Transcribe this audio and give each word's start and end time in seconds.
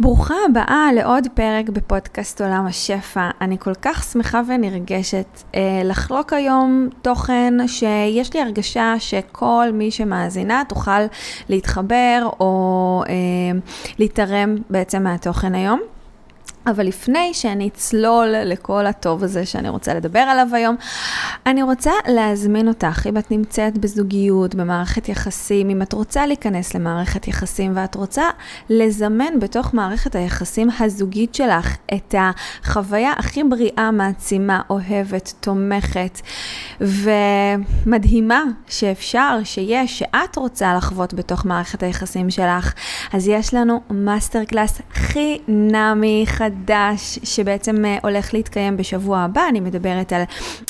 ברוכה 0.00 0.34
הבאה 0.50 0.92
לעוד 0.94 1.26
פרק 1.34 1.68
בפודקאסט 1.68 2.40
עולם 2.40 2.66
השפע. 2.66 3.30
אני 3.40 3.58
כל 3.58 3.74
כך 3.82 4.04
שמחה 4.12 4.40
ונרגשת 4.48 5.42
אה, 5.54 5.80
לחלוק 5.84 6.32
היום 6.32 6.88
תוכן 7.02 7.54
שיש 7.66 8.34
לי 8.34 8.42
הרגשה 8.42 8.94
שכל 8.98 9.68
מי 9.72 9.90
שמאזינה 9.90 10.62
תוכל 10.68 11.00
להתחבר 11.48 12.28
או 12.40 13.02
אה, 13.08 13.58
להתערם 13.98 14.56
בעצם 14.70 15.02
מהתוכן 15.02 15.54
היום. 15.54 15.80
אבל 16.66 16.86
לפני 16.86 17.34
שאני 17.34 17.68
אצלול 17.68 18.28
לכל 18.44 18.86
הטוב 18.86 19.24
הזה 19.24 19.46
שאני 19.46 19.68
רוצה 19.68 19.94
לדבר 19.94 20.18
עליו 20.18 20.48
היום, 20.52 20.76
אני 21.46 21.62
רוצה 21.62 21.92
להזמין 22.08 22.68
אותך, 22.68 23.06
אם 23.08 23.18
את 23.18 23.30
נמצאת 23.30 23.78
בזוגיות, 23.78 24.54
במערכת 24.54 25.08
יחסים, 25.08 25.70
אם 25.70 25.82
את 25.82 25.92
רוצה 25.92 26.26
להיכנס 26.26 26.74
למערכת 26.74 27.28
יחסים 27.28 27.72
ואת 27.74 27.94
רוצה 27.94 28.24
לזמן 28.70 29.38
בתוך 29.40 29.74
מערכת 29.74 30.14
היחסים 30.14 30.68
הזוגית 30.80 31.34
שלך 31.34 31.76
את 31.94 32.14
החוויה 32.18 33.12
הכי 33.18 33.44
בריאה, 33.44 33.90
מעצימה, 33.90 34.60
אוהבת, 34.70 35.32
תומכת 35.40 36.20
ומדהימה 36.80 38.42
שאפשר, 38.68 39.38
שיש, 39.44 39.98
שאת 39.98 40.36
רוצה 40.36 40.74
לחוות 40.74 41.14
בתוך 41.14 41.46
מערכת 41.46 41.82
היחסים 41.82 42.30
שלך, 42.30 42.72
אז 43.12 43.28
יש 43.28 43.54
לנו 43.54 43.80
מאסטר 43.90 44.44
קלאס 44.44 44.80
חינמי 44.92 46.24
חדש. 46.26 47.18
שבעצם 47.22 47.84
אה, 47.84 47.98
הולך 48.02 48.34
להתקיים 48.34 48.76
בשבוע 48.76 49.18
הבא, 49.18 49.42
אני 49.48 49.60
מדברת 49.60 50.12
על 50.12 50.22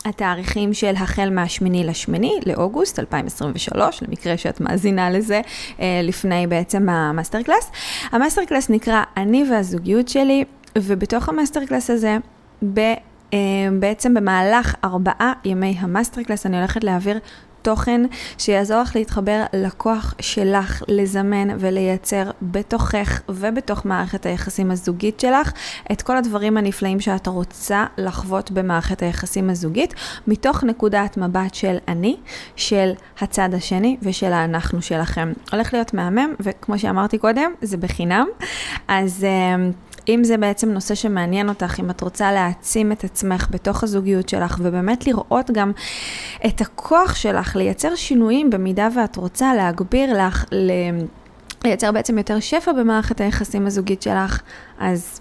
התאריכים 0.04 0.74
של 0.74 0.94
החל 0.96 1.30
מהשמיני 1.30 1.84
לשמיני 1.84 2.40
לאוגוסט 2.46 2.98
2023, 2.98 4.02
למקרה 4.02 4.36
שאת 4.36 4.60
מאזינה 4.60 5.10
לזה 5.10 5.40
אה, 5.80 6.00
לפני 6.02 6.46
בעצם 6.46 6.88
המאסטר 6.88 7.42
קלאס. 7.42 7.70
המאסטר 8.12 8.44
קלאס 8.44 8.70
נקרא 8.70 9.02
אני 9.16 9.44
והזוגיות 9.50 10.08
שלי, 10.08 10.44
ובתוך 10.78 11.28
המאסטר 11.28 11.66
קלאס 11.66 11.90
הזה, 11.90 12.16
ב... 12.74 12.80
אה, 13.34 13.38
בעצם 13.78 14.14
במהלך 14.14 14.74
ארבעה 14.84 15.32
ימי 15.44 15.77
המאסטר 15.78 16.22
קלאס 16.22 16.46
אני 16.46 16.58
הולכת 16.58 16.84
להעביר 16.84 17.18
תוכן 17.62 18.00
שיעזור 18.38 18.82
לך 18.82 18.96
להתחבר 18.96 19.42
לכוח 19.52 20.14
שלך 20.20 20.82
לזמן 20.88 21.48
ולייצר 21.58 22.30
בתוכך 22.42 23.20
ובתוך 23.28 23.86
מערכת 23.86 24.27
היחסים 24.27 24.70
הזוגית 24.70 25.20
שלך 25.20 25.52
את 25.92 26.02
כל 26.02 26.17
הדברים 26.17 26.56
הנפלאים 26.56 27.00
שאת 27.00 27.27
רוצה 27.27 27.84
לחוות 27.98 28.50
במערכת 28.50 29.02
היחסים 29.02 29.50
הזוגית, 29.50 29.95
מתוך 30.27 30.64
נקודת 30.64 31.17
מבט 31.17 31.55
של 31.55 31.77
אני, 31.89 32.17
של 32.56 32.92
הצד 33.20 33.55
השני 33.55 33.96
ושל 34.02 34.33
האנחנו 34.33 34.83
שלכם. 34.83 35.33
הולך 35.52 35.74
להיות 35.74 35.94
מהמם, 35.94 36.34
וכמו 36.40 36.79
שאמרתי 36.79 37.18
קודם, 37.18 37.52
זה 37.62 37.77
בחינם. 37.77 38.27
אז... 38.89 39.27
אם 40.08 40.24
זה 40.24 40.36
בעצם 40.36 40.68
נושא 40.68 40.95
שמעניין 40.95 41.48
אותך, 41.48 41.80
אם 41.80 41.90
את 41.90 42.01
רוצה 42.01 42.33
להעצים 42.33 42.92
את 42.92 43.05
עצמך 43.05 43.46
בתוך 43.51 43.85
הזוגיות 43.85 44.29
שלך, 44.29 44.57
ובאמת 44.63 45.07
לראות 45.07 45.51
גם 45.51 45.73
את 46.46 46.61
הכוח 46.61 47.14
שלך 47.14 47.57
לייצר 47.57 47.95
שינויים 47.95 48.51
במידה 48.51 48.89
ואת 48.96 49.17
רוצה 49.17 49.55
להגביר 49.55 50.27
לך. 50.27 50.45
לייצר 51.64 51.92
בעצם 51.92 52.18
יותר 52.18 52.41
שפע 52.41 52.73
במערכת 52.73 53.20
היחסים 53.20 53.67
הזוגית 53.67 54.02
שלך, 54.02 54.41
אז 54.79 55.20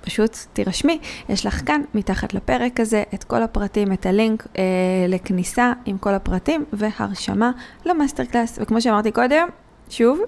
פשוט 0.00 0.36
תירשמי, 0.52 0.98
יש 1.28 1.46
לך 1.46 1.66
כאן 1.66 1.80
מתחת 1.94 2.34
לפרק 2.34 2.80
הזה 2.80 3.02
את 3.14 3.24
כל 3.24 3.42
הפרטים, 3.42 3.92
את 3.92 4.06
הלינק 4.06 4.46
אה, 4.58 4.62
לכניסה 5.08 5.72
עם 5.84 5.98
כל 5.98 6.14
הפרטים 6.14 6.64
והרשמה 6.72 7.50
למאסטר 7.84 8.24
קלאס. 8.24 8.58
וכמו 8.62 8.80
שאמרתי 8.80 9.12
קודם, 9.12 9.48
שוב, 9.88 10.20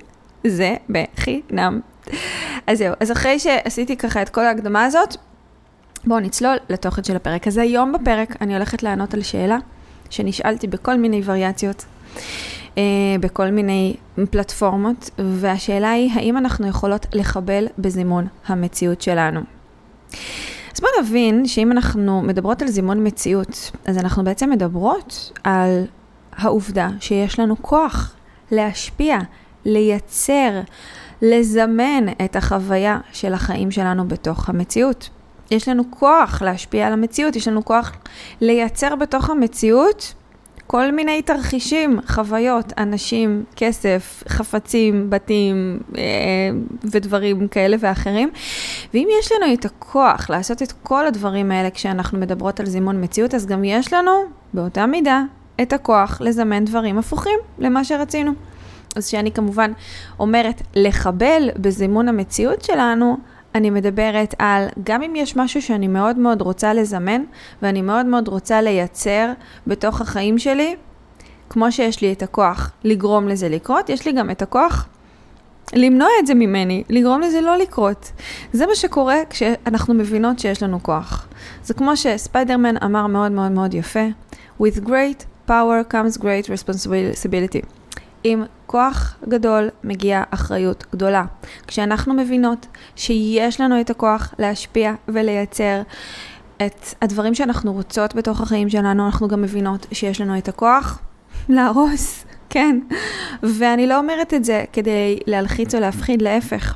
זה 0.47 0.75
בחינם. 0.89 1.81
אז 2.67 2.79
זהו, 2.79 2.95
אז 3.01 3.13
אחרי 3.13 3.39
שעשיתי 3.39 3.97
ככה 3.97 4.23
את 4.23 4.29
כל 4.29 4.45
ההקדמה 4.45 4.85
הזאת, 4.85 5.17
בואו 6.05 6.21
נצלול 6.21 6.57
לתוכן 6.69 7.05
של 7.05 7.17
הפרק. 7.17 7.47
אז 7.47 7.59
היום 7.59 7.93
בפרק 7.93 8.37
אני 8.41 8.55
הולכת 8.55 8.83
לענות 8.83 9.15
על 9.15 9.23
שאלה 9.23 9.59
שנשאלתי 10.11 10.67
בכל 10.67 10.97
מיני 10.97 11.23
וריאציות, 11.25 11.85
אה, 12.79 12.83
בכל 13.21 13.51
מיני 13.51 13.97
פלטפורמות, 14.31 15.11
והשאלה 15.19 15.91
היא, 15.91 16.11
האם 16.15 16.37
אנחנו 16.37 16.67
יכולות 16.67 17.07
לחבל 17.13 17.67
בזימון 17.79 18.27
המציאות 18.47 19.03
שלנו? 19.03 19.41
אז 20.75 20.81
בואו 20.81 20.93
נבין 21.01 21.47
שאם 21.47 21.73
אנחנו 21.73 22.23
מדברות 22.23 22.63
על 22.63 22.69
זימון 22.69 23.07
מציאות, 23.07 23.71
אז 23.85 23.99
אנחנו 23.99 24.25
בעצם 24.25 24.51
מדברות 24.51 25.33
על 25.45 25.85
העובדה 26.37 26.89
שיש 27.01 27.41
לנו 27.41 27.57
כוח 27.63 28.15
להשפיע, 28.51 29.19
לייצר, 29.65 30.61
לזמן 31.23 32.05
את 32.25 32.37
החוויה 32.37 32.99
של 33.13 33.35
החיים 33.35 33.71
שלנו 33.71 34.09
בתוך 34.09 34.49
המציאות. 34.49 35.11
יש 35.51 35.69
לנו 35.69 35.83
כוח 35.91 36.43
להשפיע 36.43 36.87
על 36.87 36.93
המציאות, 36.93 37.37
יש 37.37 37.49
לנו 37.49 37.65
כוח 37.65 37.93
לייצר 38.41 38.97
בתוך 38.97 39.31
המציאות 39.31 40.15
כל 40.67 40.93
מיני 40.93 41.23
תרחישים, 41.23 42.01
חוויות, 42.07 42.73
אנשים, 42.79 43.45
כסף, 43.57 44.23
חפצים, 44.29 45.11
בתים 45.11 45.81
אה, 45.99 46.03
ודברים 46.85 47.49
כאלה 47.49 47.77
ואחרים. 47.81 48.31
ואם 48.95 49.09
יש 49.21 49.33
לנו 49.33 49.55
את 49.55 49.65
הכוח 49.65 50.31
לעשות 50.31 50.63
את 50.63 50.73
כל 50.83 51.07
הדברים 51.07 51.51
האלה 51.51 51.71
כשאנחנו 51.71 52.19
מדברות 52.19 52.61
על 52.61 52.67
זימון 52.67 53.05
מציאות, 53.05 53.35
אז 53.35 53.47
גם 53.47 53.65
יש 53.65 53.93
לנו 53.93 54.11
באותה 54.55 54.87
מידה 54.87 55.23
את 55.63 55.73
הכוח 55.73 56.21
לזמן 56.21 56.65
דברים 56.65 56.99
הפוכים 56.99 57.39
למה 57.59 57.85
שרצינו. 57.85 58.33
אז 58.97 59.07
שאני 59.07 59.33
כמובן 59.33 59.73
אומרת 60.19 60.63
לחבל 60.75 61.51
בזימון 61.57 62.09
המציאות 62.09 62.63
שלנו, 62.63 63.17
אני 63.55 63.71
מדברת 63.71 64.35
על 64.39 64.67
גם 64.85 65.03
אם 65.03 65.17
יש 65.17 65.37
משהו 65.37 65.63
שאני 65.63 65.89
מאוד 65.89 66.19
מאוד 66.19 66.43
רוצה 66.43 66.75
לזמן 66.75 67.23
ואני 67.63 67.83
מאוד 67.83 68.07
מאוד 68.07 68.29
רוצה 68.29 68.61
לייצר 68.61 69.33
בתוך 69.67 70.01
החיים 70.01 70.39
שלי, 70.39 70.77
כמו 71.51 71.73
שיש 71.73 72.01
לי 72.01 72.13
את 72.13 72.23
הכוח 72.23 72.71
לגרום 72.85 73.29
לזה 73.29 73.49
לקרות, 73.49 73.89
יש 73.89 74.07
לי 74.07 74.13
גם 74.13 74.31
את 74.31 74.43
הכוח 74.43 74.89
למנוע 75.75 76.09
את 76.21 76.27
זה 76.27 76.35
ממני, 76.35 76.85
לגרום 76.91 77.21
לזה 77.21 77.41
לא 77.41 77.57
לקרות. 77.57 78.13
זה 78.53 78.67
מה 78.67 78.75
שקורה 78.75 79.17
כשאנחנו 79.31 79.95
מבינות 79.95 80.39
שיש 80.39 80.63
לנו 80.63 80.83
כוח. 80.83 81.29
זה 81.65 81.75
כמו 81.75 81.97
שספיידרמן 81.97 82.77
אמר 82.77 83.07
מאוד 83.07 83.33
מאוד 83.33 83.53
מאוד 83.53 83.75
יפה, 83.75 84.07
with 84.63 84.87
great 84.87 85.49
power 85.49 85.93
comes 85.93 86.19
great 86.19 86.47
responsibility. 86.47 87.67
עם 88.33 88.45
כוח 88.67 89.17
גדול 89.29 89.69
מגיעה 89.85 90.23
אחריות 90.31 90.85
גדולה. 90.93 91.25
כשאנחנו 91.67 92.15
מבינות 92.15 92.67
שיש 92.97 93.61
לנו 93.61 93.81
את 93.81 93.91
הכוח 93.91 94.35
להשפיע 94.39 94.93
ולייצר 95.09 95.83
את 96.57 96.95
הדברים 97.03 97.35
שאנחנו 97.35 97.73
רוצות 97.73 98.15
בתוך 98.15 98.41
החיים 98.41 98.69
שלנו, 98.69 99.07
אנחנו 99.07 99.29
גם 99.29 99.43
מבינות 99.43 99.87
שיש 99.93 100.21
לנו 100.21 100.39
את 100.39 100.49
הכוח 100.49 100.99
להרוס, 101.49 102.25
כן. 102.51 102.81
ואני 103.43 103.87
לא 103.87 103.99
אומרת 103.99 104.35
את 104.35 104.45
זה 104.45 104.65
כדי 104.73 105.19
להלחיץ 105.27 105.75
או 105.75 105.81
להפחיד, 105.81 106.23
להפך. 106.23 106.75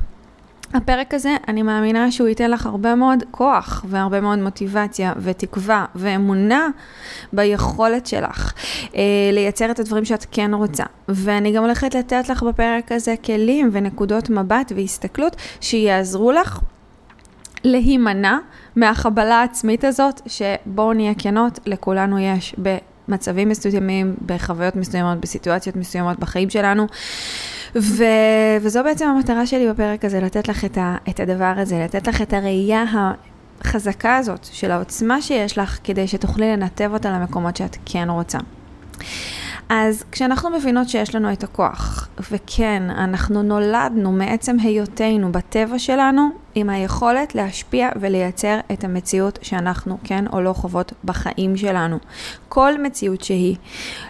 הפרק 0.73 1.13
הזה, 1.13 1.35
אני 1.47 1.61
מאמינה 1.61 2.11
שהוא 2.11 2.27
ייתן 2.27 2.51
לך 2.51 2.65
הרבה 2.65 2.95
מאוד 2.95 3.23
כוח 3.31 3.85
והרבה 3.89 4.21
מאוד 4.21 4.39
מוטיבציה 4.39 5.13
ותקווה 5.17 5.85
ואמונה 5.95 6.67
ביכולת 7.33 8.07
שלך 8.07 8.53
אה, 8.95 9.01
לייצר 9.33 9.71
את 9.71 9.79
הדברים 9.79 10.05
שאת 10.05 10.25
כן 10.31 10.53
רוצה. 10.53 10.83
ואני 11.09 11.51
גם 11.51 11.63
הולכת 11.63 11.95
לתת 11.95 12.29
לך 12.29 12.43
בפרק 12.43 12.91
הזה 12.91 13.15
כלים 13.25 13.69
ונקודות 13.71 14.29
מבט 14.29 14.71
והסתכלות 14.75 15.35
שיעזרו 15.61 16.31
לך 16.31 16.59
להימנע 17.63 18.37
מהחבלה 18.75 19.35
העצמית 19.35 19.83
הזאת, 19.83 20.21
שבואו 20.27 20.93
נהיה 20.93 21.13
כנות, 21.17 21.59
לכולנו 21.65 22.19
יש 22.19 22.55
במצבים 23.07 23.49
מסוימים, 23.49 24.15
בחוויות 24.25 24.75
מסוימות, 24.75 25.17
בסיטואציות 25.17 25.75
מסוימות 25.75 26.19
בחיים 26.19 26.49
שלנו. 26.49 26.87
ו... 27.75 28.03
וזו 28.61 28.83
בעצם 28.83 29.07
המטרה 29.07 29.45
שלי 29.45 29.69
בפרק 29.69 30.05
הזה, 30.05 30.19
לתת 30.19 30.47
לך 30.47 30.65
את, 30.65 30.77
ה... 30.77 30.95
את 31.09 31.19
הדבר 31.19 31.53
הזה, 31.57 31.79
לתת 31.83 32.07
לך 32.07 32.21
את 32.21 32.33
הראייה 32.33 32.83
החזקה 33.61 34.17
הזאת 34.17 34.45
של 34.51 34.71
העוצמה 34.71 35.21
שיש 35.21 35.57
לך, 35.57 35.79
כדי 35.83 36.07
שתוכלי 36.07 36.51
לנתב 36.51 36.89
אותה 36.93 37.11
למקומות 37.11 37.55
שאת 37.55 37.77
כן 37.85 38.09
רוצה. 38.09 38.37
אז 39.69 40.03
כשאנחנו 40.11 40.49
מבינות 40.49 40.89
שיש 40.89 41.15
לנו 41.15 41.33
את 41.33 41.43
הכוח, 41.43 42.09
וכן, 42.31 42.83
אנחנו 42.89 43.43
נולדנו 43.43 44.11
מעצם 44.11 44.57
היותנו 44.59 45.31
בטבע 45.31 45.79
שלנו 45.79 46.29
עם 46.55 46.69
היכולת 46.69 47.35
להשפיע 47.35 47.89
ולייצר 47.99 48.59
את 48.71 48.83
המציאות 48.83 49.39
שאנחנו 49.41 49.97
כן 50.03 50.25
או 50.27 50.41
לא 50.41 50.53
חוות 50.53 50.93
בחיים 51.05 51.57
שלנו. 51.57 51.97
כל 52.49 52.81
מציאות 52.83 53.21
שהיא. 53.23 53.55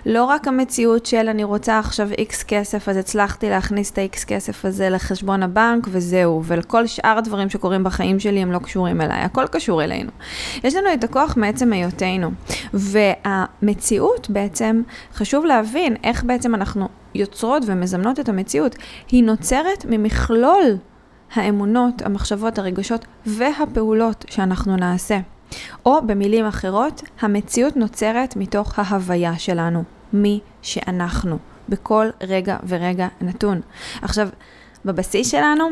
לא 0.06 0.26
רק 0.26 0.48
המציאות 0.48 1.06
של 1.06 1.30
אני 1.30 1.44
רוצה 1.44 1.80
עכשיו 1.80 2.10
איקס 2.18 2.44
כסף, 2.44 2.90
אז 2.90 2.98
הצלחתי 2.98 3.50
להכניס 3.50 3.92
את 3.92 3.98
האיקס 3.98 4.24
כסף 4.24 4.66
הזה 4.66 4.90
לחשבון 4.90 5.44
הבנק 5.44 5.88
וזהו, 5.92 6.44
ולכל 6.46 6.88
שאר 6.88 7.18
הדברים 7.18 7.50
שקורים 7.50 7.84
בחיים 7.84 8.20
שלי 8.20 8.40
הם 8.40 8.52
לא 8.52 8.60
קשורים 8.60 9.02
אליי, 9.02 9.22
הכל 9.22 9.48
קשור 9.48 9.84
אלינו. 9.84 10.12
יש 10.64 10.76
לנו 10.76 10.94
את 10.94 11.04
הכוח 11.04 11.38
מעצם 11.38 11.74
היותנו, 11.74 12.32
והמציאות 12.74 14.30
בעצם, 14.30 14.82
חשוב 15.14 15.46
להבין 15.46 15.96
איך 16.04 16.24
בעצם 16.24 16.56
אנחנו 16.56 16.88
יוצרות 17.16 17.64
ומזמנות 17.66 18.20
את 18.20 18.30
המציאות, 18.30 18.76
היא 19.12 19.24
נוצרת 19.24 19.86
ממכלול 19.90 20.78
האמונות, 21.34 22.02
המחשבות, 22.02 22.60
הרגשות 22.60 23.06
והפעולות 23.26 24.26
שאנחנו 24.30 24.76
נעשה. 24.76 25.20
או 25.86 26.08
במילים 26.08 26.46
אחרות, 26.46 27.02
המציאות 27.22 27.78
נוצרת 27.78 28.36
מתוך 28.36 28.80
ההוויה 28.80 29.40
שלנו, 29.40 29.84
מי 30.14 30.40
שאנחנו, 30.62 31.38
בכל 31.70 32.08
רגע 32.22 32.58
ורגע 32.68 33.08
נתון. 33.22 33.62
עכשיו, 34.02 34.30
בבסיס 34.86 35.32
שלנו, 35.32 35.70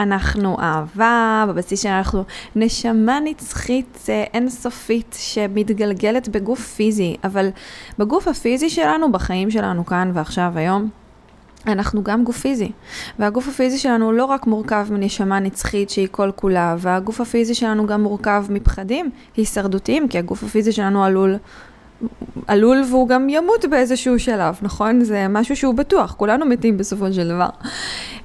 אנחנו 0.00 0.56
אהבה, 0.60 1.44
בבסיס 1.48 1.82
שלנו 1.82 1.96
אנחנו 1.96 2.24
נשמה 2.56 3.18
נצחית 3.24 3.98
אה, 4.08 4.24
אינסופית 4.34 5.16
שמתגלגלת 5.18 6.28
בגוף 6.28 6.60
פיזי, 6.74 7.16
אבל 7.24 7.48
בגוף 7.98 8.28
הפיזי 8.28 8.70
שלנו, 8.70 9.12
בחיים 9.12 9.50
שלנו 9.50 9.86
כאן 9.86 10.10
ועכשיו 10.14 10.52
היום, 10.54 10.90
אנחנו 11.66 12.02
גם 12.02 12.24
גוף 12.24 12.38
פיזי, 12.38 12.72
והגוף 13.18 13.48
הפיזי 13.48 13.78
שלנו 13.78 14.12
לא 14.12 14.24
רק 14.24 14.46
מורכב 14.46 14.86
מנשמה 14.90 15.40
נצחית 15.40 15.90
שהיא 15.90 16.08
כל 16.10 16.30
כולה, 16.36 16.76
והגוף 16.78 17.20
הפיזי 17.20 17.54
שלנו 17.54 17.86
גם 17.86 18.02
מורכב 18.02 18.44
מפחדים 18.48 19.10
הישרדותיים, 19.36 20.08
כי 20.08 20.18
הגוף 20.18 20.42
הפיזי 20.42 20.72
שלנו 20.72 21.04
עלול, 21.04 21.36
עלול 22.46 22.82
והוא 22.90 23.08
גם 23.08 23.28
ימות 23.28 23.64
באיזשהו 23.70 24.18
שלב, 24.18 24.58
נכון? 24.62 25.04
זה 25.04 25.26
משהו 25.28 25.56
שהוא 25.56 25.74
בטוח, 25.74 26.14
כולנו 26.14 26.46
מתים 26.46 26.78
בסופו 26.78 27.12
של 27.12 27.28
דבר. 27.28 27.48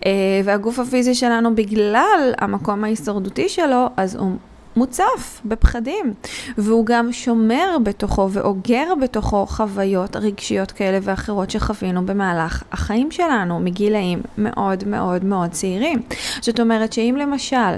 אה, 0.06 0.12
והגוף 0.44 0.80
הפיזי 0.80 1.16
שלנו, 1.16 1.56
בגלל 1.56 2.33
המקום 2.38 2.83
ההישרדותי 2.83 3.50
שלו, 3.50 3.90
אז 3.98 4.16
הוא 4.16 4.31
מוצף 4.77 5.41
בפחדים, 5.45 6.13
והוא 6.57 6.85
גם 6.85 7.12
שומר 7.12 7.77
בתוכו 7.83 8.29
ואוגר 8.31 8.94
בתוכו 9.01 9.45
חוויות 9.45 10.15
רגשיות 10.15 10.71
כאלה 10.71 11.00
ואחרות 11.01 11.51
שחווינו 11.51 12.06
במהלך 12.06 12.63
החיים 12.71 13.12
שלנו, 13.12 13.59
מגילאים 13.59 14.21
מאוד 14.38 14.88
מאוד 14.88 15.25
מאוד 15.25 15.50
צעירים. 15.50 16.01
זאת 16.41 16.59
אומרת 16.59 16.94
שאם 16.94 17.15
למשל, 17.19 17.77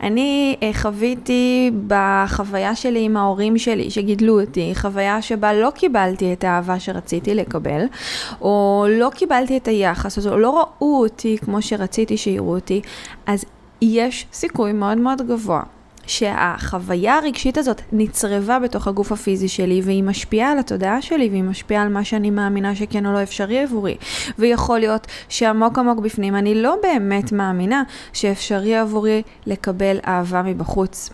אני 0.00 0.56
אה, 0.62 0.70
חוויתי 0.72 1.70
בחוויה 1.86 2.74
שלי 2.74 3.04
עם 3.04 3.16
ההורים 3.16 3.58
שלי 3.58 3.90
שגידלו 3.90 4.40
אותי, 4.40 4.72
חוויה 4.74 5.22
שבה 5.22 5.52
לא 5.52 5.70
קיבלתי 5.74 6.32
את 6.32 6.44
האהבה 6.44 6.80
שרציתי 6.80 7.34
לקבל, 7.34 7.84
או 8.40 8.86
לא 8.88 9.10
קיבלתי 9.14 9.56
את 9.56 9.68
היחס, 9.68 10.26
או 10.26 10.38
לא 10.38 10.58
ראו 10.58 11.00
אותי 11.02 11.36
כמו 11.44 11.62
שרציתי 11.62 12.16
שיראו 12.16 12.54
אותי, 12.54 12.80
אז 13.26 13.44
יש 13.82 14.26
סיכוי 14.32 14.72
מאוד 14.72 14.98
מאוד 14.98 15.22
גבוה 15.28 15.62
שהחוויה 16.06 17.16
הרגשית 17.16 17.58
הזאת 17.58 17.82
נצרבה 17.92 18.58
בתוך 18.58 18.86
הגוף 18.86 19.12
הפיזי 19.12 19.48
שלי, 19.48 19.80
והיא 19.84 20.04
משפיעה 20.04 20.52
על 20.52 20.58
התודעה 20.58 21.02
שלי, 21.02 21.28
והיא 21.28 21.42
משפיעה 21.42 21.82
על 21.82 21.88
מה 21.88 22.04
שאני 22.04 22.30
מאמינה 22.30 22.74
שכן 22.74 23.06
או 23.06 23.12
לא 23.12 23.22
אפשרי 23.22 23.58
עבורי. 23.58 23.96
ויכול 24.38 24.78
להיות 24.78 25.06
שעמוק 25.28 25.78
עמוק 25.78 25.98
בפנים 25.98 26.36
אני 26.36 26.62
לא 26.62 26.76
באמת 26.82 27.32
מאמינה 27.32 27.82
שאפשרי 28.12 28.76
עבורי 28.76 29.22
לקבל 29.46 29.98
אהבה 30.06 30.42
מבחוץ. 30.42 31.10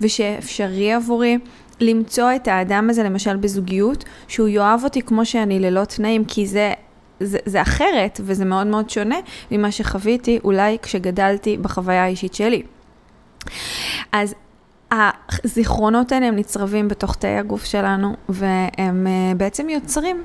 ושאפשרי 0.00 0.92
עבורי 0.92 1.38
למצוא 1.80 2.30
את 2.36 2.48
האדם 2.48 2.90
הזה, 2.90 3.02
למשל 3.02 3.36
בזוגיות, 3.36 4.04
שהוא 4.28 4.48
יאהב 4.48 4.84
אותי 4.84 5.02
כמו 5.02 5.26
שאני 5.26 5.60
ללא 5.60 5.84
תנאים, 5.84 6.24
כי 6.24 6.46
זה 6.46 6.72
זה, 7.20 7.38
זה 7.44 7.62
אחרת 7.62 8.20
וזה 8.24 8.44
מאוד 8.44 8.66
מאוד 8.66 8.90
שונה 8.90 9.16
ממה 9.50 9.72
שחוויתי 9.72 10.38
אולי 10.44 10.76
כשגדלתי 10.82 11.56
בחוויה 11.56 12.04
האישית 12.04 12.34
שלי. 12.34 12.62
אז 14.12 14.34
הזיכרונות 14.90 16.12
האלה 16.12 16.26
הם 16.26 16.36
נצרבים 16.36 16.88
בתוך 16.88 17.14
תאי 17.14 17.36
הגוף 17.38 17.64
שלנו, 17.64 18.14
והם 18.28 19.06
uh, 19.06 19.36
בעצם 19.36 19.68
יוצרים 19.68 20.24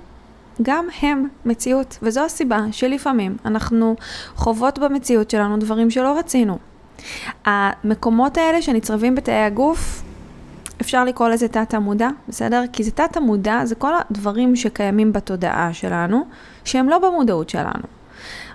גם 0.61 0.85
הם 1.01 1.27
מציאות, 1.45 1.97
וזו 2.01 2.25
הסיבה 2.25 2.59
שלפעמים 2.71 3.37
אנחנו 3.45 3.95
חוות 4.35 4.79
במציאות 4.79 5.29
שלנו 5.29 5.57
דברים 5.57 5.89
שלא 5.89 6.17
רצינו. 6.19 6.57
המקומות 7.45 8.37
האלה 8.37 8.61
שנצרבים 8.61 9.15
בתאי 9.15 9.43
הגוף, 9.43 10.03
אפשר 10.81 11.03
לקרוא 11.03 11.29
לזה 11.29 11.47
תת 11.47 11.73
המודע, 11.73 12.09
בסדר? 12.27 12.63
כי 12.73 12.83
זה 12.83 12.91
תת 12.91 13.17
המודע, 13.17 13.65
זה 13.65 13.75
כל 13.75 13.93
הדברים 13.95 14.55
שקיימים 14.55 15.13
בתודעה 15.13 15.73
שלנו, 15.73 16.25
שהם 16.65 16.89
לא 16.89 16.99
במודעות 16.99 17.49
שלנו, 17.49 17.83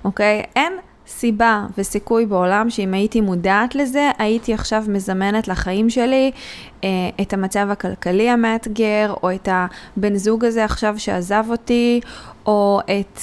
אוקיי? 0.04 0.42
אין 0.56 0.72
סיבה 1.08 1.66
וסיכוי 1.78 2.26
בעולם 2.26 2.70
שאם 2.70 2.94
הייתי 2.94 3.20
מודעת 3.20 3.74
לזה, 3.74 4.10
הייתי 4.18 4.54
עכשיו 4.54 4.84
מזמנת 4.88 5.48
לחיים 5.48 5.90
שלי 5.90 6.30
אה, 6.84 6.88
את 7.20 7.32
המצב 7.32 7.68
הכלכלי 7.70 8.30
המאתגר, 8.30 9.14
או 9.22 9.34
את 9.34 9.48
הבן 9.52 10.16
זוג 10.16 10.44
הזה 10.44 10.64
עכשיו 10.64 10.94
שעזב 10.98 11.44
אותי, 11.50 12.00
או 12.46 12.80
את 12.84 13.20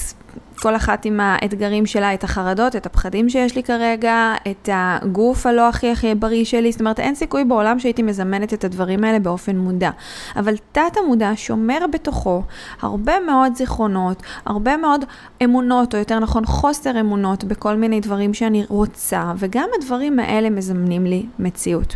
כל 0.60 0.76
אחת 0.76 1.06
עם 1.06 1.20
האתגרים 1.20 1.86
שלה, 1.86 2.14
את 2.14 2.24
החרדות, 2.24 2.76
את 2.76 2.86
הפחדים 2.86 3.30
שיש 3.30 3.56
לי 3.56 3.64
כרגע, 3.64 4.34
את 4.52 4.70
הגוף 4.74 5.46
הלא 5.46 5.70
הכי 5.70 5.92
הכי 5.92 6.16
בריא 6.16 6.46
שלי, 6.46 6.72
זאת 6.72 6.82
אומרת 6.82 7.00
אין 7.00 7.16
סיכוי 7.16 7.44
בעולם 7.44 7.80
שהייתי 7.80 8.04
מזמנת 8.04 8.54
את 8.54 8.64
הדברים 8.64 9.04
האלה 9.04 9.20
באופן 9.20 9.58
מודע. 9.58 9.90
אבל 10.36 10.56
תת 10.72 10.82
המודע 11.04 11.32
שומר 11.36 11.80
בתוכו 11.94 12.44
הרבה 12.82 13.20
מאוד 13.20 13.56
זיכרונות, 13.56 14.24
הרבה 14.46 14.78
מאוד 14.78 15.06
אמונות, 15.44 15.94
או 15.94 16.00
יותר 16.00 16.20
נכון 16.20 16.46
חוסר 16.46 17.00
אמונות 17.00 17.44
בכל 17.44 17.76
מיני 17.76 18.00
דברים 18.00 18.34
שאני 18.34 18.66
רוצה, 18.70 19.32
וגם 19.38 19.70
הדברים 19.80 20.20
האלה 20.20 20.50
מזמנים 20.50 21.06
לי 21.06 21.26
מציאות. 21.40 21.96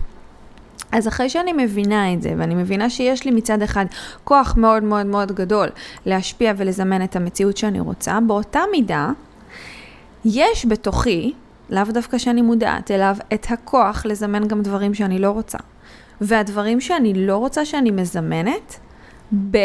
אז 0.91 1.07
אחרי 1.07 1.29
שאני 1.29 1.53
מבינה 1.53 2.13
את 2.13 2.21
זה, 2.21 2.33
ואני 2.37 2.55
מבינה 2.55 2.89
שיש 2.89 3.25
לי 3.25 3.31
מצד 3.31 3.61
אחד 3.61 3.85
כוח 4.23 4.55
מאוד 4.57 4.83
מאוד 4.83 5.05
מאוד 5.05 5.31
גדול 5.31 5.67
להשפיע 6.05 6.53
ולזמן 6.57 7.03
את 7.03 7.15
המציאות 7.15 7.57
שאני 7.57 7.79
רוצה, 7.79 8.19
באותה 8.27 8.61
מידה, 8.71 9.11
יש 10.25 10.65
בתוכי, 10.65 11.33
לאו 11.69 11.83
דווקא 11.89 12.17
שאני 12.17 12.41
מודעת 12.41 12.91
אליו, 12.91 13.15
את 13.33 13.45
הכוח 13.49 14.05
לזמן 14.05 14.47
גם 14.47 14.61
דברים 14.61 14.93
שאני 14.93 15.19
לא 15.19 15.31
רוצה. 15.31 15.57
והדברים 16.21 16.81
שאני 16.81 17.13
לא 17.13 17.37
רוצה 17.37 17.65
שאני 17.65 17.91
מזמנת, 17.91 18.79
ב... 19.51 19.57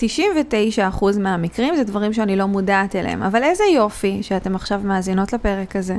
99% 0.00 1.18
מהמקרים 1.18 1.76
זה 1.76 1.84
דברים 1.84 2.12
שאני 2.12 2.36
לא 2.36 2.46
מודעת 2.46 2.96
אליהם, 2.96 3.22
אבל 3.22 3.42
איזה 3.42 3.64
יופי 3.64 4.22
שאתם 4.22 4.54
עכשיו 4.54 4.80
מאזינות 4.84 5.32
לפרק 5.32 5.76
הזה, 5.76 5.96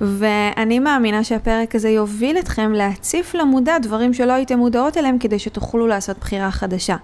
ואני 0.00 0.78
מאמינה 0.78 1.24
שהפרק 1.24 1.74
הזה 1.74 1.88
יוביל 1.88 2.38
אתכם 2.38 2.72
להציף 2.72 3.34
למודע 3.34 3.78
דברים 3.78 4.14
שלא 4.14 4.32
הייתם 4.32 4.58
מודעות 4.58 4.96
אליהם 4.96 5.18
כדי 5.18 5.38
שתוכלו 5.38 5.86
לעשות 5.86 6.18
בחירה 6.18 6.50
חדשה. 6.50 6.96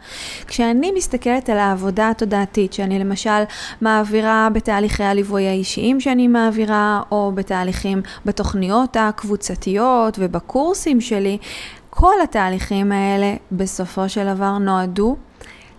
כשאני 0.47 0.92
מסתכלת 0.92 1.50
על 1.50 1.59
העבודה 1.59 2.11
התודעתית 2.11 2.73
שאני 2.73 2.99
למשל 2.99 3.42
מעבירה 3.80 4.49
בתהליכי 4.52 5.04
הליווי 5.04 5.49
האישיים 5.49 6.00
שאני 6.00 6.28
מעבירה, 6.28 7.02
או 7.11 7.33
בתהליכים 7.35 8.02
בתוכניות 8.26 8.97
הקבוצתיות 9.00 10.18
ובקורסים 10.18 11.00
שלי, 11.00 11.38
כל 11.90 12.14
התהליכים 12.23 12.92
האלה 12.92 13.35
בסופו 13.52 14.09
של 14.09 14.35
דבר 14.35 14.59
נועדו 14.59 15.16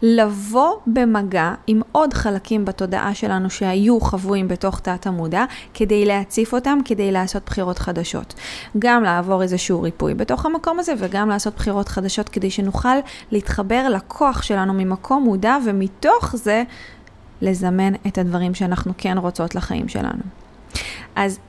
לבוא 0.01 0.75
במגע 0.87 1.53
עם 1.67 1.81
עוד 1.91 2.13
חלקים 2.13 2.65
בתודעה 2.65 3.13
שלנו 3.13 3.49
שהיו 3.49 4.01
חבויים 4.01 4.47
בתוך 4.47 4.79
תת 4.79 5.07
המודע, 5.07 5.45
כדי 5.73 6.05
להציף 6.05 6.53
אותם, 6.53 6.79
כדי 6.85 7.11
לעשות 7.11 7.43
בחירות 7.45 7.79
חדשות. 7.79 8.33
גם 8.79 9.03
לעבור 9.03 9.41
איזשהו 9.41 9.81
ריפוי 9.81 10.13
בתוך 10.13 10.45
המקום 10.45 10.79
הזה, 10.79 10.93
וגם 10.97 11.29
לעשות 11.29 11.55
בחירות 11.55 11.89
חדשות 11.89 12.29
כדי 12.29 12.51
שנוכל 12.51 12.97
להתחבר 13.31 13.89
לכוח 13.89 14.41
שלנו 14.41 14.73
ממקום 14.73 15.23
מודע, 15.23 15.57
ומתוך 15.65 16.35
זה 16.35 16.63
לזמן 17.41 17.93
את 18.07 18.17
הדברים 18.17 18.53
שאנחנו 18.53 18.93
כן 18.97 19.17
רוצות 19.17 19.55
לחיים 19.55 19.87
שלנו. 19.87 20.23
אז 21.15 21.39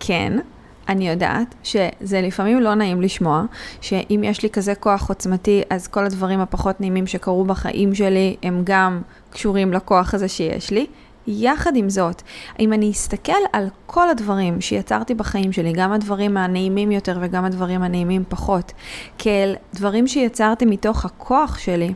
כן, 0.00 0.38
אני 0.88 1.08
יודעת 1.08 1.54
שזה 1.62 2.20
לפעמים 2.20 2.60
לא 2.60 2.74
נעים 2.74 3.02
לשמוע, 3.02 3.44
שאם 3.80 4.20
יש 4.24 4.42
לי 4.42 4.50
כזה 4.50 4.74
כוח 4.74 5.08
עוצמתי, 5.08 5.62
אז 5.70 5.86
כל 5.86 6.04
הדברים 6.04 6.40
הפחות 6.40 6.80
נעימים 6.80 7.06
שקרו 7.06 7.44
בחיים 7.44 7.94
שלי, 7.94 8.36
הם 8.42 8.62
גם 8.64 9.02
קשורים 9.30 9.72
לכוח 9.72 10.14
הזה 10.14 10.28
שיש 10.28 10.70
לי. 10.70 10.86
יחד 11.26 11.76
עם 11.76 11.88
זאת, 11.88 12.22
אם 12.60 12.72
אני 12.72 12.90
אסתכל 12.90 13.32
על 13.52 13.68
כל 13.86 14.08
הדברים 14.08 14.60
שיצרתי 14.60 15.14
בחיים 15.14 15.52
שלי, 15.52 15.72
גם 15.72 15.92
הדברים 15.92 16.36
הנעימים 16.36 16.92
יותר 16.92 17.18
וגם 17.20 17.44
הדברים 17.44 17.82
הנעימים 17.82 18.24
פחות, 18.28 18.72
כאל 19.18 19.54
דברים 19.74 20.06
שיצרתי 20.06 20.64
מתוך 20.64 21.04
הכוח 21.04 21.58
שלי, 21.58 21.94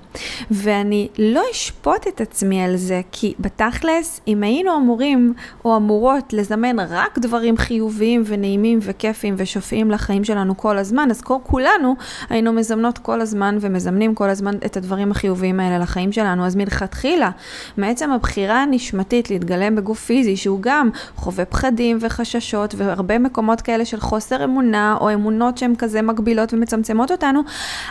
ואני 0.50 1.08
לא 1.18 1.42
אשפוט 1.52 2.06
את 2.08 2.20
עצמי 2.20 2.62
על 2.62 2.76
זה, 2.76 3.00
כי 3.12 3.34
בתכלס, 3.40 4.20
אם 4.28 4.42
היינו 4.42 4.76
אמורים 4.76 5.34
או 5.64 5.76
אמורות 5.76 6.32
לזמן 6.32 6.76
רק 6.80 7.18
דברים 7.18 7.56
חיוביים 7.56 8.22
ונעימים 8.26 8.78
וכיפים 8.82 9.34
ושופעים 9.38 9.90
לחיים 9.90 10.24
שלנו 10.24 10.56
כל 10.56 10.78
הזמן, 10.78 11.10
אז 11.10 11.20
כל 11.20 11.36
כולנו 11.42 11.94
היינו 12.30 12.52
מזמנות 12.52 12.98
כל 12.98 13.20
הזמן 13.20 13.58
ומזמנים 13.60 14.14
כל 14.14 14.30
הזמן 14.30 14.56
את 14.66 14.76
הדברים 14.76 15.10
החיוביים 15.10 15.60
האלה 15.60 15.78
לחיים 15.78 16.12
שלנו. 16.12 16.46
אז 16.46 16.56
מלכתחילה, 16.56 17.30
מעצם 17.76 18.12
הבחירה 18.12 18.62
הנשמתית 18.62 19.17
להתגלם 19.30 19.76
בגוף 19.76 20.04
פיזי, 20.04 20.36
שהוא 20.36 20.58
גם 20.60 20.90
חווה 21.16 21.44
פחדים 21.44 21.98
וחששות 22.00 22.74
והרבה 22.76 23.18
מקומות 23.18 23.60
כאלה 23.60 23.84
של 23.84 24.00
חוסר 24.00 24.44
אמונה 24.44 24.96
או 25.00 25.14
אמונות 25.14 25.58
שהן 25.58 25.74
כזה 25.78 26.02
מגבילות 26.02 26.54
ומצמצמות 26.54 27.10
אותנו, 27.10 27.40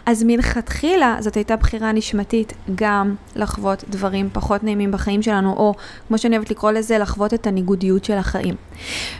אז 0.05 0.23
מלכתחילה 0.23 1.17
זאת 1.19 1.35
הייתה 1.35 1.55
בחירה 1.55 1.91
נשמתית 1.91 2.53
גם 2.75 3.15
לחוות 3.35 3.83
דברים 3.89 4.29
פחות 4.33 4.63
נעימים 4.63 4.91
בחיים 4.91 5.21
שלנו, 5.21 5.53
או 5.53 5.73
כמו 6.07 6.17
שאני 6.17 6.37
אוהבת 6.37 6.51
לקרוא 6.51 6.71
לזה, 6.71 6.97
לחוות 6.97 7.33
את 7.33 7.47
הניגודיות 7.47 8.05
של 8.05 8.17
החיים. 8.17 8.55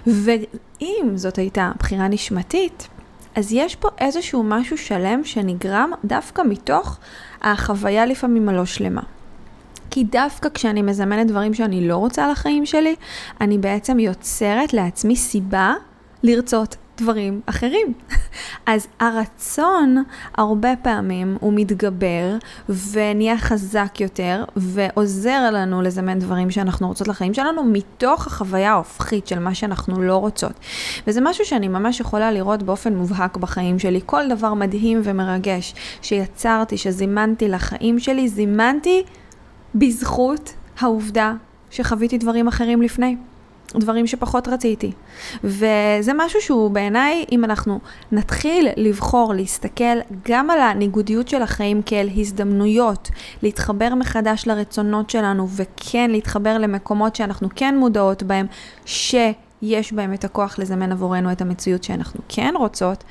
ואם 0.07 1.11
זאת 1.15 1.37
הייתה 1.37 1.71
בחירה 1.79 2.07
נשמתית, 2.07 2.87
אז 3.35 3.53
יש 3.53 3.75
פה 3.75 3.89
איזשהו 3.97 4.43
משהו 4.43 4.77
שלם 4.77 5.23
שנגרם 5.23 5.91
דווקא 6.05 6.41
מתוך 6.49 6.97
החוויה 7.41 8.05
לפעמים 8.05 8.49
הלא 8.49 8.65
שלמה. 8.65 9.01
כי 9.97 10.03
דווקא 10.03 10.49
כשאני 10.53 10.81
מזמנת 10.81 11.27
דברים 11.27 11.53
שאני 11.53 11.87
לא 11.87 11.95
רוצה 11.95 12.31
לחיים 12.31 12.65
שלי, 12.65 12.95
אני 13.41 13.57
בעצם 13.57 13.99
יוצרת 13.99 14.73
לעצמי 14.73 15.15
סיבה 15.15 15.73
לרצות 16.23 16.75
דברים 16.97 17.41
אחרים. 17.45 17.93
אז 18.65 18.87
הרצון 18.99 20.03
הרבה 20.35 20.69
פעמים 20.81 21.37
הוא 21.39 21.53
מתגבר 21.55 22.37
ונהיה 22.91 23.37
חזק 23.37 23.99
יותר 23.99 24.43
ועוזר 24.55 25.49
לנו 25.53 25.81
לזמן 25.81 26.19
דברים 26.19 26.51
שאנחנו 26.51 26.87
רוצות 26.87 27.07
לחיים 27.07 27.33
שלנו 27.33 27.63
מתוך 27.63 28.27
החוויה 28.27 28.71
ההופכית 28.71 29.27
של 29.27 29.39
מה 29.39 29.55
שאנחנו 29.55 30.01
לא 30.01 30.17
רוצות. 30.17 30.53
וזה 31.07 31.21
משהו 31.21 31.45
שאני 31.45 31.67
ממש 31.67 31.99
יכולה 31.99 32.31
לראות 32.31 32.63
באופן 32.63 32.95
מובהק 32.95 33.37
בחיים 33.37 33.79
שלי. 33.79 34.01
כל 34.05 34.23
דבר 34.29 34.53
מדהים 34.53 35.01
ומרגש 35.03 35.75
שיצרתי, 36.01 36.77
שזימנתי 36.77 37.47
לחיים 37.47 37.99
שלי, 37.99 38.29
זימנתי 38.29 39.03
בזכות 39.75 40.53
העובדה 40.79 41.33
שחוויתי 41.71 42.17
דברים 42.17 42.47
אחרים 42.47 42.81
לפני. 42.81 43.17
דברים 43.75 44.07
שפחות 44.07 44.47
רציתי. 44.47 44.91
וזה 45.43 46.11
משהו 46.15 46.41
שהוא 46.41 46.71
בעיניי, 46.71 47.25
אם 47.31 47.43
אנחנו 47.43 47.79
נתחיל 48.11 48.67
לבחור 48.77 49.33
להסתכל 49.33 49.99
גם 50.29 50.49
על 50.49 50.59
הניגודיות 50.59 51.27
של 51.27 51.41
החיים 51.41 51.81
כאל 51.81 52.09
הזדמנויות, 52.17 53.09
להתחבר 53.43 53.95
מחדש 53.95 54.47
לרצונות 54.47 55.09
שלנו, 55.09 55.47
וכן 55.49 56.11
להתחבר 56.11 56.57
למקומות 56.57 57.15
שאנחנו 57.15 57.49
כן 57.55 57.77
מודעות 57.77 58.23
בהם, 58.23 58.45
שיש 58.85 59.93
בהם 59.93 60.13
את 60.13 60.23
הכוח 60.23 60.59
לזמן 60.59 60.91
עבורנו 60.91 61.31
את 61.31 61.41
המציאות 61.41 61.83
שאנחנו 61.83 62.21
כן 62.29 62.53
רוצות. 62.57 63.03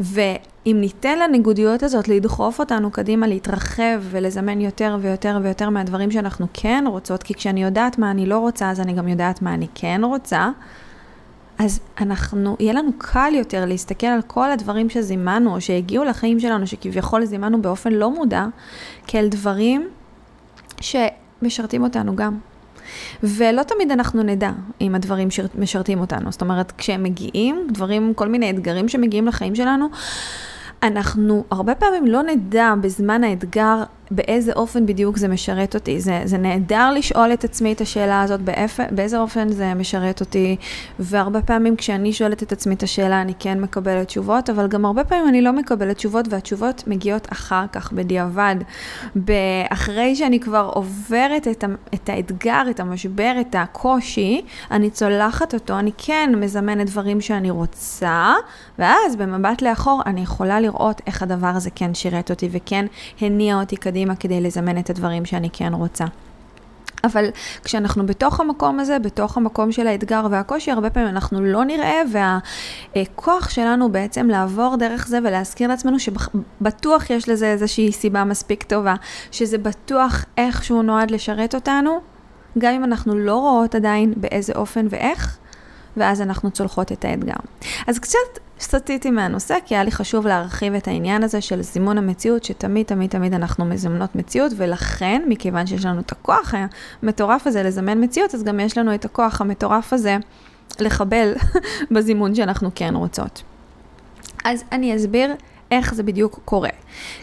ואם 0.00 0.76
ניתן 0.80 1.18
לניגודיות 1.18 1.82
הזאת 1.82 2.08
לדחוף 2.08 2.60
אותנו 2.60 2.90
קדימה, 2.90 3.26
להתרחב 3.26 4.00
ולזמן 4.00 4.60
יותר 4.60 4.96
ויותר 5.00 5.38
ויותר 5.42 5.70
מהדברים 5.70 6.10
שאנחנו 6.10 6.46
כן 6.52 6.84
רוצות, 6.86 7.22
כי 7.22 7.34
כשאני 7.34 7.62
יודעת 7.62 7.98
מה 7.98 8.10
אני 8.10 8.26
לא 8.26 8.38
רוצה, 8.38 8.70
אז 8.70 8.80
אני 8.80 8.92
גם 8.92 9.08
יודעת 9.08 9.42
מה 9.42 9.54
אני 9.54 9.66
כן 9.74 10.00
רוצה, 10.04 10.50
אז 11.58 11.80
אנחנו, 12.00 12.56
יהיה 12.60 12.72
לנו 12.72 12.90
קל 12.98 13.32
יותר 13.34 13.64
להסתכל 13.64 14.06
על 14.06 14.22
כל 14.22 14.50
הדברים 14.50 14.90
שזימנו, 14.90 15.54
או 15.54 15.60
שהגיעו 15.60 16.04
לחיים 16.04 16.40
שלנו, 16.40 16.66
שכביכול 16.66 17.24
זימנו 17.24 17.62
באופן 17.62 17.92
לא 17.92 18.10
מודע, 18.10 18.46
כאל 19.06 19.28
דברים 19.28 19.88
שמשרתים 20.80 21.82
אותנו 21.82 22.16
גם. 22.16 22.38
ולא 23.22 23.62
תמיד 23.62 23.90
אנחנו 23.90 24.22
נדע 24.22 24.50
אם 24.80 24.94
הדברים 24.94 25.28
משרתים 25.58 26.00
אותנו. 26.00 26.32
זאת 26.32 26.40
אומרת, 26.40 26.72
כשהם 26.78 27.02
מגיעים, 27.02 27.66
דברים, 27.72 28.14
כל 28.14 28.28
מיני 28.28 28.50
אתגרים 28.50 28.88
שמגיעים 28.88 29.26
לחיים 29.26 29.54
שלנו, 29.54 29.88
אנחנו 30.82 31.44
הרבה 31.50 31.74
פעמים 31.74 32.06
לא 32.06 32.22
נדע 32.22 32.74
בזמן 32.80 33.24
האתגר 33.24 33.82
באיזה 34.10 34.52
אופן 34.52 34.86
בדיוק 34.86 35.16
זה 35.16 35.28
משרת 35.28 35.74
אותי. 35.74 36.00
זה, 36.00 36.20
זה 36.24 36.38
נהדר 36.38 36.90
לשאול 36.90 37.32
את 37.32 37.44
עצמי 37.44 37.72
את 37.72 37.80
השאלה 37.80 38.22
הזאת, 38.22 38.40
באיפה, 38.40 38.82
באיזה 38.90 39.18
אופן 39.20 39.48
זה 39.48 39.74
משרת 39.74 40.20
אותי, 40.20 40.56
והרבה 40.98 41.42
פעמים 41.42 41.76
כשאני 41.76 42.12
שואלת 42.12 42.42
את 42.42 42.52
עצמי 42.52 42.74
את 42.74 42.82
השאלה 42.82 43.22
אני 43.22 43.32
כן 43.38 43.60
מקבלת 43.60 44.06
תשובות, 44.06 44.50
אבל 44.50 44.68
גם 44.68 44.84
הרבה 44.84 45.04
פעמים 45.04 45.28
אני 45.28 45.42
לא 45.42 45.52
מקבלת 45.52 45.96
תשובות, 45.96 46.26
והתשובות 46.30 46.82
מגיעות 46.86 47.32
אחר 47.32 47.64
כך, 47.72 47.92
בדיעבד. 47.92 48.56
אחרי 49.68 50.16
שאני 50.16 50.40
כבר 50.40 50.70
עוברת 50.74 51.48
את, 51.48 51.64
את 51.94 52.08
האתגר, 52.08 52.62
את 52.70 52.80
המשבר, 52.80 53.32
את 53.40 53.54
הקושי, 53.58 54.42
אני 54.70 54.90
צולחת 54.90 55.54
אותו, 55.54 55.78
אני 55.78 55.90
כן 55.98 56.30
מזמנת 56.36 56.86
דברים 56.86 57.20
שאני 57.20 57.50
רוצה, 57.50 58.34
ואז 58.78 59.16
במבט 59.16 59.62
לאחור 59.62 60.02
אני 60.06 60.20
יכולה 60.20 60.60
לראות 60.60 61.00
איך 61.06 61.22
הדבר 61.22 61.46
הזה 61.46 61.70
כן 61.74 61.94
שירת 61.94 62.30
אותי 62.30 62.48
וכן 62.52 62.86
הניע 63.20 63.60
אותי 63.60 63.76
קדימה. 63.76 63.97
קדימה 63.98 64.16
כדי 64.16 64.40
לזמן 64.40 64.78
את 64.78 64.90
הדברים 64.90 65.24
שאני 65.24 65.48
כן 65.52 65.74
רוצה. 65.74 66.04
אבל 67.04 67.24
כשאנחנו 67.64 68.06
בתוך 68.06 68.40
המקום 68.40 68.80
הזה, 68.80 68.98
בתוך 68.98 69.36
המקום 69.36 69.72
של 69.72 69.86
האתגר 69.86 70.26
והקושי, 70.30 70.70
הרבה 70.70 70.90
פעמים 70.90 71.08
אנחנו 71.08 71.40
לא 71.40 71.64
נראה, 71.64 72.02
והכוח 72.12 73.50
שלנו 73.50 73.92
בעצם 73.92 74.28
לעבור 74.28 74.76
דרך 74.76 75.06
זה 75.06 75.18
ולהזכיר 75.18 75.68
לעצמנו 75.68 75.96
שבטוח 75.98 77.10
יש 77.10 77.28
לזה 77.28 77.46
איזושהי 77.46 77.92
סיבה 77.92 78.24
מספיק 78.24 78.62
טובה, 78.62 78.94
שזה 79.30 79.58
בטוח 79.58 80.24
איכשהו 80.36 80.82
נועד 80.82 81.10
לשרת 81.10 81.54
אותנו, 81.54 82.00
גם 82.58 82.74
אם 82.74 82.84
אנחנו 82.84 83.18
לא 83.18 83.34
רואות 83.34 83.74
עדיין 83.74 84.14
באיזה 84.16 84.52
אופן 84.56 84.86
ואיך, 84.90 85.38
ואז 85.96 86.22
אנחנו 86.22 86.50
צולחות 86.50 86.92
את 86.92 87.04
האתגר. 87.04 87.40
אז 87.86 87.98
קצת 87.98 88.47
סטיתי 88.60 89.10
מהנושא, 89.10 89.56
כי 89.66 89.74
היה 89.74 89.84
לי 89.84 89.90
חשוב 89.90 90.26
להרחיב 90.26 90.74
את 90.74 90.88
העניין 90.88 91.22
הזה 91.22 91.40
של 91.40 91.62
זימון 91.62 91.98
המציאות, 91.98 92.44
שתמיד 92.44 92.86
תמיד 92.86 93.10
תמיד 93.10 93.34
אנחנו 93.34 93.64
מזמנות 93.64 94.16
מציאות, 94.16 94.52
ולכן, 94.56 95.22
מכיוון 95.28 95.66
שיש 95.66 95.84
לנו 95.84 96.00
את 96.00 96.12
הכוח 96.12 96.54
המטורף 97.02 97.46
הזה 97.46 97.62
לזמן 97.62 98.04
מציאות, 98.04 98.34
אז 98.34 98.44
גם 98.44 98.60
יש 98.60 98.78
לנו 98.78 98.94
את 98.94 99.04
הכוח 99.04 99.40
המטורף 99.40 99.92
הזה 99.92 100.16
לחבל 100.80 101.34
בזימון 101.94 102.34
שאנחנו 102.34 102.70
כן 102.74 102.94
רוצות. 102.94 103.42
אז 104.44 104.64
אני 104.72 104.96
אסביר 104.96 105.34
איך 105.70 105.94
זה 105.94 106.02
בדיוק 106.02 106.40
קורה. 106.44 106.70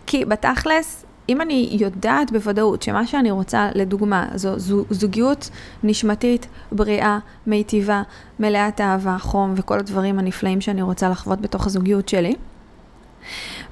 כי 0.05 0.25
בתכלס, 0.25 1.04
אם 1.29 1.41
אני 1.41 1.69
יודעת 1.71 2.31
בוודאות 2.31 2.81
שמה 2.81 3.07
שאני 3.07 3.31
רוצה, 3.31 3.69
לדוגמה, 3.75 4.27
זו, 4.35 4.59
זו 4.59 4.85
זוגיות 4.89 5.49
נשמתית, 5.83 6.47
בריאה, 6.71 7.19
מיטיבה, 7.47 8.03
מלאת 8.39 8.81
אהבה, 8.81 9.17
חום 9.19 9.53
וכל 9.55 9.79
הדברים 9.79 10.19
הנפלאים 10.19 10.61
שאני 10.61 10.81
רוצה 10.81 11.09
לחוות 11.09 11.41
בתוך 11.41 11.67
הזוגיות 11.67 12.09
שלי, 12.09 12.35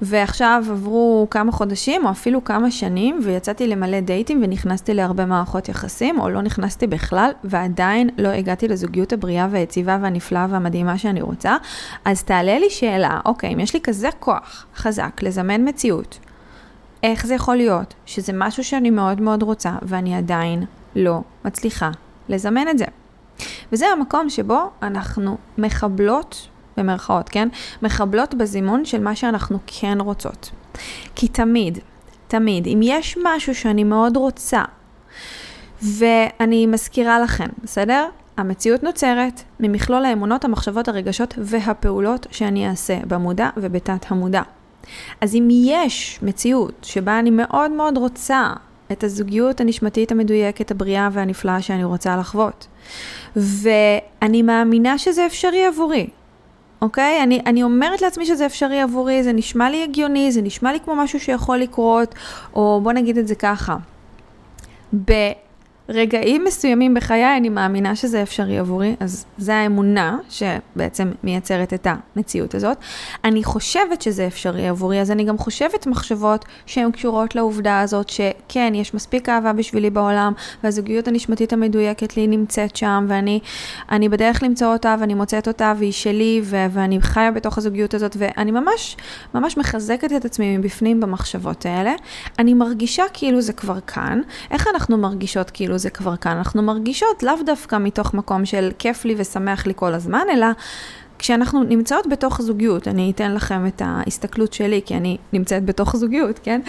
ועכשיו 0.02 0.64
עברו 0.70 1.26
כמה 1.30 1.52
חודשים 1.52 2.06
או 2.06 2.10
אפילו 2.10 2.44
כמה 2.44 2.70
שנים 2.70 3.20
ויצאתי 3.24 3.66
למלא 3.66 4.00
דייטים 4.00 4.40
ונכנסתי 4.44 4.94
להרבה 4.94 5.26
מערכות 5.26 5.68
יחסים 5.68 6.20
או 6.20 6.30
לא 6.30 6.42
נכנסתי 6.42 6.86
בכלל 6.86 7.30
ועדיין 7.44 8.10
לא 8.18 8.28
הגעתי 8.28 8.68
לזוגיות 8.68 9.12
הבריאה 9.12 9.48
והיציבה 9.50 9.98
והנפלאה 10.02 10.46
והמדהימה 10.50 10.98
שאני 10.98 11.22
רוצה, 11.22 11.56
אז 12.04 12.22
תעלה 12.22 12.58
לי 12.58 12.70
שאלה, 12.70 13.20
אוקיי, 13.24 13.54
אם 13.54 13.60
יש 13.60 13.74
לי 13.74 13.80
כזה 13.82 14.08
כוח 14.18 14.66
חזק 14.76 15.22
לזמן 15.22 15.68
מציאות 15.68 16.18
איך 17.04 17.26
זה 17.26 17.34
יכול 17.34 17.56
להיות 17.56 17.94
שזה 18.06 18.32
משהו 18.34 18.64
שאני 18.64 18.90
מאוד 18.90 19.20
מאוד 19.20 19.42
רוצה 19.42 19.76
ואני 19.82 20.16
עדיין 20.16 20.64
לא 20.96 21.20
מצליחה 21.44 21.90
לזמן 22.28 22.68
את 22.68 22.78
זה. 22.78 22.84
וזה 23.72 23.86
המקום 23.86 24.30
שבו 24.30 24.70
אנחנו 24.82 25.36
מחבלות, 25.58 26.48
במרכאות, 26.76 27.28
כן? 27.28 27.48
מחבלות 27.82 28.34
בזימון 28.34 28.84
של 28.84 29.02
מה 29.02 29.16
שאנחנו 29.16 29.58
כן 29.66 29.98
רוצות. 30.00 30.50
כי 31.14 31.28
תמיד, 31.28 31.78
תמיד, 32.28 32.66
אם 32.66 32.80
יש 32.82 33.18
משהו 33.22 33.54
שאני 33.54 33.84
מאוד 33.84 34.16
רוצה, 34.16 34.62
ואני 35.82 36.66
מזכירה 36.66 37.20
לכם, 37.20 37.48
בסדר? 37.62 38.08
המציאות 38.36 38.82
נוצרת 38.82 39.42
ממכלול 39.60 40.04
האמונות, 40.04 40.44
המחשבות, 40.44 40.88
הרגשות 40.88 41.34
והפעולות 41.38 42.26
שאני 42.30 42.68
אעשה 42.68 42.98
במודע 43.08 43.48
ובתת 43.56 44.10
המודע. 44.10 44.42
אז 45.20 45.34
אם 45.34 45.48
יש 45.50 46.18
מציאות 46.22 46.74
שבה 46.82 47.18
אני 47.18 47.30
מאוד 47.30 47.70
מאוד 47.70 47.98
רוצה 47.98 48.52
את 48.92 49.04
הזוגיות 49.04 49.60
הנשמתית 49.60 50.12
המדויקת, 50.12 50.70
הבריאה 50.70 51.08
והנפלאה 51.12 51.62
שאני 51.62 51.84
רוצה 51.84 52.16
לחוות, 52.16 52.66
ואני 53.36 54.42
מאמינה 54.42 54.98
שזה 54.98 55.26
אפשרי 55.26 55.64
עבורי, 55.66 56.06
אוקיי? 56.82 57.22
אני, 57.22 57.40
אני 57.46 57.62
אומרת 57.62 58.02
לעצמי 58.02 58.26
שזה 58.26 58.46
אפשרי 58.46 58.80
עבורי, 58.80 59.22
זה 59.22 59.32
נשמע 59.32 59.70
לי 59.70 59.82
הגיוני, 59.82 60.32
זה 60.32 60.42
נשמע 60.42 60.72
לי 60.72 60.80
כמו 60.80 60.96
משהו 60.96 61.20
שיכול 61.20 61.58
לקרות, 61.58 62.14
או 62.54 62.80
בוא 62.82 62.92
נגיד 62.92 63.18
את 63.18 63.28
זה 63.28 63.34
ככה. 63.34 63.76
ב... 65.04 65.12
רגעים 65.88 66.44
מסוימים 66.44 66.94
בחיי 66.94 67.36
אני 67.36 67.48
מאמינה 67.48 67.96
שזה 67.96 68.22
אפשרי 68.22 68.58
עבורי, 68.58 68.96
אז 69.00 69.24
זה 69.38 69.54
האמונה 69.54 70.18
שבעצם 70.30 71.12
מייצרת 71.24 71.74
את 71.74 71.86
המציאות 71.86 72.54
הזאת. 72.54 72.76
אני 73.24 73.44
חושבת 73.44 74.02
שזה 74.02 74.26
אפשרי 74.26 74.68
עבורי, 74.68 75.00
אז 75.00 75.10
אני 75.10 75.24
גם 75.24 75.38
חושבת 75.38 75.86
מחשבות 75.86 76.44
שהן 76.66 76.90
קשורות 76.90 77.34
לעובדה 77.34 77.80
הזאת 77.80 78.08
שכן, 78.08 78.72
יש 78.74 78.94
מספיק 78.94 79.28
אהבה 79.28 79.52
בשבילי 79.52 79.90
בעולם, 79.90 80.32
והזוגיות 80.64 81.08
הנשמתית 81.08 81.52
המדויקת 81.52 82.16
לי 82.16 82.26
נמצאת 82.26 82.76
שם, 82.76 83.06
ואני 83.08 84.08
בדרך 84.08 84.42
למצוא 84.42 84.72
אותה, 84.72 84.96
ואני 85.00 85.14
מוצאת 85.14 85.48
אותה, 85.48 85.72
והיא 85.78 85.92
שלי, 85.92 86.40
ו- 86.44 86.66
ואני 86.70 87.00
חיה 87.00 87.30
בתוך 87.30 87.58
הזוגיות 87.58 87.94
הזאת, 87.94 88.16
ואני 88.18 88.50
ממש, 88.50 88.96
ממש 89.34 89.56
מחזקת 89.56 90.12
את 90.12 90.24
עצמי 90.24 90.58
מבפנים 90.58 91.00
במחשבות 91.00 91.66
האלה. 91.66 91.92
אני 92.38 92.54
מרגישה 92.54 93.04
כאילו 93.12 93.40
זה 93.40 93.52
כבר 93.52 93.80
כאן. 93.80 94.20
איך 94.50 94.66
אנחנו 94.74 94.98
מרגישות 94.98 95.50
כאילו 95.50 95.73
כאילו 95.74 95.78
זה 95.78 95.90
כבר 95.90 96.16
כאן. 96.16 96.36
אנחנו 96.36 96.62
מרגישות 96.62 97.22
לאו 97.22 97.34
דווקא 97.46 97.76
מתוך 97.76 98.14
מקום 98.14 98.44
של 98.44 98.70
כיף 98.78 99.04
לי 99.04 99.14
ושמח 99.18 99.66
לי 99.66 99.72
כל 99.76 99.94
הזמן, 99.94 100.26
אלא 100.32 100.46
כשאנחנו 101.18 101.62
נמצאות 101.64 102.06
בתוך 102.06 102.42
זוגיות, 102.42 102.88
אני 102.88 103.10
אתן 103.10 103.34
לכם 103.34 103.66
את 103.66 103.82
ההסתכלות 103.84 104.52
שלי, 104.52 104.80
כי 104.86 104.94
אני 104.94 105.16
נמצאת 105.32 105.64
בתוך 105.64 105.96
זוגיות, 105.96 106.38
כן? 106.42 106.60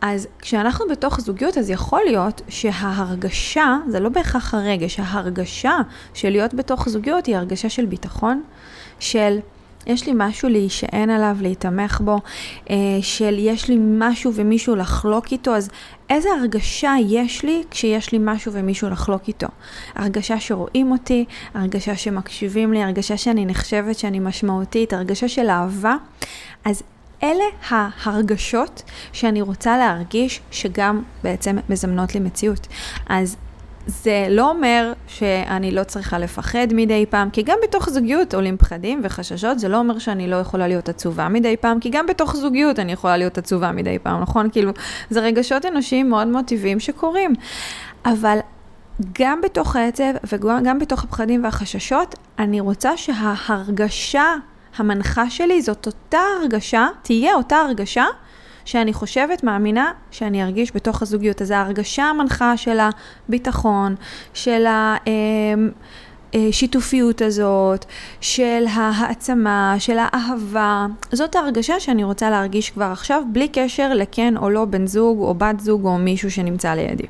אז 0.00 0.26
כשאנחנו 0.38 0.84
בתוך 0.90 1.20
זוגיות, 1.20 1.58
אז 1.58 1.70
יכול 1.70 2.00
להיות 2.04 2.42
שההרגשה, 2.48 3.76
זה 3.88 4.00
לא 4.00 4.08
בהכרח 4.08 4.54
הרגש, 4.54 5.00
ההרגשה 5.00 5.76
של 6.14 6.30
להיות 6.30 6.54
בתוך 6.54 6.88
זוגיות 6.88 7.26
היא 7.26 7.36
הרגשה 7.36 7.68
של 7.68 7.86
ביטחון, 7.86 8.42
של... 9.00 9.38
יש 9.86 10.06
לי 10.06 10.12
משהו 10.16 10.48
להישען 10.48 11.10
עליו, 11.10 11.36
להתמך 11.40 12.00
בו, 12.04 12.18
אה, 12.70 12.76
של 13.00 13.36
יש 13.38 13.68
לי 13.68 13.76
משהו 13.80 14.32
ומישהו 14.34 14.76
לחלוק 14.76 15.32
איתו, 15.32 15.56
אז 15.56 15.70
איזה 16.10 16.28
הרגשה 16.40 16.94
יש 17.08 17.44
לי 17.44 17.62
כשיש 17.70 18.12
לי 18.12 18.18
משהו 18.22 18.52
ומישהו 18.52 18.90
לחלוק 18.90 19.28
איתו? 19.28 19.46
הרגשה 19.94 20.40
שרואים 20.40 20.90
אותי, 20.90 21.24
הרגשה 21.54 21.96
שמקשיבים 21.96 22.72
לי, 22.72 22.82
הרגשה 22.82 23.16
שאני 23.16 23.46
נחשבת 23.46 23.98
שאני 23.98 24.18
משמעותית, 24.18 24.92
הרגשה 24.92 25.28
של 25.28 25.50
אהבה. 25.50 25.96
אז 26.64 26.82
אלה 27.22 27.44
ההרגשות 27.68 28.82
שאני 29.12 29.42
רוצה 29.42 29.78
להרגיש 29.78 30.40
שגם 30.50 31.02
בעצם 31.22 31.56
מזמנות 31.68 32.14
לי 32.14 32.20
מציאות. 32.20 32.66
אז 33.08 33.36
זה 33.88 34.26
לא 34.30 34.50
אומר 34.50 34.92
שאני 35.06 35.70
לא 35.70 35.84
צריכה 35.84 36.18
לפחד 36.18 36.66
מדי 36.72 37.06
פעם, 37.10 37.30
כי 37.30 37.42
גם 37.42 37.58
בתוך 37.62 37.90
זוגיות 37.90 38.34
עולים 38.34 38.56
פחדים 38.56 39.00
וחששות, 39.04 39.58
זה 39.58 39.68
לא 39.68 39.78
אומר 39.78 39.98
שאני 39.98 40.30
לא 40.30 40.36
יכולה 40.36 40.68
להיות 40.68 40.88
עצובה 40.88 41.28
מדי 41.28 41.56
פעם, 41.56 41.80
כי 41.80 41.90
גם 41.90 42.06
בתוך 42.06 42.36
זוגיות 42.36 42.78
אני 42.78 42.92
יכולה 42.92 43.16
להיות 43.16 43.38
עצובה 43.38 43.72
מדי 43.72 43.98
פעם, 43.98 44.20
נכון? 44.20 44.50
כאילו, 44.50 44.72
זה 45.10 45.20
רגשות 45.20 45.66
אנושיים 45.66 46.10
מאוד 46.10 46.26
מאוד 46.26 46.44
טבעיים 46.44 46.80
שקורים. 46.80 47.34
אבל 48.04 48.38
גם 49.18 49.40
בתוך 49.40 49.76
העצב 49.76 50.12
וגם 50.32 50.78
בתוך 50.78 51.04
הפחדים 51.04 51.44
והחששות, 51.44 52.14
אני 52.38 52.60
רוצה 52.60 52.96
שההרגשה 52.96 54.34
המנחה 54.76 55.30
שלי 55.30 55.62
זאת 55.62 55.86
אותה 55.86 56.20
הרגשה, 56.40 56.86
תהיה 57.02 57.34
אותה 57.34 57.56
הרגשה 57.56 58.04
שאני 58.68 58.92
חושבת, 58.92 59.44
מאמינה, 59.44 59.92
שאני 60.10 60.42
ארגיש 60.42 60.72
בתוך 60.74 61.02
הזוגיות. 61.02 61.42
אז 61.42 61.50
ההרגשה 61.50 62.04
המנחה 62.04 62.56
של 62.56 62.78
הביטחון, 63.28 63.94
של 64.34 64.66
השיתופיות 66.34 67.22
הזאת, 67.22 67.84
של 68.20 68.64
ההעצמה, 68.70 69.74
של 69.78 69.96
האהבה, 70.00 70.86
זאת 71.12 71.36
ההרגשה 71.36 71.80
שאני 71.80 72.04
רוצה 72.04 72.30
להרגיש 72.30 72.70
כבר 72.70 72.84
עכשיו, 72.84 73.22
בלי 73.32 73.48
קשר 73.48 73.94
לכן 73.94 74.36
או 74.36 74.50
לא 74.50 74.64
בן 74.64 74.86
זוג 74.86 75.18
או 75.18 75.34
בת 75.34 75.60
זוג 75.60 75.84
או 75.84 75.98
מישהו 75.98 76.30
שנמצא 76.30 76.74
לידי. 76.74 77.06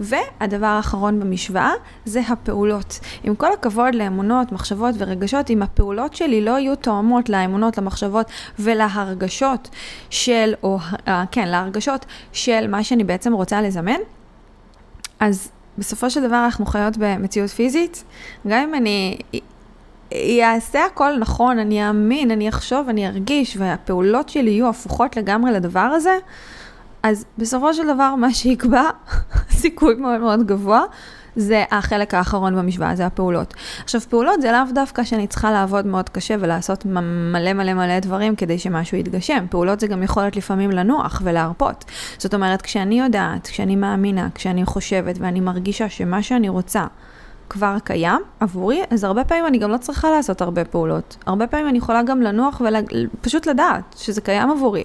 והדבר 0.00 0.66
האחרון 0.66 1.20
במשוואה 1.20 1.72
זה 2.04 2.20
הפעולות. 2.28 3.00
עם 3.24 3.34
כל 3.34 3.52
הכבוד 3.52 3.94
לאמונות, 3.94 4.52
מחשבות 4.52 4.94
ורגשות, 4.98 5.50
אם 5.50 5.62
הפעולות 5.62 6.14
שלי 6.14 6.40
לא 6.40 6.58
יהיו 6.58 6.76
תואמות 6.76 7.28
לאמונות, 7.28 7.78
למחשבות 7.78 8.26
ולהרגשות 8.58 9.70
של, 10.10 10.54
או 10.62 10.78
אה, 11.08 11.24
כן, 11.30 11.48
להרגשות 11.48 12.06
של 12.32 12.66
מה 12.68 12.84
שאני 12.84 13.04
בעצם 13.04 13.32
רוצה 13.32 13.62
לזמן, 13.62 13.98
אז 15.20 15.50
בסופו 15.78 16.10
של 16.10 16.26
דבר 16.26 16.44
אנחנו 16.44 16.66
חיות 16.66 16.96
במציאות 16.98 17.50
פיזית, 17.50 18.04
גם 18.46 18.68
אם 18.68 18.74
אני 18.74 19.18
אעשה 20.42 20.84
הכל 20.84 21.18
נכון, 21.18 21.58
אני 21.58 21.88
אאמין, 21.88 22.30
אני 22.30 22.48
אחשוב, 22.48 22.88
אני 22.88 23.06
ארגיש, 23.06 23.56
והפעולות 23.56 24.28
שלי 24.28 24.50
יהיו 24.50 24.68
הפוכות 24.68 25.16
לגמרי 25.16 25.52
לדבר 25.52 25.80
הזה, 25.80 26.18
אז 27.04 27.24
בסופו 27.38 27.74
של 27.74 27.94
דבר 27.94 28.14
מה 28.14 28.34
שיקבע, 28.34 28.82
סיכוי 29.60 29.94
מאוד 29.94 30.20
מאוד 30.20 30.46
גבוה, 30.46 30.82
זה 31.36 31.64
החלק 31.70 32.14
האחרון 32.14 32.56
במשוואה, 32.56 32.96
זה 32.96 33.06
הפעולות. 33.06 33.54
עכשיו, 33.82 34.00
פעולות 34.00 34.40
זה 34.42 34.52
לאו 34.52 34.72
דווקא 34.74 35.04
שאני 35.04 35.26
צריכה 35.26 35.50
לעבוד 35.50 35.86
מאוד 35.86 36.08
קשה 36.08 36.34
ולעשות 36.40 36.84
מלא 36.84 37.52
מלא 37.52 37.74
מלא 37.74 38.00
דברים 38.00 38.36
כדי 38.36 38.58
שמשהו 38.58 38.98
יתגשם. 38.98 39.46
פעולות 39.50 39.80
זה 39.80 39.86
גם 39.86 40.02
יכולת 40.02 40.36
לפעמים 40.36 40.70
לנוח 40.70 41.22
ולהרפות. 41.24 41.84
זאת 42.18 42.34
אומרת, 42.34 42.62
כשאני 42.62 43.00
יודעת, 43.00 43.46
כשאני 43.46 43.76
מאמינה, 43.76 44.28
כשאני 44.34 44.64
חושבת 44.64 45.16
ואני 45.18 45.40
מרגישה 45.40 45.88
שמה 45.88 46.22
שאני 46.22 46.48
רוצה 46.48 46.86
כבר 47.50 47.76
קיים 47.84 48.20
עבורי, 48.40 48.82
אז 48.90 49.04
הרבה 49.04 49.24
פעמים 49.24 49.46
אני 49.46 49.58
גם 49.58 49.70
לא 49.70 49.76
צריכה 49.76 50.10
לעשות 50.10 50.40
הרבה 50.40 50.64
פעולות. 50.64 51.16
הרבה 51.26 51.46
פעמים 51.46 51.68
אני 51.68 51.78
יכולה 51.78 52.02
גם 52.02 52.22
לנוח 52.22 52.62
ופשוט 53.20 53.46
לדעת 53.46 53.94
שזה 53.98 54.20
קיים 54.20 54.50
עבורי. 54.50 54.84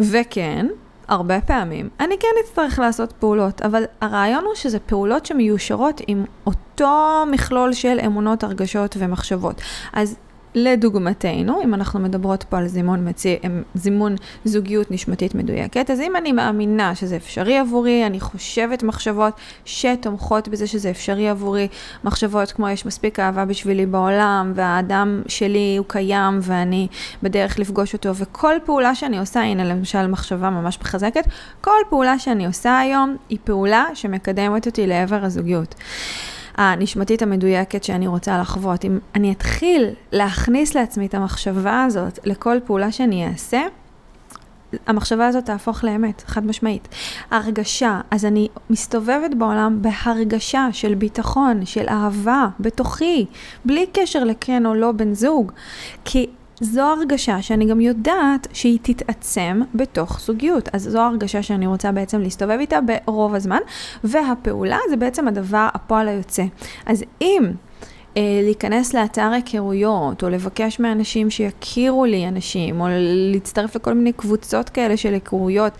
וכן, 0.00 0.66
הרבה 1.08 1.40
פעמים. 1.40 1.88
אני 2.00 2.14
כן 2.20 2.28
אצטרך 2.44 2.78
לעשות 2.78 3.12
פעולות, 3.12 3.62
אבל 3.62 3.84
הרעיון 4.00 4.44
הוא 4.44 4.54
שזה 4.54 4.78
פעולות 4.78 5.26
שמיושרות 5.26 6.00
עם 6.06 6.24
אותו 6.46 7.24
מכלול 7.30 7.72
של 7.72 7.98
אמונות, 8.06 8.44
הרגשות 8.44 8.96
ומחשבות. 8.98 9.60
אז 9.92 10.16
לדוגמתנו, 10.54 11.62
אם 11.64 11.74
אנחנו 11.74 12.00
מדברות 12.00 12.44
פה 12.48 12.58
על 12.58 12.66
זימון, 12.68 13.08
מציא, 13.08 13.36
זימון 13.74 14.14
זוגיות 14.44 14.90
נשמתית 14.90 15.34
מדויקת, 15.34 15.90
אז 15.90 16.00
אם 16.00 16.16
אני 16.16 16.32
מאמינה 16.32 16.94
שזה 16.94 17.16
אפשרי 17.16 17.58
עבורי, 17.58 18.06
אני 18.06 18.20
חושבת 18.20 18.82
מחשבות 18.82 19.34
שתומכות 19.64 20.48
בזה 20.48 20.66
שזה 20.66 20.90
אפשרי 20.90 21.28
עבורי, 21.28 21.68
מחשבות 22.04 22.52
כמו 22.52 22.68
יש 22.68 22.86
מספיק 22.86 23.20
אהבה 23.20 23.44
בשבילי 23.44 23.86
בעולם, 23.86 24.52
והאדם 24.54 25.22
שלי 25.26 25.76
הוא 25.78 25.86
קיים 25.88 26.38
ואני 26.42 26.88
בדרך 27.22 27.58
לפגוש 27.58 27.92
אותו, 27.92 28.14
וכל 28.14 28.54
פעולה 28.64 28.94
שאני 28.94 29.18
עושה, 29.18 29.40
הנה 29.40 29.64
למשל 29.64 30.06
מחשבה 30.06 30.50
ממש 30.50 30.78
מחזקת, 30.80 31.24
כל 31.60 31.80
פעולה 31.88 32.18
שאני 32.18 32.46
עושה 32.46 32.78
היום 32.78 33.16
היא 33.28 33.38
פעולה 33.44 33.84
שמקדמת 33.94 34.66
אותי 34.66 34.86
לעבר 34.86 35.24
הזוגיות. 35.24 35.74
הנשמתית 36.58 37.22
המדויקת 37.22 37.84
שאני 37.84 38.06
רוצה 38.06 38.38
לחוות, 38.38 38.84
אם 38.84 38.98
אני 39.14 39.32
אתחיל 39.32 39.90
להכניס 40.12 40.74
לעצמי 40.74 41.06
את 41.06 41.14
המחשבה 41.14 41.84
הזאת 41.84 42.18
לכל 42.24 42.58
פעולה 42.64 42.92
שאני 42.92 43.28
אעשה, 43.28 43.60
המחשבה 44.86 45.26
הזאת 45.26 45.44
תהפוך 45.44 45.84
לאמת, 45.84 46.22
חד 46.26 46.46
משמעית. 46.46 46.88
הרגשה, 47.30 48.00
אז 48.10 48.24
אני 48.24 48.48
מסתובבת 48.70 49.34
בעולם 49.34 49.82
בהרגשה 49.82 50.68
של 50.72 50.94
ביטחון, 50.94 51.66
של 51.66 51.88
אהבה, 51.88 52.48
בתוכי, 52.60 53.26
בלי 53.64 53.86
קשר 53.92 54.24
לכן 54.24 54.66
או 54.66 54.74
לא 54.74 54.92
בן 54.92 55.14
זוג. 55.14 55.52
כי 56.04 56.26
זו 56.60 56.82
הרגשה 56.82 57.42
שאני 57.42 57.66
גם 57.66 57.80
יודעת 57.80 58.46
שהיא 58.52 58.78
תתעצם 58.82 59.60
בתוך 59.74 60.20
זוגיות. 60.20 60.68
אז 60.72 60.82
זו 60.82 61.00
הרגשה 61.00 61.42
שאני 61.42 61.66
רוצה 61.66 61.92
בעצם 61.92 62.20
להסתובב 62.20 62.56
איתה 62.60 62.78
ברוב 62.80 63.34
הזמן, 63.34 63.60
והפעולה 64.04 64.78
זה 64.90 64.96
בעצם 64.96 65.28
הדבר, 65.28 65.68
הפועל 65.74 66.08
היוצא. 66.08 66.44
אז 66.86 67.04
אם... 67.22 67.42
אה, 68.16 68.40
להיכנס 68.42 68.94
לאתר 68.94 69.30
היכרויות, 69.32 70.22
או 70.22 70.28
לבקש 70.28 70.80
מאנשים 70.80 71.30
שיכירו 71.30 72.04
לי 72.04 72.28
אנשים, 72.28 72.80
או 72.80 72.86
להצטרף 73.32 73.76
לכל 73.76 73.94
מיני 73.94 74.12
קבוצות 74.12 74.68
כאלה 74.68 74.96
של 74.96 75.14
היכרויות, 75.14 75.72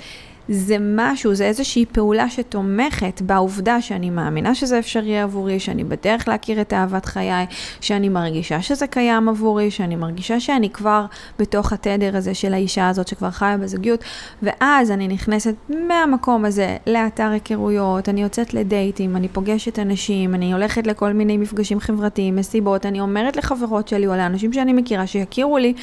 זה 0.48 0.76
משהו, 0.80 1.34
זה 1.34 1.44
איזושהי 1.44 1.86
פעולה 1.86 2.30
שתומכת 2.30 3.22
בעובדה 3.22 3.80
שאני 3.80 4.10
מאמינה 4.10 4.54
שזה 4.54 4.78
אפשרי 4.78 5.20
עבורי, 5.20 5.60
שאני 5.60 5.84
בדרך 5.84 6.28
להכיר 6.28 6.60
את 6.60 6.72
אהבת 6.72 7.04
חיי, 7.04 7.46
שאני 7.80 8.08
מרגישה 8.08 8.62
שזה 8.62 8.86
קיים 8.86 9.28
עבורי, 9.28 9.70
שאני 9.70 9.96
מרגישה 9.96 10.40
שאני 10.40 10.70
כבר 10.70 11.04
בתוך 11.38 11.72
התדר 11.72 12.16
הזה 12.16 12.34
של 12.34 12.54
האישה 12.54 12.88
הזאת 12.88 13.08
שכבר 13.08 13.30
חיה 13.30 13.56
בזוגיות, 13.56 14.04
ואז 14.42 14.90
אני 14.90 15.08
נכנסת 15.08 15.54
מהמקום 15.68 16.44
הזה 16.44 16.76
לאתר 16.86 17.30
היכרויות, 17.30 18.08
אני 18.08 18.22
יוצאת 18.22 18.54
לדייטים, 18.54 19.16
אני 19.16 19.28
פוגשת 19.28 19.78
אנשים, 19.78 20.34
אני 20.34 20.52
הולכת 20.52 20.86
לכל 20.86 21.12
מיני 21.12 21.36
מפגשים 21.36 21.80
חברתיים, 21.80 22.36
מסיבות, 22.36 22.86
אני 22.86 23.00
אומרת 23.00 23.36
לחברות 23.36 23.88
שלי 23.88 24.06
או 24.06 24.16
לאנשים 24.16 24.52
שאני 24.52 24.72
מכירה 24.72 25.06
שיכירו 25.06 25.58
לי, 25.58 25.74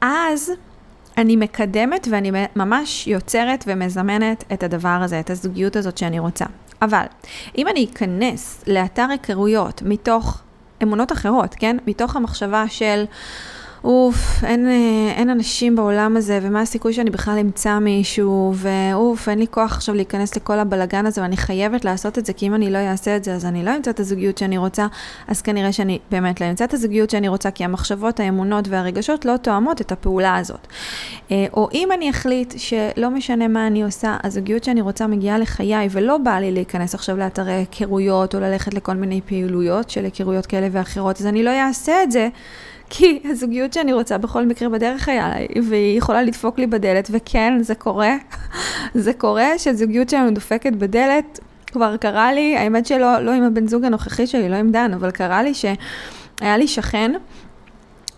אז... 0.00 0.52
אני 1.18 1.36
מקדמת 1.36 2.08
ואני 2.10 2.30
ממש 2.56 3.06
יוצרת 3.06 3.64
ומזמנת 3.66 4.44
את 4.52 4.62
הדבר 4.62 4.98
הזה, 5.02 5.20
את 5.20 5.30
הזוגיות 5.30 5.76
הזאת 5.76 5.98
שאני 5.98 6.18
רוצה. 6.18 6.44
אבל 6.82 7.04
אם 7.58 7.68
אני 7.68 7.86
אכנס 7.92 8.64
לאתר 8.66 9.06
היכרויות 9.10 9.82
מתוך 9.82 10.42
אמונות 10.82 11.12
אחרות, 11.12 11.54
כן? 11.58 11.76
מתוך 11.86 12.16
המחשבה 12.16 12.64
של... 12.68 13.04
אוף, 13.86 14.44
אין, 14.44 14.66
אה, 14.68 15.12
אין 15.16 15.30
אנשים 15.30 15.76
בעולם 15.76 16.16
הזה, 16.16 16.38
ומה 16.42 16.60
הסיכוי 16.60 16.92
שאני 16.92 17.10
בכלל 17.10 17.38
אמצא 17.38 17.78
מישהו, 17.78 18.54
ואוף, 18.56 19.28
אין 19.28 19.38
לי 19.38 19.46
כוח 19.50 19.72
עכשיו 19.72 19.94
להיכנס 19.94 20.36
לכל 20.36 20.58
הבלגן 20.58 21.06
הזה, 21.06 21.22
ואני 21.22 21.36
חייבת 21.36 21.84
לעשות 21.84 22.18
את 22.18 22.26
זה, 22.26 22.32
כי 22.32 22.46
אם 22.46 22.54
אני 22.54 22.70
לא 22.70 22.78
אעשה 22.78 23.16
את 23.16 23.24
זה, 23.24 23.34
אז 23.34 23.44
אני 23.44 23.64
לא 23.64 23.76
אמצא 23.76 23.90
את 23.90 24.00
הזוגיות 24.00 24.38
שאני 24.38 24.58
רוצה, 24.58 24.86
אז 25.28 25.42
כנראה 25.42 25.72
שאני 25.72 25.98
באמת 26.10 26.40
לא 26.40 26.50
אמצא 26.50 26.64
את 26.64 26.74
הזוגיות 26.74 27.10
שאני 27.10 27.28
רוצה, 27.28 27.50
כי 27.50 27.64
המחשבות, 27.64 28.20
האמונות 28.20 28.68
והרגשות 28.68 29.24
לא 29.24 29.36
תואמות 29.36 29.80
את 29.80 29.92
הפעולה 29.92 30.36
הזאת. 30.36 30.66
אה, 31.30 31.46
או 31.52 31.68
אם 31.74 31.88
אני 31.94 32.10
אחליט 32.10 32.54
שלא 32.56 33.10
משנה 33.10 33.48
מה 33.48 33.66
אני 33.66 33.82
עושה, 33.82 34.16
הזוגיות 34.24 34.64
שאני 34.64 34.80
רוצה 34.80 35.06
מגיעה 35.06 35.38
לחיי, 35.38 35.88
ולא 35.90 36.18
בא 36.18 36.38
לי 36.38 36.52
להיכנס 36.52 36.94
עכשיו 36.94 37.16
לאתרי 37.16 37.52
היכרויות, 37.52 38.34
או 38.34 38.40
ללכת 38.40 38.74
לכל 38.74 38.94
מיני 38.94 39.20
פעילויות 39.26 39.90
של 39.90 40.04
היכרויות 40.04 40.46
כאלה 40.46 40.68
ואחרות, 40.72 41.20
אז 41.20 41.26
אני 41.26 41.42
לא 41.42 41.50
אעשה 41.50 42.02
את 42.02 42.12
זה. 42.12 42.28
כי 42.90 43.20
הזוגיות 43.24 43.72
שאני 43.72 43.92
רוצה 43.92 44.18
בכל 44.18 44.46
מקרה 44.46 44.68
בדרך 44.68 45.08
היה 45.08 45.34
לי, 45.38 45.60
והיא 45.60 45.98
יכולה 45.98 46.22
לדפוק 46.22 46.58
לי 46.58 46.66
בדלת, 46.66 47.08
וכן, 47.10 47.54
זה 47.60 47.74
קורה. 47.74 48.14
זה 48.94 49.12
קורה 49.12 49.58
שהזוגיות 49.58 50.08
שלנו 50.08 50.30
דופקת 50.30 50.72
בדלת, 50.72 51.40
כבר 51.66 51.96
קרה 51.96 52.32
לי, 52.32 52.56
האמת 52.56 52.86
שלא 52.86 53.18
לא 53.18 53.30
עם 53.30 53.42
הבן 53.42 53.66
זוג 53.66 53.84
הנוכחי 53.84 54.26
שלי, 54.26 54.48
לא 54.48 54.56
עם 54.56 54.70
דן, 54.70 54.94
אבל 54.94 55.10
קרה 55.10 55.42
לי 55.42 55.54
שהיה 55.54 56.56
לי 56.56 56.68
שכן. 56.68 57.12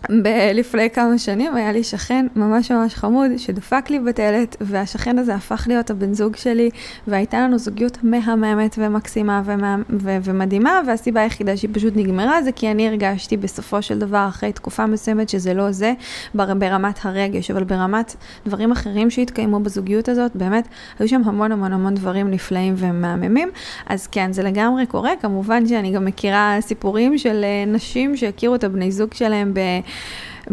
ב- 0.09 0.51
לפני 0.53 0.89
כמה 0.89 1.17
שנים 1.17 1.55
היה 1.55 1.71
לי 1.71 1.83
שכן 1.83 2.25
ממש 2.35 2.71
ממש 2.71 2.95
חמוד 2.95 3.31
שדפק 3.37 3.89
לי 3.89 3.99
בדלת 3.99 4.55
והשכן 4.61 5.19
הזה 5.19 5.35
הפך 5.35 5.63
להיות 5.67 5.89
הבן 5.89 6.13
זוג 6.13 6.35
שלי 6.35 6.69
והייתה 7.07 7.39
לנו 7.41 7.57
זוגיות 7.57 7.97
מהממת 8.03 8.75
ומקסימה 8.77 9.41
ומה, 9.45 9.75
ו- 9.89 10.17
ומדהימה 10.23 10.81
והסיבה 10.87 11.21
היחידה 11.21 11.57
שהיא 11.57 11.69
פשוט 11.73 11.93
נגמרה 11.95 12.41
זה 12.41 12.51
כי 12.51 12.71
אני 12.71 12.87
הרגשתי 12.87 13.37
בסופו 13.37 13.81
של 13.81 13.99
דבר 13.99 14.25
אחרי 14.29 14.53
תקופה 14.53 14.85
מסוימת 14.85 15.29
שזה 15.29 15.53
לא 15.53 15.71
זה 15.71 15.93
בר- 16.33 16.53
ברמת 16.53 16.99
הרגש 17.05 17.51
אבל 17.51 17.63
ברמת 17.63 18.15
דברים 18.45 18.71
אחרים 18.71 19.09
שהתקיימו 19.09 19.59
בזוגיות 19.59 20.09
הזאת 20.09 20.35
באמת 20.35 20.67
היו 20.99 21.07
שם 21.07 21.21
המון 21.25 21.51
המון 21.51 21.73
המון 21.73 21.93
דברים 21.95 22.31
נפלאים 22.31 22.73
ומהממים. 22.77 23.49
אז 23.87 24.07
כן 24.07 24.33
זה 24.33 24.43
לגמרי 24.43 24.85
קורה. 24.85 25.11
כמובן 25.21 25.67
שאני 25.67 25.91
גם 25.91 26.05
מכירה 26.05 26.57
סיפורים 26.61 27.17
של 27.17 27.41
אה, 27.43 27.63
נשים 27.67 28.17
שהכירו 28.17 28.55
את 28.55 28.63
הבני 28.63 28.91
זוג 28.91 29.13
שלהם 29.13 29.53
ב... 29.53 29.59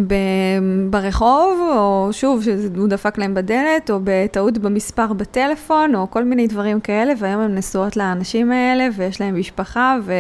ב- 0.07 0.91
ברחוב, 0.91 1.59
או 1.77 2.09
שוב, 2.13 2.43
שהוא 2.43 2.89
דפק 2.89 3.19
להם 3.19 3.35
בדלת, 3.35 3.91
או 3.91 3.99
בטעות 4.05 4.59
במספר 4.59 5.13
בטלפון, 5.13 5.95
או 5.95 6.11
כל 6.11 6.25
מיני 6.25 6.47
דברים 6.47 6.81
כאלה, 6.81 7.13
והיום 7.19 7.41
הן 7.41 7.55
נשואות 7.55 7.97
לאנשים 7.97 8.53
האלה, 8.53 8.89
ויש 8.97 9.21
להם 9.21 9.41
משפחה, 9.41 9.97
ו... 10.03 10.13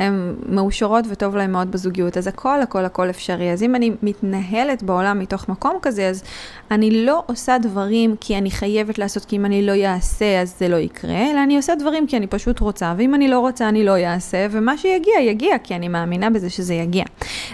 הן 0.00 0.34
מאושרות 0.46 1.04
וטוב 1.08 1.36
להן 1.36 1.52
מאוד 1.52 1.70
בזוגיות, 1.70 2.16
אז 2.16 2.26
הכל 2.26 2.62
הכל 2.62 2.84
הכל 2.84 3.10
אפשרי. 3.10 3.52
אז 3.52 3.62
אם 3.62 3.74
אני 3.74 3.90
מתנהלת 4.02 4.82
בעולם 4.82 5.18
מתוך 5.18 5.48
מקום 5.48 5.78
כזה, 5.82 6.08
אז 6.08 6.22
אני 6.70 7.04
לא 7.06 7.22
עושה 7.26 7.58
דברים 7.58 8.14
כי 8.20 8.38
אני 8.38 8.50
חייבת 8.50 8.98
לעשות, 8.98 9.24
כי 9.24 9.36
אם 9.36 9.44
אני 9.44 9.66
לא 9.66 9.72
אעשה 9.86 10.40
אז 10.40 10.54
זה 10.58 10.68
לא 10.68 10.76
יקרה, 10.76 11.30
אלא 11.30 11.42
אני 11.44 11.56
עושה 11.56 11.74
דברים 11.74 12.06
כי 12.06 12.16
אני 12.16 12.26
פשוט 12.26 12.60
רוצה, 12.60 12.94
ואם 12.96 13.14
אני 13.14 13.28
לא 13.28 13.40
רוצה 13.40 13.68
אני 13.68 13.84
לא 13.84 13.96
אעשה, 14.06 14.46
ומה 14.50 14.78
שיגיע 14.78 15.20
יגיע, 15.20 15.58
כי 15.58 15.74
אני 15.74 15.88
מאמינה 15.88 16.30
בזה 16.30 16.50
שזה 16.50 16.74
יגיע. 16.74 17.04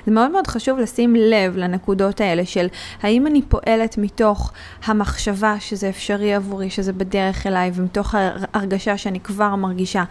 זה 0.07 0.13
מאוד 0.13 0.31
מאוד 0.31 0.47
חשוב 0.47 0.79
לשים 0.79 1.17
לב 1.17 1.57
לנקודות 1.57 2.21
האלה 2.21 2.45
של 2.45 2.67
האם 3.03 3.27
אני 3.27 3.43
פועלת 3.43 3.99
מתוך 3.99 4.53
המחשבה 4.85 5.57
שזה 5.61 5.89
אפשרי 5.89 6.35
עבורי, 6.35 6.71
שזה 6.71 6.93
בדרך 6.93 7.47
אליי, 7.47 7.71
ומתוך 7.75 8.15
ההרגשה 8.15 8.97
שאני 8.99 9.21
כבר 9.21 9.57
מרגישה 9.57 10.05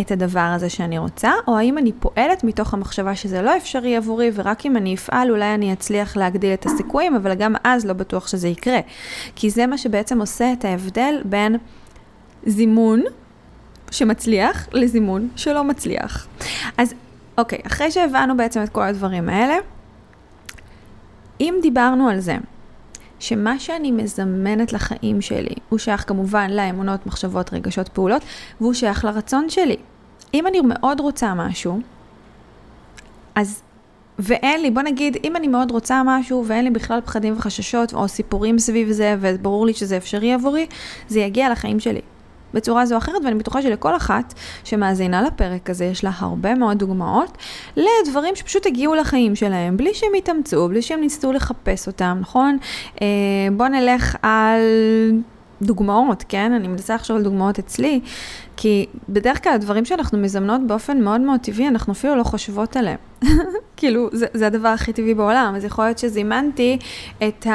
את 0.00 0.10
הדבר 0.10 0.40
הזה 0.54 0.70
שאני 0.70 0.98
רוצה, 0.98 1.30
או 1.48 1.58
האם 1.58 1.78
אני 1.82 1.92
פועלת 1.92 2.44
מתוך 2.44 2.74
המחשבה 2.74 3.14
שזה 3.14 3.42
לא 3.42 3.56
אפשרי 3.56 3.96
עבורי, 3.96 4.30
ורק 4.34 4.66
אם 4.66 4.76
אני 4.76 4.94
אפעל 4.94 5.30
אולי 5.30 5.54
אני 5.54 5.72
אצליח 5.72 6.16
להגדיל 6.16 6.54
את 6.54 6.66
הסיכויים, 6.66 7.14
אבל 7.14 7.34
גם 7.34 7.54
אז 7.64 7.86
לא 7.86 7.92
בטוח 7.92 8.28
שזה 8.28 8.48
יקרה. 8.48 8.80
כי 9.36 9.50
זה 9.50 9.66
מה 9.66 9.78
שבעצם 9.78 10.20
עושה 10.20 10.52
את 10.52 10.64
ההבדל 10.64 11.20
בין 11.24 11.56
זימון 12.46 13.02
שמצליח 13.90 14.68
לזימון 14.72 15.28
שלא 15.36 15.64
מצליח. 15.64 16.26
אז 16.78 16.94
אוקיי, 17.38 17.58
אחרי 17.66 17.90
שהבנו 17.90 18.36
בעצם 18.36 18.62
את 18.62 18.68
כל 18.68 18.82
הדברים 18.82 19.28
האלה, 19.28 19.54
אם 21.40 21.54
דיברנו 21.62 22.08
על 22.08 22.20
זה, 22.20 22.36
שמה 23.18 23.58
שאני 23.58 23.90
מזמנת 23.90 24.72
לחיים 24.72 25.20
שלי, 25.20 25.54
הוא 25.68 25.78
שייך 25.78 26.08
כמובן 26.08 26.50
לאמונות, 26.50 27.06
מחשבות, 27.06 27.52
רגשות, 27.52 27.88
פעולות, 27.88 28.22
והוא 28.60 28.74
שייך 28.74 29.04
לרצון 29.04 29.50
שלי. 29.50 29.76
אם 30.34 30.46
אני 30.46 30.60
מאוד 30.60 31.00
רוצה 31.00 31.34
משהו, 31.34 31.80
אז, 33.34 33.62
ואין 34.18 34.62
לי, 34.62 34.70
בוא 34.70 34.82
נגיד, 34.82 35.16
אם 35.24 35.36
אני 35.36 35.48
מאוד 35.48 35.70
רוצה 35.70 36.02
משהו 36.04 36.44
ואין 36.46 36.64
לי 36.64 36.70
בכלל 36.70 37.00
פחדים 37.00 37.34
וחששות 37.36 37.94
או 37.94 38.08
סיפורים 38.08 38.58
סביב 38.58 38.90
זה, 38.90 39.16
וברור 39.20 39.66
לי 39.66 39.74
שזה 39.74 39.96
אפשרי 39.96 40.32
עבורי, 40.32 40.66
זה 41.08 41.20
יגיע 41.20 41.50
לחיים 41.50 41.80
שלי. 41.80 42.00
בצורה 42.54 42.86
זו 42.86 42.94
או 42.94 42.98
אחרת, 42.98 43.24
ואני 43.24 43.34
בטוחה 43.34 43.62
שלכל 43.62 43.96
אחת 43.96 44.34
שמאזינה 44.64 45.22
לפרק 45.22 45.70
הזה, 45.70 45.84
יש 45.84 46.04
לה 46.04 46.10
הרבה 46.18 46.54
מאוד 46.54 46.78
דוגמאות 46.78 47.38
לדברים 47.76 48.36
שפשוט 48.36 48.66
הגיעו 48.66 48.94
לחיים 48.94 49.36
שלהם, 49.36 49.76
בלי 49.76 49.94
שהם 49.94 50.10
התאמצו, 50.18 50.68
בלי 50.68 50.82
שהם 50.82 51.00
ניסו 51.00 51.32
לחפש 51.32 51.86
אותם, 51.86 52.18
נכון? 52.20 52.58
אה, 53.02 53.06
בוא 53.56 53.68
נלך 53.68 54.16
על 54.22 54.60
דוגמאות, 55.62 56.24
כן? 56.28 56.52
אני 56.52 56.68
מנסה 56.68 56.94
לחשוב 56.94 57.16
על 57.16 57.22
דוגמאות 57.22 57.58
אצלי, 57.58 58.00
כי 58.56 58.86
בדרך 59.08 59.44
כלל 59.44 59.52
הדברים 59.52 59.84
שאנחנו 59.84 60.18
מזמנות 60.18 60.60
באופן 60.66 61.00
מאוד 61.00 61.20
מאוד 61.20 61.40
טבעי, 61.40 61.68
אנחנו 61.68 61.92
אפילו 61.92 62.16
לא 62.16 62.22
חושבות 62.22 62.76
עליהם. 62.76 63.11
כאילו, 63.76 64.08
זה, 64.12 64.26
זה 64.34 64.46
הדבר 64.46 64.68
הכי 64.68 64.92
טבעי 64.92 65.14
בעולם. 65.14 65.54
אז 65.56 65.64
יכול 65.64 65.84
להיות 65.84 65.98
שזימנתי 65.98 66.78
את 67.22 67.46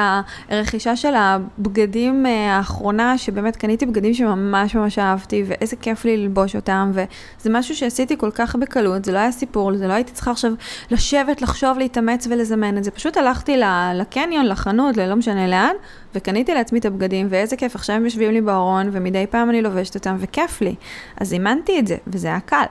הרכישה 0.49 0.95
של 0.95 1.13
הבגדים 1.15 2.25
אה, 2.25 2.55
האחרונה, 2.57 3.17
שבאמת 3.17 3.55
קניתי 3.55 3.85
בגדים 3.85 4.13
שממש 4.13 4.75
ממש 4.75 4.99
אהבתי, 4.99 5.43
ואיזה 5.47 5.75
כיף 5.75 6.05
לי 6.05 6.17
ללבוש 6.17 6.55
אותם, 6.55 6.91
וזה 6.93 7.49
משהו 7.49 7.75
שעשיתי 7.75 8.17
כל 8.17 8.31
כך 8.31 8.55
בקלות, 8.55 9.05
זה 9.05 9.11
לא 9.11 9.17
היה 9.17 9.31
סיפור, 9.31 9.77
זה 9.77 9.87
לא 9.87 9.93
הייתי 9.93 10.11
צריכה 10.11 10.31
עכשיו 10.31 10.51
לשבת, 10.91 11.41
לחשוב, 11.41 11.77
להתאמץ 11.77 12.27
ולזמן 12.27 12.77
את 12.77 12.83
זה. 12.83 12.91
פשוט 12.91 13.17
הלכתי 13.17 13.57
לקניון, 13.95 14.45
לחנות, 14.45 14.97
ללא 14.97 15.15
משנה 15.15 15.47
לאן, 15.47 15.73
וקניתי 16.15 16.53
לעצמי 16.53 16.79
את 16.79 16.85
הבגדים, 16.85 17.27
ואיזה 17.29 17.57
כיף, 17.57 17.75
עכשיו 17.75 17.95
הם 17.95 18.05
יושבים 18.05 18.31
לי 18.31 18.41
בארון, 18.41 18.89
ומדי 18.91 19.25
פעם 19.29 19.49
אני 19.49 19.61
לובשת 19.61 19.95
אותם, 19.95 20.15
וכיף 20.19 20.61
לי. 20.61 20.75
אז 21.17 21.27
זימנתי 21.27 21.79
את 21.79 21.87
זה, 21.87 21.95
וזה 22.07 22.27
היה 22.27 22.39
קל. 22.39 22.63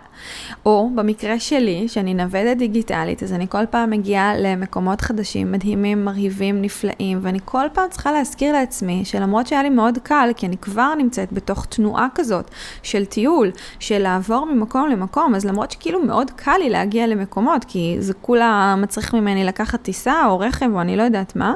או 0.67 0.91
במקרה 0.95 1.39
שלי, 1.39 1.89
שאני 1.89 2.15
נוודת 2.15 2.57
דיגיטלית, 2.87 3.23
אז 3.23 3.33
אני 3.33 3.47
כל 3.49 3.67
פעם 3.71 3.91
מגיעה 3.91 4.37
למקומות 4.37 5.01
חדשים, 5.01 5.53
מדהימים, 5.53 6.05
מרהיבים, 6.05 6.63
נפלאים, 6.63 7.19
ואני 7.23 7.39
כל 7.45 7.67
פעם 7.73 7.91
צריכה 7.91 8.13
להזכיר 8.13 8.53
לעצמי 8.53 9.05
שלמרות 9.05 9.47
שהיה 9.47 9.63
לי 9.63 9.71
מאוד 9.71 9.99
קל, 10.03 10.31
כי 10.37 10.47
אני 10.47 10.57
כבר 10.57 10.95
נמצאת 10.95 11.33
בתוך 11.33 11.67
תנועה 11.67 12.09
כזאת 12.15 12.51
של 12.83 13.05
טיול, 13.05 13.51
של 13.79 13.99
לעבור 13.99 14.47
ממקום 14.47 14.89
למקום, 14.89 15.35
אז 15.35 15.45
למרות 15.45 15.71
שכאילו 15.71 16.03
מאוד 16.03 16.31
קל 16.31 16.57
לי 16.59 16.71
להגיע 16.71 17.07
למקומות, 17.07 17.65
כי 17.65 17.97
זה 17.99 18.15
כולה 18.15 18.75
מצריך 18.79 19.15
ממני 19.15 19.45
לקחת 19.45 19.83
טיסה 19.83 20.27
או 20.27 20.39
רכב 20.39 20.69
או 20.75 20.81
אני 20.81 20.97
לא 20.97 21.03
יודעת 21.03 21.37
מה, 21.37 21.55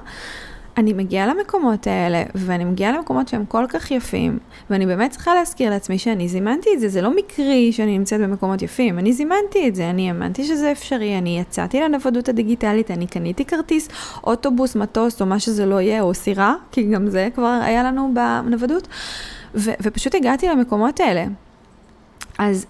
אני 0.80 0.92
מגיעה 0.92 1.26
למקומות 1.26 1.86
האלה, 1.86 2.22
ואני 2.34 2.64
מגיעה 2.64 2.92
למקומות 2.92 3.28
שהם 3.28 3.44
כל 3.44 3.64
כך 3.68 3.90
יפים, 3.90 4.38
ואני 4.70 4.86
באמת 4.86 5.10
צריכה 5.10 5.34
להזכיר 5.34 5.70
לעצמי 5.70 5.98
שאני 5.98 6.28
זימנתי 6.28 6.70
את 6.74 6.80
זה, 6.80 6.88
זה 6.88 7.02
לא 7.02 7.16
מקרי 7.16 7.72
שאני 7.72 7.98
נמצאת 7.98 8.20
במקומות 8.20 8.62
יפים, 8.62 8.98
אני 8.98 9.12
זימנתי 9.12 9.68
את 9.68 9.74
זה, 9.74 9.90
אני 9.90 10.08
האמנתי 10.08 10.44
שזה 10.44 10.72
אפשרי, 10.72 11.18
אני 11.18 11.40
יצאתי 11.40 11.80
לנוודות 11.80 12.28
הדיגיטלית, 12.28 12.90
אני 12.90 13.06
קניתי 13.06 13.44
כרטיס, 13.44 13.88
אוטובוס, 14.24 14.76
מטוס, 14.76 15.20
או 15.20 15.26
מה 15.26 15.40
שזה 15.40 15.66
לא 15.66 15.80
יהיה, 15.80 16.00
או 16.02 16.14
סירה, 16.14 16.54
כי 16.72 16.82
גם 16.82 17.08
זה 17.08 17.28
כבר 17.34 17.60
היה 17.62 17.82
לנו 17.82 18.14
בנוודות, 18.14 18.88
ו- 19.54 19.74
ופשוט 19.82 20.14
הגעתי 20.14 20.48
למקומות 20.48 21.00
האלה. 21.00 21.24
אז 22.38 22.66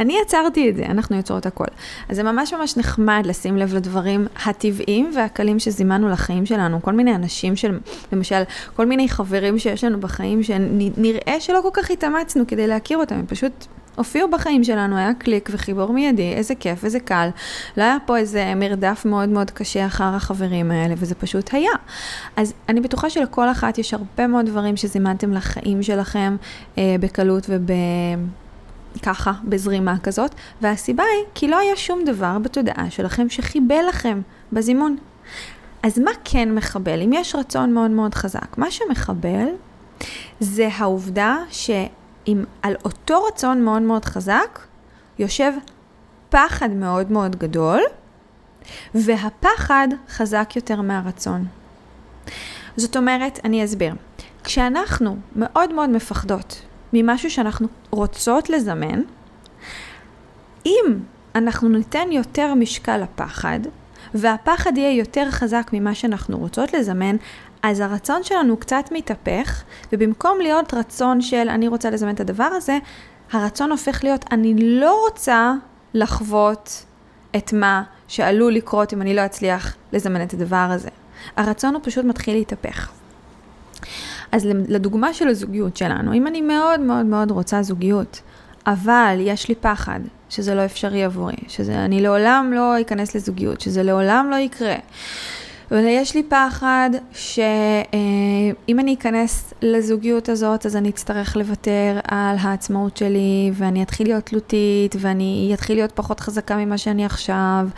אני 0.00 0.18
יצרתי 0.22 0.70
את 0.70 0.76
זה, 0.76 0.86
אנחנו 0.86 1.16
יוצרות 1.16 1.46
הכל. 1.46 1.64
אז 2.08 2.16
זה 2.16 2.22
ממש 2.22 2.52
ממש 2.52 2.76
נחמד 2.76 3.22
לשים 3.24 3.56
לב 3.56 3.74
לדברים 3.74 4.26
הטבעיים 4.46 5.10
והקלים 5.14 5.58
שזימנו 5.58 6.08
לחיים 6.08 6.46
שלנו. 6.46 6.82
כל 6.82 6.92
מיני 6.92 7.14
אנשים 7.14 7.56
של, 7.56 7.78
למשל, 8.12 8.42
כל 8.76 8.86
מיני 8.86 9.08
חברים 9.08 9.58
שיש 9.58 9.84
לנו 9.84 10.00
בחיים 10.00 10.42
שנראה 10.42 11.40
שלא 11.40 11.60
כל 11.62 11.70
כך 11.72 11.90
התאמצנו 11.90 12.46
כדי 12.46 12.66
להכיר 12.66 12.98
אותם, 12.98 13.14
הם 13.14 13.26
פשוט 13.26 13.66
הופיעו 13.96 14.30
בחיים 14.30 14.64
שלנו, 14.64 14.96
היה 14.96 15.14
קליק 15.14 15.48
וחיבור 15.52 15.92
מיידי, 15.92 16.32
איזה 16.32 16.54
כיף, 16.54 16.84
איזה 16.84 17.00
קל. 17.00 17.28
לא 17.76 17.82
היה 17.82 17.96
פה 18.06 18.16
איזה 18.16 18.54
מרדף 18.56 19.02
מאוד 19.04 19.28
מאוד 19.28 19.50
קשה 19.50 19.86
אחר 19.86 20.14
החברים 20.14 20.70
האלה, 20.70 20.94
וזה 20.98 21.14
פשוט 21.14 21.54
היה. 21.54 21.70
אז 22.36 22.52
אני 22.68 22.80
בטוחה 22.80 23.10
שלכל 23.10 23.50
אחת 23.50 23.78
יש 23.78 23.94
הרבה 23.94 24.26
מאוד 24.26 24.46
דברים 24.46 24.76
שזימנתם 24.76 25.32
לחיים 25.32 25.82
שלכם 25.82 26.36
אה, 26.78 26.96
בקלות 27.00 27.46
וב... 27.48 27.70
ככה, 29.02 29.32
בזרימה 29.44 29.98
כזאת, 29.98 30.34
והסיבה 30.60 31.02
היא 31.02 31.24
כי 31.34 31.48
לא 31.48 31.58
היה 31.58 31.76
שום 31.76 32.04
דבר 32.04 32.38
בתודעה 32.38 32.90
שלכם 32.90 33.28
שחיבל 33.28 33.84
לכם 33.88 34.20
בזימון. 34.52 34.96
אז 35.82 35.98
מה 35.98 36.10
כן 36.24 36.54
מחבל? 36.54 37.02
אם 37.02 37.12
יש 37.12 37.34
רצון 37.34 37.74
מאוד 37.74 37.90
מאוד 37.90 38.14
חזק, 38.14 38.58
מה 38.58 38.70
שמחבל 38.70 39.46
זה 40.40 40.68
העובדה 40.76 41.36
שאם 41.50 42.44
על 42.62 42.74
אותו 42.84 43.24
רצון 43.24 43.64
מאוד 43.64 43.82
מאוד 43.82 44.04
חזק 44.04 44.58
יושב 45.18 45.52
פחד 46.30 46.70
מאוד 46.70 47.12
מאוד 47.12 47.36
גדול, 47.36 47.80
והפחד 48.94 49.88
חזק 50.08 50.52
יותר 50.56 50.80
מהרצון. 50.80 51.44
זאת 52.76 52.96
אומרת, 52.96 53.40
אני 53.44 53.64
אסביר. 53.64 53.94
כשאנחנו 54.44 55.16
מאוד 55.36 55.72
מאוד 55.72 55.90
מפחדות 55.90 56.62
ממשהו 57.02 57.30
שאנחנו 57.30 57.68
רוצות 57.90 58.50
לזמן, 58.50 59.02
אם 60.66 60.84
אנחנו 61.34 61.68
ניתן 61.68 62.12
יותר 62.12 62.54
משקל 62.54 62.96
לפחד, 62.96 63.60
והפחד 64.14 64.78
יהיה 64.78 64.98
יותר 64.98 65.30
חזק 65.30 65.70
ממה 65.72 65.94
שאנחנו 65.94 66.38
רוצות 66.38 66.72
לזמן, 66.72 67.16
אז 67.62 67.80
הרצון 67.80 68.24
שלנו 68.24 68.56
קצת 68.56 68.84
מתהפך, 68.92 69.62
ובמקום 69.92 70.38
להיות 70.40 70.74
רצון 70.74 71.20
של 71.20 71.48
אני 71.48 71.68
רוצה 71.68 71.90
לזמן 71.90 72.14
את 72.14 72.20
הדבר 72.20 72.44
הזה, 72.44 72.78
הרצון 73.32 73.70
הופך 73.70 74.04
להיות 74.04 74.24
אני 74.32 74.54
לא 74.58 75.00
רוצה 75.04 75.52
לחוות 75.94 76.84
את 77.36 77.52
מה 77.52 77.82
שעלול 78.08 78.52
לקרות 78.54 78.92
אם 78.92 79.02
אני 79.02 79.14
לא 79.14 79.26
אצליח 79.26 79.76
לזמן 79.92 80.22
את 80.22 80.34
הדבר 80.34 80.68
הזה. 80.70 80.88
הרצון 81.36 81.74
הוא 81.74 81.82
פשוט 81.84 82.04
מתחיל 82.04 82.34
להתהפך. 82.34 82.90
אז 84.36 84.48
לדוגמה 84.68 85.14
של 85.14 85.28
הזוגיות 85.28 85.76
שלנו, 85.76 86.14
אם 86.14 86.26
אני 86.26 86.40
מאוד 86.40 86.80
מאוד 86.80 87.06
מאוד 87.06 87.30
רוצה 87.30 87.62
זוגיות, 87.62 88.20
אבל 88.66 89.16
יש 89.20 89.48
לי 89.48 89.54
פחד 89.54 90.00
שזה 90.28 90.54
לא 90.54 90.64
אפשרי 90.64 91.04
עבורי, 91.04 91.36
שאני 91.48 92.00
לעולם 92.00 92.52
לא 92.54 92.80
אכנס 92.80 93.14
לזוגיות, 93.16 93.60
שזה 93.60 93.82
לעולם 93.82 94.28
לא 94.30 94.36
יקרה. 94.36 94.74
ויש 95.70 96.14
לי 96.14 96.22
פחד 96.22 96.90
שאם 97.12 98.78
אני 98.80 98.94
אכנס 98.94 99.54
לזוגיות 99.62 100.28
הזאת, 100.28 100.66
אז 100.66 100.76
אני 100.76 100.88
אצטרך 100.88 101.36
לוותר 101.36 102.00
על 102.08 102.36
העצמאות 102.40 102.96
שלי, 102.96 103.50
ואני 103.54 103.82
אתחיל 103.82 104.06
להיות 104.06 104.26
תלותית, 104.26 104.96
ואני 104.98 105.50
אתחיל 105.54 105.76
להיות 105.76 105.92
פחות 105.92 106.20
חזקה 106.20 106.56
ממה 106.56 106.78
שאני 106.78 107.04
עכשיו, 107.04 107.68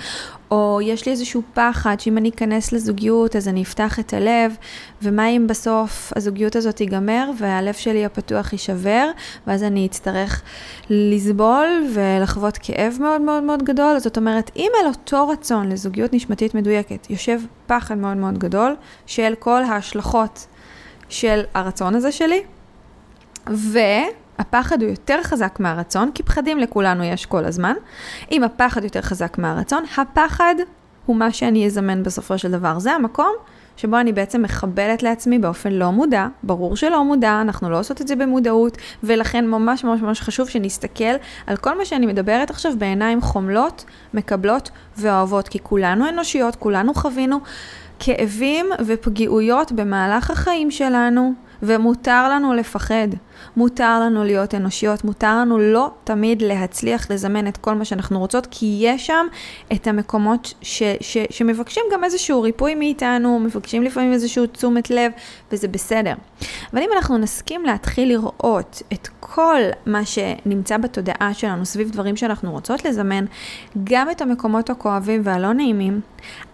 או 0.50 0.80
יש 0.82 1.06
לי 1.06 1.12
איזשהו 1.12 1.42
פחד 1.54 2.00
שאם 2.00 2.18
אני 2.18 2.28
אכנס 2.28 2.72
לזוגיות 2.72 3.36
אז 3.36 3.48
אני 3.48 3.62
אפתח 3.62 3.98
את 3.98 4.14
הלב, 4.14 4.56
ומה 5.02 5.28
אם 5.28 5.46
בסוף 5.46 6.12
הזוגיות 6.16 6.56
הזאת 6.56 6.76
תיגמר 6.76 7.30
והלב 7.38 7.74
שלי 7.74 8.04
הפתוח 8.04 8.52
יישבר, 8.52 9.10
ואז 9.46 9.62
אני 9.62 9.86
אצטרך 9.86 10.42
לסבול 10.90 11.66
ולחוות 11.94 12.58
כאב 12.62 12.96
מאוד 13.00 13.20
מאוד 13.20 13.42
מאוד 13.42 13.62
גדול. 13.62 13.98
זאת 13.98 14.16
אומרת, 14.16 14.50
אם 14.56 14.70
על 14.80 14.86
אותו 14.86 15.28
רצון 15.28 15.68
לזוגיות 15.68 16.12
נשמתית 16.12 16.54
מדויקת 16.54 17.10
יושב 17.10 17.40
פחד 17.66 17.98
מאוד 17.98 18.16
מאוד 18.16 18.38
גדול 18.38 18.76
של 19.06 19.34
כל 19.38 19.62
ההשלכות 19.62 20.46
של 21.08 21.42
הרצון 21.54 21.94
הזה 21.94 22.12
שלי, 22.12 22.42
ו... 23.50 23.78
הפחד 24.38 24.82
הוא 24.82 24.90
יותר 24.90 25.22
חזק 25.22 25.60
מהרצון, 25.60 26.10
כי 26.14 26.22
פחדים 26.22 26.58
לכולנו 26.58 27.04
יש 27.04 27.26
כל 27.26 27.44
הזמן. 27.44 27.74
אם 28.32 28.44
הפחד 28.44 28.84
יותר 28.84 29.00
חזק 29.00 29.38
מהרצון, 29.38 29.84
הפחד 29.96 30.54
הוא 31.06 31.16
מה 31.16 31.32
שאני 31.32 31.66
אזמן 31.66 32.02
בסופו 32.02 32.38
של 32.38 32.50
דבר. 32.50 32.78
זה 32.78 32.92
המקום 32.92 33.32
שבו 33.76 33.96
אני 34.00 34.12
בעצם 34.12 34.42
מחבלת 34.42 35.02
לעצמי 35.02 35.38
באופן 35.38 35.72
לא 35.72 35.90
מודע, 35.90 36.26
ברור 36.42 36.76
שלא 36.76 37.04
מודע, 37.04 37.40
אנחנו 37.40 37.70
לא 37.70 37.78
עושות 37.78 38.00
את 38.00 38.08
זה 38.08 38.16
במודעות, 38.16 38.78
ולכן 39.02 39.46
ממש 39.46 39.84
ממש 39.84 40.00
ממש 40.00 40.20
חשוב 40.20 40.48
שנסתכל 40.48 41.14
על 41.46 41.56
כל 41.56 41.78
מה 41.78 41.84
שאני 41.84 42.06
מדברת 42.06 42.50
עכשיו 42.50 42.72
בעיניים 42.78 43.20
חומלות, 43.20 43.84
מקבלות 44.14 44.70
ואוהבות, 44.96 45.48
כי 45.48 45.58
כולנו 45.62 46.08
אנושיות, 46.08 46.56
כולנו 46.56 46.94
חווינו 46.94 47.40
כאבים 47.98 48.66
ופגיעויות 48.86 49.72
במהלך 49.72 50.30
החיים 50.30 50.70
שלנו, 50.70 51.32
ומותר 51.62 52.28
לנו 52.28 52.54
לפחד. 52.54 53.08
מותר 53.56 54.00
לנו 54.00 54.24
להיות 54.24 54.54
אנושיות, 54.54 55.04
מותר 55.04 55.38
לנו 55.40 55.58
לא 55.58 55.90
תמיד 56.04 56.42
להצליח 56.42 57.10
לזמן 57.10 57.46
את 57.48 57.56
כל 57.56 57.74
מה 57.74 57.84
שאנחנו 57.84 58.18
רוצות, 58.18 58.48
כי 58.50 58.78
יש 58.80 59.06
שם 59.06 59.26
את 59.72 59.86
המקומות 59.86 60.54
ש, 60.62 60.82
ש, 61.00 61.16
שמבקשים 61.30 61.82
גם 61.92 62.04
איזשהו 62.04 62.42
ריפוי 62.42 62.74
מאיתנו, 62.74 63.38
מבקשים 63.38 63.82
לפעמים 63.82 64.12
איזשהו 64.12 64.46
תשומת 64.46 64.90
לב, 64.90 65.12
וזה 65.52 65.68
בסדר. 65.68 66.14
אבל 66.72 66.82
אם 66.82 66.88
אנחנו 66.96 67.18
נסכים 67.18 67.64
להתחיל 67.64 68.08
לראות 68.08 68.82
את 68.92 69.08
כל 69.20 69.60
מה 69.86 70.04
שנמצא 70.04 70.76
בתודעה 70.76 71.34
שלנו 71.34 71.66
סביב 71.66 71.90
דברים 71.90 72.16
שאנחנו 72.16 72.50
רוצות 72.50 72.84
לזמן, 72.84 73.24
גם 73.84 74.10
את 74.10 74.20
המקומות 74.20 74.70
הכואבים 74.70 75.20
והלא 75.24 75.52
נעימים, 75.52 76.00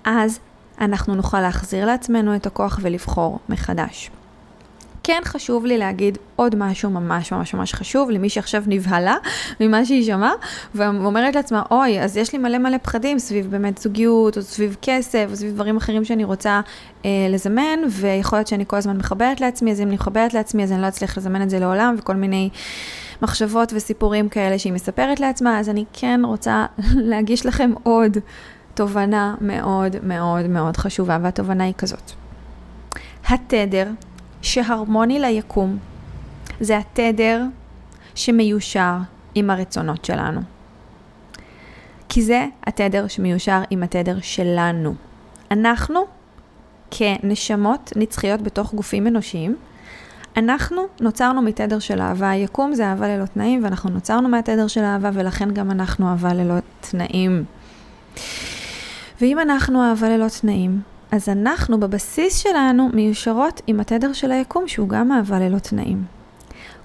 אז 0.04 0.38
אנחנו 0.80 1.14
נוכל 1.14 1.40
להחזיר 1.40 1.86
לעצמנו 1.86 2.36
את 2.36 2.46
הכוח 2.46 2.78
ולבחור 2.82 3.38
מחדש. 3.48 4.10
כן 5.04 5.20
חשוב 5.24 5.66
לי 5.66 5.78
להגיד 5.78 6.18
עוד 6.36 6.54
משהו 6.56 6.90
ממש 6.90 7.32
ממש 7.32 7.54
ממש 7.54 7.74
חשוב 7.74 8.10
למי 8.10 8.28
שעכשיו 8.28 8.62
נבהלה 8.66 9.16
ממה 9.60 9.84
שהיא 9.84 10.04
שמעה, 10.04 10.32
ואומרת 10.74 11.34
לעצמה, 11.34 11.62
אוי, 11.70 12.00
אז 12.00 12.16
יש 12.16 12.32
לי 12.32 12.38
מלא 12.38 12.58
מלא 12.58 12.78
פחדים 12.78 13.18
סביב 13.18 13.50
באמת 13.50 13.78
זוגיות, 13.78 14.36
או 14.36 14.42
סביב 14.42 14.76
כסף, 14.82 15.26
או 15.30 15.36
סביב 15.36 15.54
דברים 15.54 15.76
אחרים 15.76 16.04
שאני 16.04 16.24
רוצה 16.24 16.60
אה, 17.04 17.10
לזמן, 17.30 17.78
ויכול 17.90 18.38
להיות 18.38 18.48
שאני 18.48 18.64
כל 18.66 18.76
הזמן 18.76 18.96
מחברת 18.96 19.40
לעצמי, 19.40 19.70
אז 19.70 19.80
אם 19.80 19.86
אני 19.86 19.94
מחברת 19.94 20.34
לעצמי, 20.34 20.62
אז 20.62 20.72
אני 20.72 20.82
לא 20.82 20.88
אצליח 20.88 21.18
לזמן 21.18 21.42
את 21.42 21.50
זה 21.50 21.58
לעולם, 21.58 21.96
וכל 21.98 22.14
מיני 22.14 22.50
מחשבות 23.22 23.72
וסיפורים 23.76 24.28
כאלה 24.28 24.58
שהיא 24.58 24.72
מספרת 24.72 25.20
לעצמה, 25.20 25.58
אז 25.58 25.68
אני 25.68 25.84
כן 25.92 26.20
רוצה 26.24 26.66
להגיש 27.10 27.46
לכם 27.46 27.72
עוד 27.82 28.16
תובנה 28.74 29.34
מאוד 29.40 29.96
מאוד 30.02 30.46
מאוד 30.46 30.76
חשובה, 30.76 31.18
והתובנה 31.22 31.64
היא 31.64 31.74
כזאת. 31.78 32.12
התדר 33.28 33.86
שהרמוני 34.44 35.20
ליקום 35.20 35.78
זה 36.60 36.78
התדר 36.78 37.42
שמיושר 38.14 38.96
עם 39.34 39.50
הרצונות 39.50 40.04
שלנו. 40.04 40.40
כי 42.08 42.22
זה 42.22 42.46
התדר 42.66 43.08
שמיושר 43.08 43.62
עם 43.70 43.82
התדר 43.82 44.18
שלנו. 44.20 44.94
אנחנו, 45.50 46.00
כנשמות 46.90 47.92
נצחיות 47.96 48.42
בתוך 48.42 48.74
גופים 48.74 49.06
אנושיים, 49.06 49.56
אנחנו 50.36 50.82
נוצרנו 51.00 51.42
מתדר 51.42 51.78
של 51.78 52.00
אהבה. 52.00 52.30
היקום 52.30 52.74
זה 52.74 52.86
אהבה 52.86 53.08
ללא 53.08 53.26
תנאים, 53.26 53.64
ואנחנו 53.64 53.90
נוצרנו 53.90 54.28
מהתדר 54.28 54.66
של 54.66 54.80
אהבה, 54.80 55.10
ולכן 55.12 55.50
גם 55.50 55.70
אנחנו 55.70 56.10
אהבה 56.10 56.34
ללא 56.34 56.54
תנאים. 56.80 57.44
ואם 59.20 59.40
אנחנו 59.40 59.82
אהבה 59.82 60.08
ללא 60.08 60.26
תנאים, 60.40 60.80
אז 61.14 61.28
אנחנו 61.28 61.80
בבסיס 61.80 62.38
שלנו 62.38 62.88
מיושרות 62.92 63.60
עם 63.66 63.80
התדר 63.80 64.12
של 64.12 64.32
היקום 64.32 64.68
שהוא 64.68 64.88
גם 64.88 65.12
אהבה 65.12 65.38
ללא 65.38 65.58
תנאים. 65.58 66.04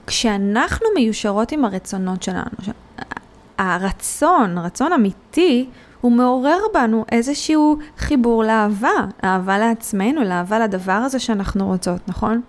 כשאנחנו 0.08 0.88
מיושרות 0.96 1.52
עם 1.52 1.66
הרצונות 1.66 2.24
שלנו, 2.24 2.50
הרצון, 3.58 4.58
רצון 4.58 4.94
אמיתי, 4.94 5.70
הוא 6.02 6.12
מעורר 6.12 6.60
בנו 6.74 7.06
איזשהו 7.12 7.78
חיבור 7.98 8.44
לאהבה, 8.44 9.06
אהבה 9.24 9.58
לעצמנו, 9.58 10.24
לאהבה 10.24 10.60
לדבר 10.60 10.92
הזה 10.92 11.20
שאנחנו 11.20 11.68
רוצות, 11.68 12.00
נכון? 12.08 12.42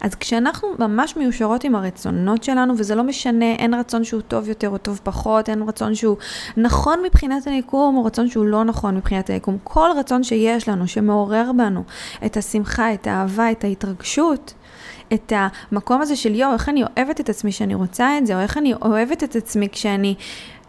אז 0.00 0.14
כשאנחנו 0.14 0.68
ממש 0.78 1.16
מיושרות 1.16 1.64
עם 1.64 1.74
הרצונות 1.74 2.44
שלנו, 2.44 2.74
וזה 2.78 2.94
לא 2.94 3.02
משנה, 3.02 3.52
אין 3.52 3.74
רצון 3.74 4.04
שהוא 4.04 4.20
טוב 4.20 4.48
יותר 4.48 4.68
או 4.68 4.78
טוב 4.78 5.00
פחות, 5.04 5.48
אין 5.48 5.62
רצון 5.62 5.94
שהוא 5.94 6.16
נכון 6.56 6.98
מבחינת 7.04 7.46
היקום, 7.46 7.96
או 7.96 8.04
רצון 8.04 8.28
שהוא 8.28 8.46
לא 8.46 8.64
נכון 8.64 8.96
מבחינת 8.96 9.30
היקום, 9.30 9.58
כל 9.64 9.90
רצון 9.96 10.22
שיש 10.22 10.68
לנו, 10.68 10.88
שמעורר 10.88 11.50
בנו 11.56 11.84
את 12.26 12.36
השמחה, 12.36 12.94
את 12.94 13.06
האהבה, 13.06 13.50
את 13.50 13.64
ההתרגשות, 13.64 14.54
את 15.14 15.32
המקום 15.36 16.02
הזה 16.02 16.16
של 16.16 16.34
יואו, 16.34 16.52
איך 16.52 16.68
אני 16.68 16.82
אוהבת 16.82 17.20
את 17.20 17.28
עצמי 17.28 17.52
שאני 17.52 17.74
רוצה 17.74 18.18
את 18.18 18.26
זה, 18.26 18.36
או 18.36 18.40
איך 18.40 18.58
אני 18.58 18.74
אוהבת 18.74 19.24
את 19.24 19.36
עצמי 19.36 19.68
כשאני 19.68 20.14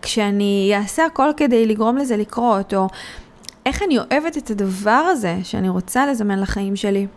כשאני 0.02 0.72
אעשה 0.76 1.06
הכל 1.06 1.30
כדי 1.38 1.66
לגרום 1.66 1.98
לזה 1.98 2.18
לקרות, 2.18 2.74
או 2.74 2.88
איך 3.66 3.84
אני 3.84 3.98
אוהבת 3.98 4.38
את 4.38 4.52
הדבר 4.52 4.92
הזה 4.92 5.38
שאני 5.44 5.70
רוצה 5.70 6.06
לזמן 6.06 6.40
לחיים 6.40 6.76
שלי. 6.76 7.08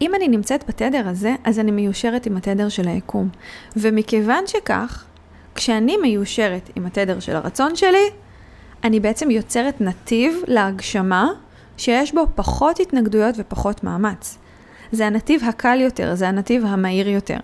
אם 0.00 0.14
אני 0.14 0.28
נמצאת 0.28 0.64
בתדר 0.68 1.08
הזה, 1.08 1.34
אז 1.44 1.58
אני 1.58 1.70
מיושרת 1.70 2.26
עם 2.26 2.36
התדר 2.36 2.68
של 2.68 2.88
היקום. 2.88 3.28
ומכיוון 3.76 4.46
שכך, 4.46 5.04
כשאני 5.54 5.96
מיושרת 5.96 6.70
עם 6.76 6.86
התדר 6.86 7.20
של 7.20 7.36
הרצון 7.36 7.76
שלי, 7.76 8.10
אני 8.84 9.00
בעצם 9.00 9.30
יוצרת 9.30 9.80
נתיב 9.80 10.42
להגשמה 10.46 11.28
שיש 11.76 12.14
בו 12.14 12.26
פחות 12.34 12.80
התנגדויות 12.80 13.34
ופחות 13.38 13.84
מאמץ. 13.84 14.38
זה 14.92 15.06
הנתיב 15.06 15.44
הקל 15.44 15.80
יותר, 15.80 16.14
זה 16.14 16.28
הנתיב 16.28 16.64
המהיר 16.66 17.08
יותר. 17.08 17.38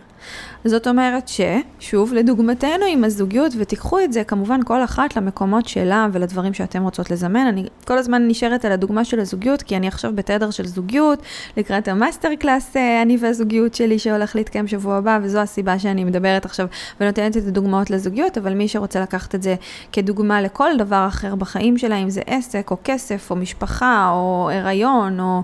זאת 0.67 0.87
אומרת 0.87 1.29
ששוב, 1.29 2.15
לדוגמתנו 2.15 2.85
עם 2.91 3.05
הזוגיות, 3.05 3.53
ותיקחו 3.59 4.01
את 4.01 4.13
זה 4.13 4.25
כמובן 4.25 4.61
כל 4.65 4.85
אחת 4.85 5.17
למקומות 5.17 5.69
שלה 5.69 6.07
ולדברים 6.13 6.55
שאתם 6.55 6.83
רוצות 6.83 7.11
לזמן. 7.11 7.47
אני 7.47 7.65
כל 7.85 7.99
הזמן 7.99 8.29
נשארת 8.29 8.65
על 8.65 8.73
הדוגמה 8.73 9.05
של 9.05 9.21
הזוגיות, 9.21 9.63
כי 9.63 9.77
אני 9.77 9.89
עכשיו 9.89 10.13
בתדר 10.15 10.51
של 10.51 10.67
זוגיות, 10.67 11.23
לקראת 11.57 11.89
המאסטר 11.89 12.35
קלאס, 12.35 12.77
אה, 12.77 13.03
אני 13.03 13.17
והזוגיות 13.21 13.75
שלי 13.75 13.99
שהולך 13.99 14.37
להתקיים 14.37 14.69
שבוע 14.69 14.97
הבא, 14.97 15.19
וזו 15.23 15.39
הסיבה 15.39 15.79
שאני 15.79 16.05
מדברת 16.05 16.45
עכשיו 16.45 16.67
ונותנת 17.01 17.37
את 17.37 17.47
הדוגמאות 17.47 17.91
לזוגיות, 17.91 18.39
אבל 18.39 18.55
מי 18.55 18.69
שרוצה 18.69 19.01
לקחת 19.01 19.35
את 19.35 19.43
זה 19.43 19.55
כדוגמה 19.93 20.43
לכל 20.43 20.71
דבר 20.79 21.05
אחר 21.09 21.35
בחיים 21.35 21.79
שלה, 21.79 21.97
אם 21.97 22.11
זה 22.11 22.21
עסק 22.27 22.71
או 22.71 22.77
כסף 22.85 23.31
או 23.31 23.37
משפחה 23.37 24.11
או 24.13 24.51
הריון 24.53 25.21
או 25.21 25.43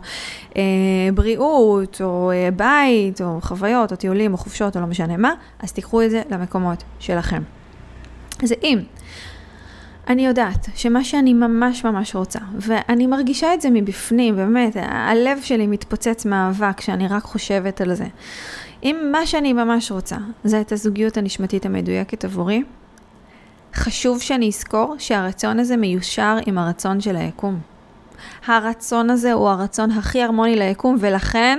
אה, 0.57 0.63
בריאות 1.15 2.01
או 2.05 2.31
אה, 2.31 2.49
בית 2.57 3.21
או 3.21 3.41
חוויות 3.41 3.93
או 3.93 3.97
טיולים 3.97 4.33
או 4.33 4.39
חופשות 4.39 4.77
או 4.77 4.81
לא 4.81 4.87
משנה 4.87 5.12
מה, 5.16 5.33
אז 5.59 5.72
תיקחו 5.72 6.03
את 6.03 6.11
זה 6.11 6.22
למקומות 6.31 6.83
שלכם. 6.98 7.42
אז 8.42 8.55
אם 8.62 8.79
אני 10.09 10.27
יודעת 10.27 10.68
שמה 10.75 11.05
שאני 11.05 11.35
ממש 11.35 11.85
ממש 11.85 12.14
רוצה, 12.14 12.38
ואני 12.57 13.07
מרגישה 13.07 13.55
את 13.55 13.61
זה 13.61 13.70
מבפנים, 13.70 14.37
באמת, 14.37 14.77
הלב 14.77 15.38
שלי 15.42 15.66
מתפוצץ 15.66 16.27
מאהבה 16.27 16.70
כשאני 16.77 17.09
רק 17.09 17.22
חושבת 17.22 17.81
על 17.81 17.94
זה. 17.94 18.07
אם 18.83 18.96
מה 19.12 19.27
שאני 19.27 19.53
ממש 19.53 19.92
רוצה 19.92 20.16
זה 20.44 20.61
את 20.61 20.72
הזוגיות 20.72 21.16
הנשמתית 21.16 21.66
המדויקת 21.66 22.25
עבורי, 22.25 22.62
חשוב 23.75 24.20
שאני 24.20 24.48
אזכור 24.48 24.94
שהרצון 24.98 25.59
הזה 25.59 25.77
מיושר 25.77 26.37
עם 26.46 26.59
הרצון 26.59 27.01
של 27.01 27.16
היקום. 27.16 27.61
הרצון 28.46 29.11
הזה 29.11 29.33
הוא 29.33 29.48
הרצון 29.48 29.90
הכי 29.90 30.22
הרמוני 30.22 30.57
ליקום, 30.57 30.96
ולכן 31.01 31.59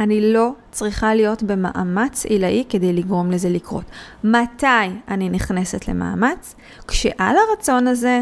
אני 0.00 0.32
לא 0.32 0.52
צריכה 0.70 1.14
להיות 1.14 1.42
במאמץ 1.42 2.24
עילאי 2.26 2.64
כדי 2.68 2.92
לגרום 2.92 3.30
לזה 3.30 3.48
לקרות. 3.48 3.84
מתי 4.24 4.66
אני 5.08 5.28
נכנסת 5.28 5.88
למאמץ? 5.88 6.54
כשעל 6.88 7.36
הרצון 7.36 7.86
הזה 7.86 8.20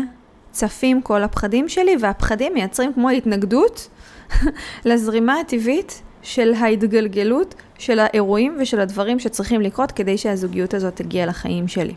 צפים 0.51 1.03
כל 1.03 1.23
הפחדים 1.23 1.69
שלי, 1.69 1.97
והפחדים 2.01 2.55
מייצרים 2.55 2.93
כמו 2.93 3.11
התנגדות 3.11 3.89
לזרימה 4.85 5.41
הטבעית 5.41 6.03
של 6.23 6.55
ההתגלגלות 6.55 7.55
של 7.79 7.99
האירועים 7.99 8.57
ושל 8.61 8.81
הדברים 8.81 9.19
שצריכים 9.19 9.61
לקרות 9.61 9.93
כדי 9.93 10.19
שהזוגיות 10.19 10.75
הזאת 10.75 10.97
תגיע 10.97 11.27
לחיים 11.27 11.69
שלי. 11.69 11.95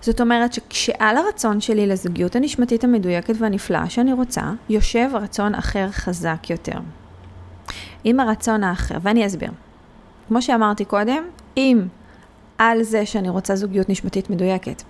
זאת 0.00 0.20
אומרת 0.20 0.52
שכשעל 0.52 1.16
הרצון 1.16 1.60
שלי 1.60 1.86
לזוגיות 1.86 2.36
הנשמתית 2.36 2.84
המדויקת 2.84 3.34
והנפלאה 3.38 3.90
שאני 3.90 4.12
רוצה, 4.12 4.42
יושב 4.68 5.08
רצון 5.12 5.54
אחר 5.54 5.88
חזק 5.90 6.50
יותר. 6.50 6.78
עם 8.08 8.20
הרצון 8.20 8.64
האחר, 8.64 8.94
ואני 9.02 9.26
אסביר. 9.26 9.50
כמו 10.28 10.42
שאמרתי 10.42 10.84
קודם, 10.84 11.24
אם 11.56 11.82
על 12.58 12.82
זה 12.82 13.06
שאני 13.06 13.28
רוצה 13.28 13.56
זוגיות 13.56 13.88
נשמתית 13.88 14.30
מדויקת, 14.30 14.82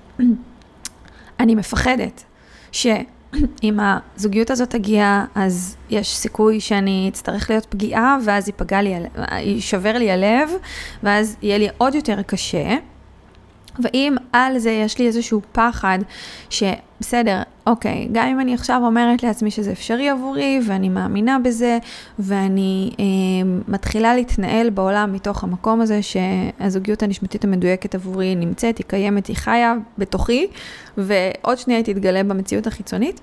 אני 1.40 1.55
מפחדת 1.55 2.24
שאם 2.72 3.79
הזוגיות 3.81 4.50
הזאת 4.50 4.70
תגיע, 4.70 5.24
אז 5.35 5.76
יש 5.90 6.16
סיכוי 6.16 6.61
שאני 6.61 7.07
אצטרך 7.12 7.50
להיות 7.50 7.66
פגיעה, 7.66 8.16
ואז 8.24 8.48
ייפגע 8.48 8.83
לי, 8.83 8.94
יישבר 9.33 9.98
לי 9.98 10.11
הלב, 10.11 10.50
ואז 11.02 11.37
יהיה 11.42 11.59
לי 11.59 11.68
עוד 11.79 11.94
יותר 11.94 12.22
קשה. 12.22 12.76
ואם 13.79 14.16
על 14.33 14.59
זה 14.59 14.70
יש 14.70 14.98
לי 14.98 15.07
איזשהו 15.07 15.40
פחד, 15.52 15.98
שבסדר, 17.00 17.42
אוקיי, 17.66 18.09
גם 18.12 18.28
אם 18.28 18.40
אני 18.40 18.54
עכשיו 18.54 18.82
אומרת 18.85 19.22
לעצמי 19.22 19.50
שזה 19.50 19.72
אפשרי 19.72 20.09
עבורי, 20.09 20.61
ואני 20.66 20.88
מאמינה 20.88 21.38
בזה, 21.38 21.78
ואני 22.18 22.90
אה, 22.98 23.04
מתחילה 23.68 24.14
להתנהל 24.14 24.70
בעולם 24.70 25.12
מתוך 25.12 25.44
המקום 25.44 25.80
הזה 25.80 26.00
שהזוגיות 26.02 27.02
הנשמתית 27.02 27.44
המדויקת 27.44 27.94
עבורי 27.94 28.35
נמצאת, 28.35 28.78
היא 28.78 28.87
קיימת, 28.87 29.26
היא 29.26 29.37
חיה 29.37 29.74
בתוכי, 29.98 30.46
ועוד 30.98 31.59
שנייה 31.59 31.78
היא 31.78 31.94
תתגלה 31.94 32.22
במציאות 32.22 32.66
החיצונית. 32.66 33.20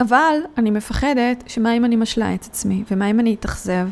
אבל 0.00 0.34
אני 0.58 0.70
מפחדת 0.70 1.44
שמה 1.46 1.76
אם 1.76 1.84
אני 1.84 1.96
משלה 1.96 2.34
את 2.34 2.44
עצמי, 2.44 2.84
ומה 2.90 3.10
אם 3.10 3.20
אני 3.20 3.34
אתאכזב, 3.34 3.88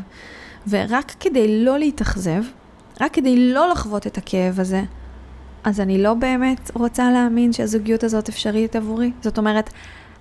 ורק 0.69 1.13
כדי 1.19 1.65
לא 1.65 1.79
להתאכזב, 1.79 2.43
רק 3.01 3.13
כדי 3.13 3.53
לא 3.53 3.69
לחוות 3.69 4.07
את 4.07 4.17
הכאב 4.17 4.59
הזה, 4.59 4.81
אז 5.63 5.79
אני 5.79 6.03
לא 6.03 6.13
באמת 6.13 6.71
רוצה 6.73 7.11
להאמין 7.11 7.53
שהזוגיות 7.53 8.03
הזאת 8.03 8.29
אפשרית 8.29 8.75
עבורי. 8.75 9.11
זאת 9.21 9.37
אומרת, 9.37 9.69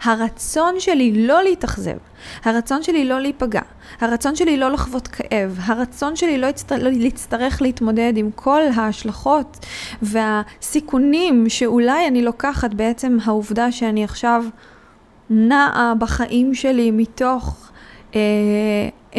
הרצון 0.03 0.75
שלי 0.79 1.27
לא 1.27 1.43
להתאכזב, 1.43 1.97
הרצון 2.45 2.83
שלי 2.83 3.05
לא 3.05 3.21
להיפגע, 3.21 3.61
הרצון 4.01 4.37
שלי 4.37 4.57
לא 4.57 4.71
לחוות 4.71 5.09
כאב, 5.09 5.59
הרצון 5.63 6.17
שלי 6.17 6.39
לא, 6.39 6.47
יצטר... 6.47 6.77
לא 6.77 6.91
להצטרך 6.91 7.63
להתמודד 7.63 8.13
עם 8.17 8.31
כל 8.35 8.61
ההשלכות 8.75 9.67
והסיכונים 10.03 11.49
שאולי 11.49 12.09
אני 12.09 12.23
לוקחת 12.23 12.75
בעצם 12.75 13.19
העובדה 13.25 13.73
שאני 13.73 14.05
עכשיו 14.05 14.45
נעה 15.31 15.93
בחיים 15.99 16.55
שלי 16.55 16.91
מתוך 16.91 17.71
אה, 18.15 18.21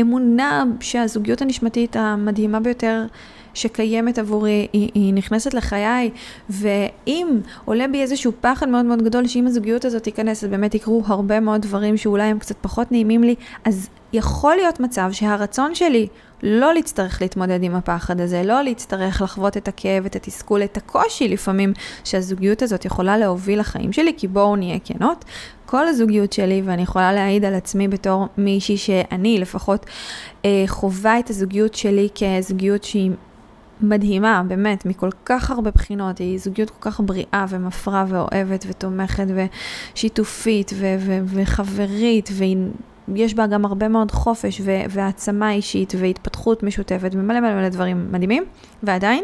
אמונה 0.01 0.63
שהזוגיות 0.79 1.41
הנשמתית 1.41 1.95
המדהימה 1.95 2.60
ביותר 2.60 3.05
שקיימת 3.53 4.19
עבורי, 4.19 4.67
היא, 4.73 4.91
היא 4.93 5.13
נכנסת 5.13 5.53
לחיי, 5.53 6.09
ואם 6.49 7.39
עולה 7.65 7.87
בי 7.87 8.01
איזשהו 8.01 8.31
פחד 8.41 8.69
מאוד 8.69 8.85
מאוד 8.85 9.01
גדול 9.01 9.27
שאם 9.27 9.47
הזוגיות 9.47 9.85
הזאת 9.85 10.03
תיכנס, 10.03 10.43
אז 10.43 10.49
באמת 10.49 10.75
יקרו 10.75 11.03
הרבה 11.05 11.39
מאוד 11.39 11.61
דברים 11.61 11.97
שאולי 11.97 12.23
הם 12.23 12.39
קצת 12.39 12.55
פחות 12.61 12.91
נעימים 12.91 13.23
לי, 13.23 13.35
אז 13.65 13.89
יכול 14.13 14.55
להיות 14.55 14.79
מצב 14.79 15.09
שהרצון 15.11 15.75
שלי 15.75 16.07
לא 16.43 16.73
להצטרך 16.73 17.21
להתמודד 17.21 17.63
עם 17.63 17.75
הפחד 17.75 18.21
הזה, 18.21 18.43
לא 18.43 18.61
להצטרך 18.61 19.21
לחוות 19.21 19.57
את 19.57 19.67
הכאב, 19.67 20.05
את 20.05 20.15
התסכול, 20.15 20.63
את 20.63 20.77
הקושי 20.77 21.27
לפעמים 21.27 21.73
שהזוגיות 22.03 22.61
הזאת 22.61 22.85
יכולה 22.85 23.17
להוביל 23.17 23.59
לחיים 23.59 23.93
שלי, 23.93 24.13
כי 24.17 24.27
בואו 24.27 24.55
נהיה 24.55 24.79
כנות, 24.79 25.25
כל 25.65 25.87
הזוגיות 25.87 26.33
שלי, 26.33 26.61
ואני 26.65 26.81
יכולה 26.81 27.13
להעיד 27.13 27.45
על 27.45 27.53
עצמי 27.53 27.87
בתור 27.87 28.27
מישהי 28.37 28.77
שאני 28.77 29.39
לפחות 29.39 29.85
אה, 30.45 30.63
חווה 30.67 31.19
את 31.19 31.29
הזוגיות 31.29 31.73
שלי 31.73 32.09
כזוגיות 32.15 32.83
שהיא 32.83 33.11
מדהימה, 33.82 34.44
באמת, 34.48 34.86
מכל 34.86 35.10
כך 35.26 35.52
הרבה 35.52 35.72
בחינות. 35.72 36.17
היא 36.17 36.39
זוגיות 36.39 36.70
כל 36.70 36.91
כך 36.91 37.00
בריאה 37.00 37.46
ומפרה 37.50 38.06
ואוהבת 38.08 38.65
ותומכת 38.67 39.26
ושיתופית 39.94 40.72
ו- 40.76 40.96
ו- 41.00 41.20
וחברית, 41.26 42.30
ויש 43.08 43.34
בה 43.34 43.48
גם 43.48 43.65
הרבה 43.65 43.88
מאוד 43.88 44.12
חופש 44.12 44.62
ו- 44.63 44.82
והעצמה 44.89 45.52
אישית 45.52 45.94
והתפתחות 45.98 46.63
משותפת 46.63 47.12
ומלא 47.13 47.39
מלא 47.39 47.56
מלא 47.56 47.70
דברים 47.70 48.12
מדהימים, 48.12 48.44
ועדיין, 48.84 49.24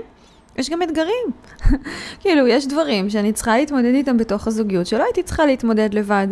יש 0.58 0.70
גם 0.70 0.82
אתגרים. 0.82 1.26
כאילו, 2.22 2.48
יש 2.48 2.67
דברים 2.67 3.10
שאני 3.10 3.34
צריכה 3.34 3.58
להתמודד 3.58 3.93
איתם 3.93 4.17
בתוך 4.17 4.48
הזוגיות, 4.48 4.88
שלא 4.88 5.04
הייתי 5.04 5.24
צריכה 5.24 5.46
להתמודד 5.46 5.93
לבד, 5.93 6.28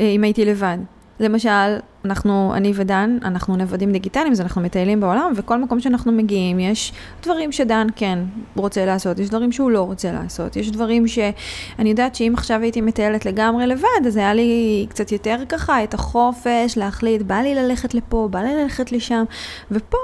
אה, 0.00 0.04
אם 0.04 0.24
הייתי 0.24 0.44
לבד. 0.44 0.78
למשל, 1.20 1.78
אנחנו, 2.04 2.52
אני 2.54 2.72
ודן, 2.74 3.18
אנחנו 3.24 3.56
נוודים 3.56 3.92
דיגיטליים, 3.92 4.32
אז 4.32 4.40
אנחנו 4.40 4.60
מטיילים 4.60 5.00
בעולם, 5.00 5.32
וכל 5.36 5.58
מקום 5.58 5.80
שאנחנו 5.80 6.12
מגיעים, 6.12 6.60
יש 6.60 6.92
דברים 7.22 7.52
שדן 7.52 7.86
כן 7.96 8.18
רוצה 8.56 8.86
לעשות, 8.86 9.18
יש 9.18 9.28
דברים 9.28 9.52
שהוא 9.52 9.70
לא 9.70 9.82
רוצה 9.82 10.12
לעשות, 10.12 10.56
יש 10.56 10.70
דברים 10.70 11.08
שאני 11.08 11.90
יודעת 11.90 12.14
שאם 12.14 12.32
עכשיו 12.36 12.60
הייתי 12.62 12.80
מטיילת 12.80 13.26
לגמרי 13.26 13.66
לבד, 13.66 14.06
אז 14.06 14.16
היה 14.16 14.34
לי 14.34 14.86
קצת 14.88 15.12
יותר 15.12 15.36
ככה 15.48 15.84
את 15.84 15.94
החופש 15.94 16.76
להחליט, 16.76 17.22
בא 17.22 17.34
לי 17.34 17.54
ללכת 17.54 17.94
לפה, 17.94 18.28
בא 18.30 18.38
לי 18.38 18.62
ללכת 18.62 18.92
לשם, 18.92 19.24
ופה 19.70 19.98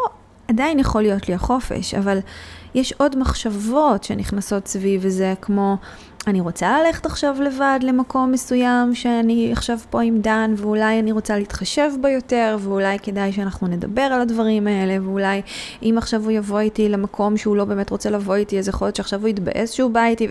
עדיין 0.49 0.79
יכול 0.79 1.03
להיות 1.03 1.29
לי 1.29 1.35
החופש, 1.35 1.95
אבל 1.95 2.19
יש 2.75 2.93
עוד 2.93 3.19
מחשבות 3.19 4.05
שנכנסות 4.05 4.67
סביב 4.67 5.01
וזה, 5.05 5.35
כמו... 5.41 5.77
אני 6.27 6.41
רוצה 6.41 6.83
ללכת 6.83 7.07
עכשיו 7.07 7.37
לבד 7.43 7.79
למקום 7.83 8.33
מסוים 8.33 8.95
שאני 8.95 9.53
עכשיו 9.53 9.79
פה 9.91 10.03
עם 10.03 10.21
דן, 10.21 10.55
ואולי 10.57 10.99
אני 10.99 11.13
רוצה 11.13 11.39
להתחשב 11.39 11.91
בו 12.01 12.09
יותר, 12.09 12.57
ואולי 12.61 12.99
כדאי 12.99 13.33
שאנחנו 13.33 13.67
נדבר 13.67 14.03
על 14.03 14.21
הדברים 14.21 14.67
האלה, 14.67 14.97
ואולי 15.05 15.43
אם 15.83 15.95
עכשיו 15.99 16.25
הוא 16.25 16.31
יבוא 16.31 16.61
איתי 16.61 16.89
למקום 16.89 17.37
שהוא 17.37 17.57
לא 17.57 17.65
באמת 17.65 17.91
רוצה 17.91 18.11
לבוא 18.11 18.35
איתי, 18.35 18.59
אז 18.59 18.69
יכול 18.69 18.87
להיות 18.87 18.97
שעכשיו 18.97 19.21
הוא 19.21 19.29
יתבאס 19.29 19.73
שהוא 19.73 19.91
בא 19.91 20.05
איתי. 20.05 20.29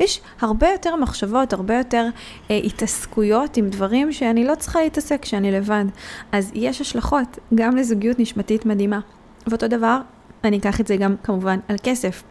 יש 0.00 0.20
הרבה 0.40 0.68
יותר 0.68 0.96
מחשבות, 0.96 1.52
הרבה 1.52 1.78
יותר 1.78 2.06
אה, 2.50 2.60
התעסקויות 2.64 3.56
עם 3.56 3.68
דברים 3.68 4.12
שאני 4.12 4.44
לא 4.44 4.54
צריכה 4.54 4.80
להתעסק 4.80 5.22
כשאני 5.22 5.52
לבד. 5.52 5.84
אז 6.32 6.50
יש 6.54 6.80
השלכות 6.80 7.38
גם 7.54 7.76
לזוגיות 7.76 8.18
נשמתית 8.18 8.66
מדהימה. 8.66 9.00
ואותו 9.46 9.68
דבר, 9.68 9.98
אני 10.44 10.58
אקח 10.58 10.80
את 10.80 10.86
זה 10.86 10.96
גם 10.96 11.14
כמובן 11.22 11.58
על 11.68 11.76
כסף. 11.82 12.22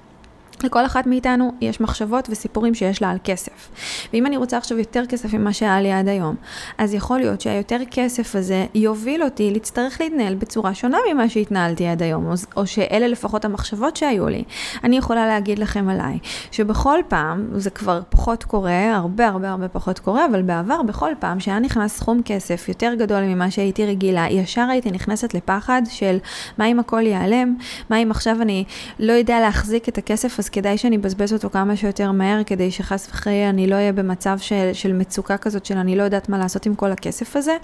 לכל 0.63 0.85
אחת 0.85 1.07
מאיתנו 1.07 1.51
יש 1.61 1.81
מחשבות 1.81 2.27
וסיפורים 2.31 2.75
שיש 2.75 3.01
לה 3.01 3.09
על 3.09 3.17
כסף. 3.23 3.69
ואם 4.13 4.25
אני 4.25 4.37
רוצה 4.37 4.57
עכשיו 4.57 4.77
יותר 4.77 5.05
כסף 5.05 5.33
ממה 5.33 5.53
שהיה 5.53 5.81
לי 5.81 5.91
עד 5.91 6.07
היום, 6.07 6.35
אז 6.77 6.93
יכול 6.93 7.19
להיות 7.19 7.41
שהיותר 7.41 7.77
כסף 7.91 8.35
הזה 8.35 8.65
יוביל 8.75 9.23
אותי 9.23 9.51
להצטרך 9.51 10.01
להתנהל 10.01 10.35
בצורה 10.35 10.73
שונה 10.73 10.97
ממה 11.13 11.29
שהתנהלתי 11.29 11.87
עד 11.87 12.03
היום, 12.03 12.25
או, 12.25 12.33
או 12.55 12.67
שאלה 12.67 13.07
לפחות 13.07 13.45
המחשבות 13.45 13.95
שהיו 13.95 14.27
לי. 14.27 14.43
אני 14.83 14.97
יכולה 14.97 15.27
להגיד 15.27 15.59
לכם 15.59 15.89
עליי, 15.89 16.19
שבכל 16.51 16.99
פעם, 17.07 17.47
זה 17.55 17.69
כבר 17.69 18.01
פחות 18.09 18.43
קורה, 18.43 18.95
הרבה 18.95 19.27
הרבה 19.27 19.49
הרבה 19.49 19.67
פחות 19.67 19.99
קורה, 19.99 20.25
אבל 20.25 20.41
בעבר, 20.41 20.81
בכל 20.83 21.11
פעם 21.19 21.39
שהיה 21.39 21.59
נכנס 21.59 21.97
סכום 21.97 22.21
כסף 22.25 22.65
יותר 22.67 22.93
גדול 22.97 23.21
ממה 23.23 23.51
שהייתי 23.51 23.85
רגילה, 23.85 24.25
ישר 24.29 24.67
הייתי 24.69 24.91
נכנסת 24.91 25.33
לפחד 25.33 25.81
של 25.89 26.17
מה 26.57 26.65
אם 26.65 26.79
הכל 26.79 27.01
ייעלם, 27.01 27.55
מה 27.89 27.97
אם 27.97 28.11
עכשיו 28.11 28.41
אני 28.41 28.63
לא 28.99 29.13
יודע 29.13 29.39
להחזיק 29.39 29.89
את 29.89 29.97
הכסף 29.97 30.39
אז 30.47 30.51
כדאי 30.51 30.77
שאני 30.77 30.97
אבזבז 30.97 31.33
אותו 31.33 31.49
כמה 31.49 31.75
שיותר 31.75 32.11
מהר, 32.11 32.43
כדי 32.43 32.71
שחס 32.71 33.07
וחלילה 33.09 33.49
אני 33.49 33.67
לא 33.67 33.75
אהיה 33.75 33.93
במצב 33.93 34.37
של, 34.39 34.69
של 34.73 34.93
מצוקה 34.93 35.37
כזאת, 35.37 35.65
של 35.65 35.77
אני 35.77 35.95
לא 35.95 36.03
יודעת 36.03 36.29
מה 36.29 36.37
לעשות 36.37 36.65
עם 36.65 36.75
כל 36.75 36.91
הכסף 36.91 37.35
הזה. 37.35 37.57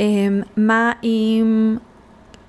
אמ, 0.00 0.42
מה 0.56 0.92
אם... 1.02 1.76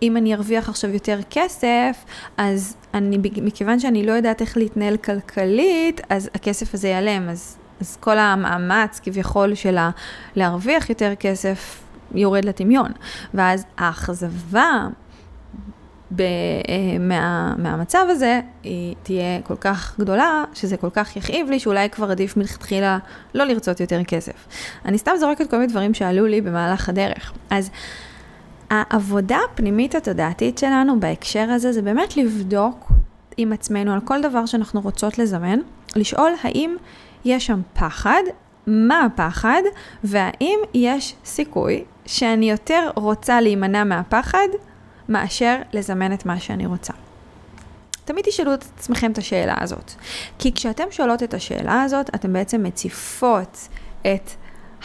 אם 0.02 0.18
אני 0.18 0.34
ארוויח 0.34 0.70
עכשיו 0.70 0.90
יותר 0.90 1.20
כסף, 1.30 2.06
אז 2.38 2.76
אני, 2.94 3.18
מכיוון 3.42 3.80
שאני 3.80 4.06
לא 4.06 4.12
יודעת 4.12 4.42
איך 4.42 4.58
להתנהל 4.58 4.98
כלכלית, 4.98 6.02
אז 6.10 6.30
הכסף 6.36 6.74
הזה 6.74 6.88
ייעלם. 6.88 7.30
אז, 7.30 7.58
אז 7.82 7.98
כל 8.00 8.18
המאמץ 8.18 9.00
כביכול 9.04 9.56
של 9.56 9.78
להרוויח 10.36 10.90
יותר 10.90 11.14
כסף 11.20 11.84
יורד 12.16 12.46
לטמיון. 12.46 12.92
ואז 13.34 13.66
האכזבה 13.78 14.88
ב, 16.16 16.22
אה, 16.22 17.00
מה, 17.00 17.56
מהמצב 17.58 18.06
הזה, 18.10 18.42
היא 18.64 18.96
תהיה 19.04 19.42
כל 19.44 19.56
כך 19.56 19.96
גדולה, 20.00 20.44
שזה 20.54 20.78
כל 20.78 20.90
כך 20.94 21.16
יכאיב 21.16 21.50
לי, 21.50 21.60
שאולי 21.60 21.90
כבר 21.90 22.12
עדיף 22.12 22.38
מלכתחילה 22.38 22.98
לא 23.34 23.44
לרצות 23.44 23.80
יותר 23.80 24.04
כסף. 24.04 24.48
אני 24.86 24.98
סתם 24.98 25.12
זורקת 25.20 25.50
כל 25.50 25.58
מיני 25.58 25.72
דברים 25.72 25.94
שעלו 25.94 26.28
לי 26.28 26.42
במהלך 26.42 26.90
הדרך. 26.90 27.34
אז 27.50 27.70
העבודה 28.70 29.38
הפנימית 29.52 29.96
התודעתית 29.96 30.58
שלנו 30.58 31.00
בהקשר 31.00 31.50
הזה, 31.50 31.72
זה 31.72 31.82
באמת 31.82 32.18
לבדוק 32.18 32.92
עם 33.38 33.54
עצמנו 33.54 33.94
על 33.94 34.00
כל 34.00 34.22
דבר 34.22 34.46
שאנחנו 34.46 34.82
רוצות 34.82 35.18
לזמן, 35.18 35.60
לשאול 35.96 36.32
האם 36.44 36.76
יש 37.26 37.46
שם 37.46 37.62
פחד, 37.74 38.22
מה 38.68 39.06
הפחד, 39.06 39.62
והאם 40.04 40.60
יש 40.74 41.16
סיכוי 41.26 41.84
שאני 42.06 42.52
יותר 42.52 42.90
רוצה 42.96 43.42
להימנע 43.42 43.84
מהפחד 43.84 44.48
מאשר 45.12 45.56
לזמן 45.74 46.14
את 46.14 46.26
מה 46.26 46.40
שאני 46.40 46.66
רוצה. 46.66 46.94
תמיד 48.06 48.26
תשאלו 48.26 48.54
את 48.54 48.66
עצמכם 48.78 49.12
את 49.12 49.18
השאלה 49.18 49.56
הזאת. 49.60 49.92
כי 50.40 50.54
כשאתם 50.54 50.84
שואלות 50.92 51.24
את 51.24 51.34
השאלה 51.34 51.84
הזאת, 51.84 52.16
אתם 52.16 52.34
בעצם 52.34 52.64
מציפות 52.64 53.68
את 54.02 54.32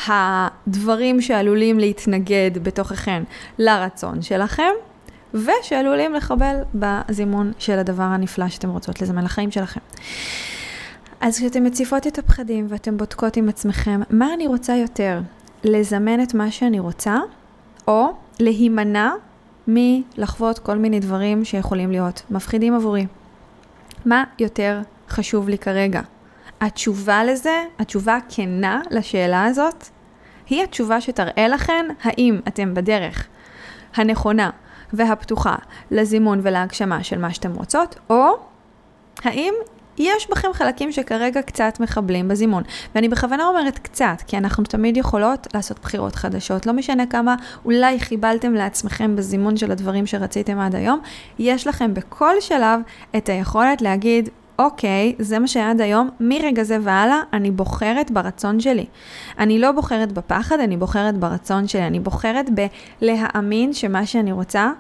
הדברים 0.07 1.21
שעלולים 1.21 1.79
להתנגד 1.79 2.51
בתוככם 2.63 3.23
לרצון 3.59 4.23
שלכם, 4.23 4.71
ושעלולים 5.35 6.15
לחבל 6.15 6.57
בזימון 6.75 7.53
של 7.59 7.79
הדבר 7.79 8.03
הנפלא 8.03 8.49
שאתם 8.49 8.71
רוצות 8.71 9.03
לזמן 9.03 9.25
לחיים 9.25 9.51
שלכם. 9.51 9.81
אז 11.21 11.39
כשאתם 11.39 11.65
מציפות 11.65 12.07
את 12.07 12.19
הפחדים 12.19 12.67
ואתם 12.69 12.97
בודקות 12.97 13.37
עם 13.37 13.49
עצמכם, 13.49 14.01
מה 14.11 14.35
אני 14.35 14.47
רוצה 14.47 14.75
יותר? 14.75 15.21
לזמן 15.65 16.23
את 16.23 16.35
מה 16.35 16.51
שאני 16.51 16.81
רוצה, 16.81 17.17
או 17.89 18.07
להימנע 18.41 19.11
מלחוות 19.69 20.59
כל 20.59 20.79
מיני 20.79 21.01
דברים 21.01 21.45
שיכולים 21.45 21.91
להיות 21.91 22.23
מפחידים 22.31 22.75
עבורי. 22.75 23.07
מה 24.05 24.25
יותר 24.39 24.81
חשוב 25.09 25.49
לי 25.49 25.59
כרגע? 25.59 26.01
התשובה 26.61 27.25
לזה, 27.25 27.65
התשובה 27.79 28.17
הכנה 28.17 28.81
לשאלה 28.91 29.45
הזאת, 29.45 29.85
היא 30.49 30.65
התשובה 30.65 31.01
שתראה 31.01 31.49
לכן 31.49 31.87
האם 32.03 32.41
אתם 32.49 32.75
בדרך 32.75 33.27
הנכונה 33.95 34.51
והפתוחה 34.93 35.57
לזימון 35.91 36.41
ולהגשמה 36.43 37.05
של 37.05 37.19
מה 37.19 37.35
שאתם 37.35 37.55
רוצות, 37.55 37.97
או 38.11 38.27
האם 39.25 39.55
יש 39.99 40.31
בכם 40.31 40.49
חלקים 40.53 40.93
שכרגע 40.93 41.43
קצת 41.43 41.81
מחבלים 41.81 42.29
בזימון. 42.29 42.63
ואני 42.95 43.09
בכוונה 43.09 43.47
אומרת 43.47 43.79
קצת, 43.79 44.23
כי 44.27 44.39
אנחנו 44.39 44.65
תמיד 44.65 44.97
יכולות 44.97 45.47
לעשות 45.55 45.79
בחירות 45.79 46.15
חדשות. 46.15 46.67
לא 46.67 46.73
משנה 46.73 47.07
כמה 47.07 47.35
אולי 47.65 48.01
חיבלתם 48.01 48.55
לעצמכם 48.55 49.17
בזימון 49.17 49.57
של 49.57 49.71
הדברים 49.71 50.07
שרציתם 50.07 50.59
עד 50.59 50.75
היום, 50.75 51.01
יש 51.39 51.67
לכם 51.67 51.95
בכל 51.95 52.35
שלב 52.41 52.81
את 53.17 53.29
היכולת 53.29 53.83
להגיד, 53.83 54.29
אוקיי, 54.59 55.15
זה 55.19 55.39
מה 55.39 55.49
שהיה 55.49 55.71
עד 55.71 55.81
היום, 55.81 56.11
מרגע 56.21 56.63
זה 56.63 56.79
והלאה, 56.83 57.21
אני 57.33 57.51
בוחרת 57.51 58.11
ברצון 58.11 58.61
שלי. 58.61 58.87
אני 59.39 59.59
לא 59.59 59.73
בוחרת 59.73 60.13
בפחד, 60.13 60.61
אני 60.61 60.77
בוחרת 60.77 61.19
ברצון 61.19 61.69
שלי. 61.69 61.87
אני 61.87 62.01
בוחרת 62.01 62.47
בלהאמין 63.01 63.73
שמה 63.73 64.07
שאני 64.07 64.33
רוצה 64.33 64.71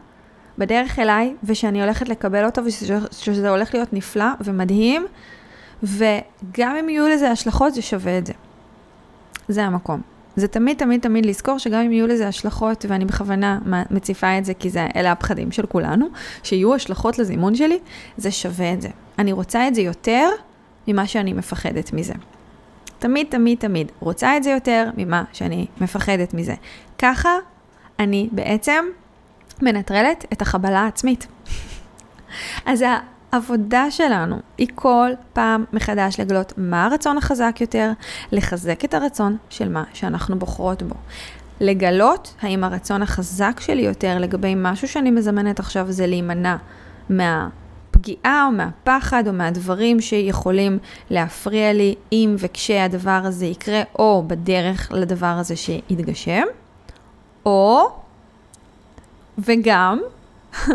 בדרך 0.59 0.99
אליי, 0.99 1.35
ושאני 1.45 1.83
הולכת 1.83 2.09
לקבל 2.09 2.45
אותו, 2.45 2.63
ושזה 2.65 3.51
הולך 3.51 3.75
להיות 3.75 3.93
נפלא 3.93 4.27
ומדהים, 4.41 5.07
וגם 5.83 6.77
אם 6.77 6.89
יהיו 6.89 7.09
לזה 7.09 7.31
השלכות, 7.31 7.75
זה 7.75 7.83
שווה 7.83 8.19
את 8.19 8.27
זה. 8.27 8.33
זה 9.49 9.65
המקום. 9.65 10.01
זה 10.37 10.49
תמיד 10.49 10.77
תמיד 10.77 11.01
תמיד 11.01 11.27
לזכור 11.27 11.59
שגם 11.59 11.81
אם 11.81 11.93
יהיו 11.93 12.07
לזה 12.07 12.29
השלכות, 12.29 12.85
ואני 12.89 13.05
בכוונה 13.05 13.59
מציפה 13.91 14.39
את 14.39 14.45
זה 14.45 14.55
כי 14.55 14.71
זה, 14.71 14.87
אלה 14.97 15.13
הפחדים 15.13 15.53
של 15.53 15.67
כולנו, 15.67 16.07
שיהיו 16.43 16.75
השלכות 16.75 17.19
לזימון 17.19 17.55
שלי, 17.55 17.79
זה 18.17 18.31
שווה 18.31 18.73
את 18.73 18.83
זה. 18.83 18.89
אני 19.19 19.33
רוצה 19.33 19.69
את 19.69 19.75
זה 19.75 19.81
יותר 19.81 20.29
ממה 20.89 21.07
שאני 21.07 21.33
מפחדת 21.33 21.93
מזה. 21.93 22.15
תמיד 22.99 23.27
תמיד 23.31 23.59
תמיד 23.59 23.93
רוצה 24.01 24.37
את 24.37 24.43
זה 24.43 24.51
יותר 24.51 24.91
ממה 24.97 25.25
שאני 25.33 25.67
מפחדת 25.81 26.35
מזה. 26.35 26.55
ככה 26.99 27.31
אני 27.99 28.29
בעצם 28.33 28.85
מנטרלת 29.63 30.25
את 30.33 30.43
החבלה 30.43 30.81
העצמית. 30.81 31.27
אז 32.67 32.85
העבודה 33.33 33.91
שלנו 33.91 34.37
היא 34.59 34.69
כל 34.75 35.11
פעם 35.33 35.65
מחדש 35.73 36.21
לגלות 36.21 36.53
מה 36.57 36.85
הרצון 36.85 37.19
החזק 37.19 37.57
יותר, 37.61 37.91
לחזק 38.33 38.85
את 38.85 38.95
הרצון 38.95 39.37
של 39.51 39.69
מה 39.69 39.85
שאנחנו 39.93 40.39
בוחרות 40.39 40.83
בו. 40.83 40.95
לגלות 41.61 42.35
האם 42.41 42.65
הרצון 42.65 43.03
החזק 43.03 43.61
שלי 43.61 43.83
יותר 43.83 44.19
לגבי 44.19 44.55
משהו 44.57 44.89
שאני 44.89 45.11
מזמנת 45.11 45.61
עכשיו 45.61 45.93
זה 45.93 46.07
להימנע 46.07 46.57
מהפגיעה 47.09 48.47
או 48.47 48.53
מהפחד 48.53 49.29
או 49.29 49.33
מהדברים 49.33 50.01
שיכולים 50.01 50.79
להפריע 51.11 51.73
לי 51.73 51.95
אם 52.13 52.37
וכשהדבר 52.39 53.21
הזה 53.25 53.47
יקרה 53.47 53.83
או 53.99 54.25
בדרך 54.27 54.93
לדבר 54.93 55.27
הזה 55.27 55.57
שיתגשם, 55.57 56.45
או 57.47 57.89
וגם, 59.39 60.01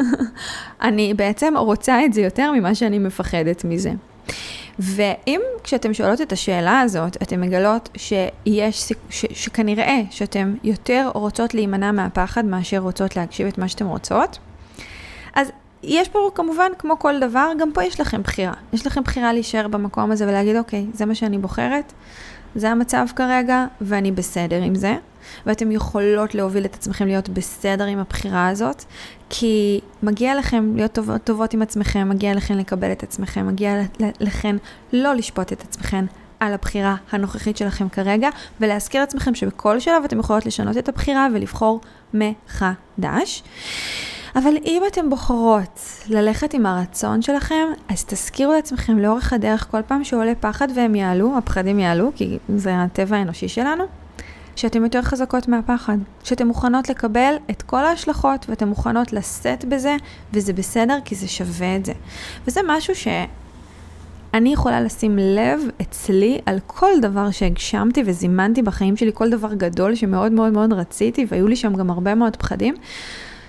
אני 0.82 1.14
בעצם 1.14 1.54
רוצה 1.58 2.06
את 2.06 2.14
זה 2.14 2.22
יותר 2.22 2.52
ממה 2.52 2.76
שאני 2.76 3.00
מפחדת 3.00 3.66
מזה. 3.66 3.92
ואם 4.80 5.42
כשאתם 5.64 5.94
שואלות 5.94 6.22
את 6.22 6.32
השאלה 6.32 6.80
הזאת, 6.80 7.18
אתן 7.24 7.42
מגלות 7.42 7.90
שיש, 7.96 8.92
ש, 9.10 9.26
שכנראה 9.34 10.02
שאתן 10.10 10.56
יותר 10.64 11.10
רוצות 11.14 11.54
להימנע 11.54 11.92
מהפחד 11.92 12.46
מאשר 12.46 12.78
רוצות 12.78 13.16
להקשיב 13.16 13.48
את 13.48 13.58
מה 13.58 13.68
שאתן 13.68 13.86
רוצות, 13.86 14.40
יש 15.84 16.10
פה 16.10 16.32
כמובן, 16.36 16.72
כמו 16.78 17.00
כל 17.00 17.20
דבר, 17.20 17.52
גם 17.60 17.72
פה 17.74 17.84
יש 17.84 18.00
לכם 18.00 18.22
בחירה. 18.22 18.54
יש 18.74 18.88
לכם 18.88 19.04
בחירה 19.04 19.34
להישאר 19.34 19.68
במקום 19.68 20.12
הזה 20.12 20.28
ולהגיד, 20.28 20.56
אוקיי, 20.56 20.86
זה 20.94 21.06
מה 21.06 21.16
שאני 21.16 21.38
בוחרת, 21.38 21.94
זה 22.56 22.70
המצב 22.70 23.06
כרגע, 23.16 23.66
ואני 23.82 24.12
בסדר 24.12 24.62
עם 24.62 24.76
זה. 24.76 24.96
ואתם 25.46 25.72
יכולות 25.72 26.36
להוביל 26.36 26.66
את 26.66 26.76
עצמכם 26.76 27.08
להיות 27.08 27.30
בסדר 27.30 27.86
עם 27.86 28.00
הבחירה 28.00 28.48
הזאת, 28.48 28.84
כי 29.30 29.80
מגיע 30.04 30.36
לכם 30.36 30.76
להיות 30.76 30.92
טובות, 30.92 31.24
טובות 31.24 31.54
עם 31.54 31.62
עצמכם, 31.62 32.10
מגיע 32.10 32.34
לכם 32.34 32.58
לקבל 32.58 32.92
את 32.92 33.04
עצמכם, 33.04 33.48
מגיע 33.48 33.82
לכם 34.20 34.58
לא 34.94 35.14
לשפוט 35.14 35.54
את 35.54 35.62
עצמכם 35.62 36.06
על 36.40 36.54
הבחירה 36.54 36.96
הנוכחית 37.12 37.58
שלכם 37.58 37.90
כרגע, 37.90 38.30
ולהזכיר 38.60 39.02
לעצמכם 39.02 39.36
שבכל 39.36 39.80
שלב 39.80 40.04
אתם 40.04 40.20
יכולות 40.20 40.46
לשנות 40.46 40.78
את 40.78 40.90
הבחירה 40.90 41.28
ולבחור 41.34 41.82
מחדש. 42.14 43.44
אבל 44.36 44.54
אם 44.66 44.84
אתן 44.88 45.10
בוחרות 45.10 45.80
ללכת 46.10 46.54
עם 46.54 46.66
הרצון 46.66 47.22
שלכם, 47.22 47.68
אז 47.90 48.06
תזכירו 48.06 48.54
לעצמכם 48.54 49.00
לאורך 49.00 49.34
הדרך, 49.34 49.68
כל 49.72 49.82
פעם 49.88 50.04
שעולה 50.04 50.34
פחד 50.40 50.68
והם 50.76 50.96
יעלו, 50.96 51.38
הפחדים 51.38 51.80
יעלו, 51.80 52.12
כי 52.16 52.38
זה 52.56 52.82
הטבע 52.82 53.18
האנושי 53.18 53.48
שלנו, 53.48 53.84
שאתן 54.56 54.84
יותר 54.84 55.02
חזקות 55.02 55.48
מהפחד, 55.48 55.98
שאתן 56.24 56.48
מוכנות 56.48 56.90
לקבל 56.90 57.36
את 57.50 57.62
כל 57.62 57.86
ההשלכות 57.86 58.46
ואתן 58.50 58.68
מוכנות 58.68 59.14
לשאת 59.14 59.66
בזה, 59.66 59.96
וזה 60.34 60.54
בסדר 60.54 60.98
כי 61.06 61.16
זה 61.16 61.28
שווה 61.28 61.76
את 61.76 61.86
זה. 61.86 61.94
וזה 62.48 62.62
משהו 62.68 62.96
שאני 62.96 64.54
יכולה 64.54 64.82
לשים 64.82 65.18
לב 65.18 65.62
אצלי 65.82 66.40
על 66.46 66.60
כל 66.68 66.92
דבר 67.02 67.32
שהגשמתי 67.32 68.04
וזימנתי 68.06 68.62
בחיים 68.62 68.98
שלי, 68.98 69.12
כל 69.14 69.30
דבר 69.30 69.54
גדול 69.54 69.96
שמאוד 69.96 70.32
מאוד 70.32 70.54
מאוד 70.54 70.74
רציתי, 70.74 71.26
והיו 71.30 71.48
לי 71.48 71.56
שם 71.56 71.76
גם 71.76 71.90
הרבה 71.90 72.16
מאוד 72.16 72.36
פחדים. 72.36 72.76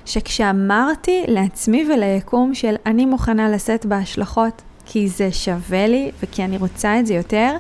שכשאמרתי 0.07 1.25
לעצמי 1.29 1.87
וליקום 1.93 2.55
של 2.55 2.75
אני 2.87 3.07
מוכנה 3.07 3.49
לשאת 3.49 3.87
בהשלכות 3.87 4.63
כי 4.87 5.09
זה 5.09 5.33
שווה 5.33 5.87
לי 5.87 6.11
וכי 6.23 6.45
אני 6.45 6.57
רוצה 6.57 7.01
את 7.01 7.07
זה 7.07 7.15
יותר, 7.15 7.57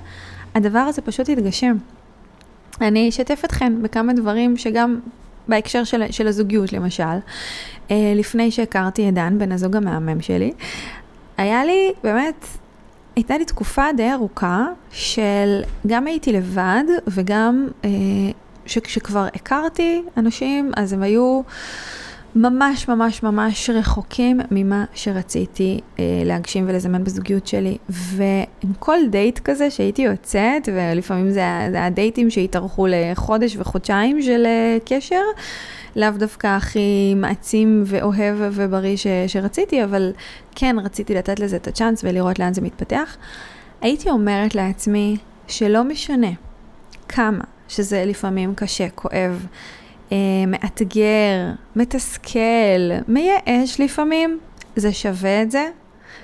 הדבר 0.55 0.78
הזה 0.78 1.03
פשוט 1.03 1.28
יתגשם. 1.28 1.76
אני 2.80 3.09
אשתף 3.09 3.43
אתכם 3.45 3.82
בכמה 3.82 4.12
דברים 4.12 4.57
שגם 4.57 5.01
בהקשר 5.49 5.84
של, 5.84 6.03
של 6.11 6.26
הזוגיות 6.26 6.72
למשל, 6.72 7.03
אה, 7.90 8.12
לפני 8.16 8.51
שהכרתי 8.51 9.09
את 9.09 9.14
דן, 9.14 9.38
בן 9.38 9.53
הזוג 9.53 9.76
המהמם 9.76 10.20
שלי, 10.20 10.53
היה 11.36 11.64
לי 11.64 11.93
באמת, 12.05 12.47
הייתה 13.16 13.38
לי 13.38 13.45
תקופה 13.45 13.84
די 13.97 14.12
ארוכה 14.12 14.66
של 14.90 15.62
גם 15.86 16.07
הייתי 16.07 16.32
לבד 16.32 16.84
וגם 17.07 17.68
אה, 17.84 17.90
שכשכבר 18.66 19.26
הכרתי 19.34 20.03
אנשים 20.16 20.72
אז 20.76 20.93
הם 20.93 21.03
היו 21.03 21.40
ממש 22.35 22.89
ממש 22.89 23.22
ממש 23.22 23.70
רחוקים 23.70 24.41
ממה 24.51 24.85
שרציתי 24.95 25.80
אה, 25.99 26.05
להגשים 26.24 26.64
ולזמן 26.68 27.05
בזוגיות 27.05 27.47
שלי. 27.47 27.78
ועם 27.89 28.72
כל 28.78 28.99
דייט 29.11 29.39
כזה 29.39 29.70
שהייתי 29.70 30.03
יוצאת, 30.03 30.68
ולפעמים 30.74 31.30
זה 31.30 31.41
היה 31.41 31.91
דייטים 31.91 32.30
שהתארכו 32.30 32.87
לחודש 32.91 33.57
וחודשיים 33.57 34.22
של 34.22 34.47
אה, 34.47 34.78
קשר, 34.85 35.22
לאו 35.97 36.11
דווקא 36.11 36.47
הכי 36.47 37.14
מעצים 37.16 37.83
ואוהב 37.87 38.37
ובריא 38.39 38.97
ש, 38.97 39.07
שרציתי, 39.26 39.85
אבל 39.85 40.12
כן 40.55 40.76
רציתי 40.85 41.14
לתת 41.14 41.41
לזה 41.41 41.57
את 41.57 41.68
הצ'אנס 41.68 42.05
ולראות 42.05 42.39
לאן 42.39 42.55
זה 42.55 42.61
מתפתח. 42.61 43.16
הייתי 43.80 44.11
אומרת 44.11 44.55
לעצמי 44.55 45.16
שלא 45.49 45.85
משנה 45.85 46.30
כמה 47.09 47.45
שזה 47.68 48.05
לפעמים 48.07 48.55
קשה, 48.55 48.89
כואב, 48.95 49.47
מאתגר, 50.46 51.50
מתסכל, 51.76 52.90
מייאש 53.08 53.80
לפעמים, 53.80 54.38
זה 54.76 54.92
שווה 54.92 55.42
את 55.42 55.50
זה, 55.50 55.68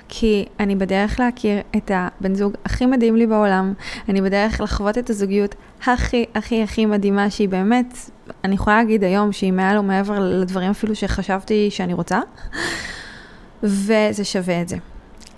כי 0.09 0.45
אני 0.59 0.75
בדרך 0.75 1.19
להכיר 1.19 1.57
את 1.77 1.91
הבן 1.93 2.35
זוג 2.35 2.53
הכי 2.65 2.85
מדהים 2.85 3.15
לי 3.15 3.27
בעולם, 3.27 3.73
אני 4.09 4.21
בדרך 4.21 4.61
לחוות 4.61 4.97
את 4.97 5.09
הזוגיות 5.09 5.55
הכי 5.85 6.25
הכי 6.35 6.63
הכי 6.63 6.85
מדהימה, 6.85 7.29
שהיא 7.29 7.49
באמת, 7.49 7.97
אני 8.43 8.55
יכולה 8.55 8.77
להגיד 8.77 9.03
היום 9.03 9.31
שהיא 9.31 9.53
מעל 9.53 9.77
ומעבר 9.77 10.19
לדברים 10.19 10.71
אפילו 10.71 10.95
שחשבתי 10.95 11.71
שאני 11.71 11.93
רוצה, 11.93 12.19
וזה 13.63 14.23
שווה 14.23 14.61
את 14.61 14.69
זה. 14.69 14.77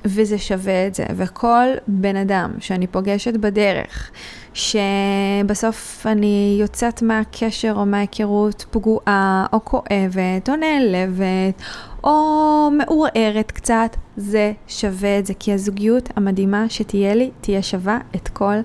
וזה 0.05 0.37
שווה 0.37 0.87
את 0.87 0.95
זה, 0.95 1.05
וכל 1.15 1.67
בן 1.87 2.15
אדם 2.15 2.51
שאני 2.59 2.87
פוגשת 2.87 3.33
בדרך, 3.33 4.11
שבסוף 4.53 6.05
אני 6.07 6.57
יוצאת 6.59 7.01
מהקשר 7.01 7.73
או 7.75 7.85
מההיכרות 7.85 8.65
פגועה, 8.71 9.45
או 9.53 9.65
כואבת, 9.65 10.49
או 10.49 10.55
נעלבת, 10.55 11.61
או 12.03 12.69
מעורערת 12.77 13.51
קצת, 13.51 13.95
זה 14.17 14.53
שווה 14.67 15.19
את 15.19 15.25
זה, 15.25 15.33
כי 15.33 15.53
הזוגיות 15.53 16.09
המדהימה 16.15 16.65
שתהיה 16.69 17.15
לי, 17.15 17.31
תהיה 17.41 17.61
שווה 17.61 17.97
את 18.15 18.27
כל 18.27 18.55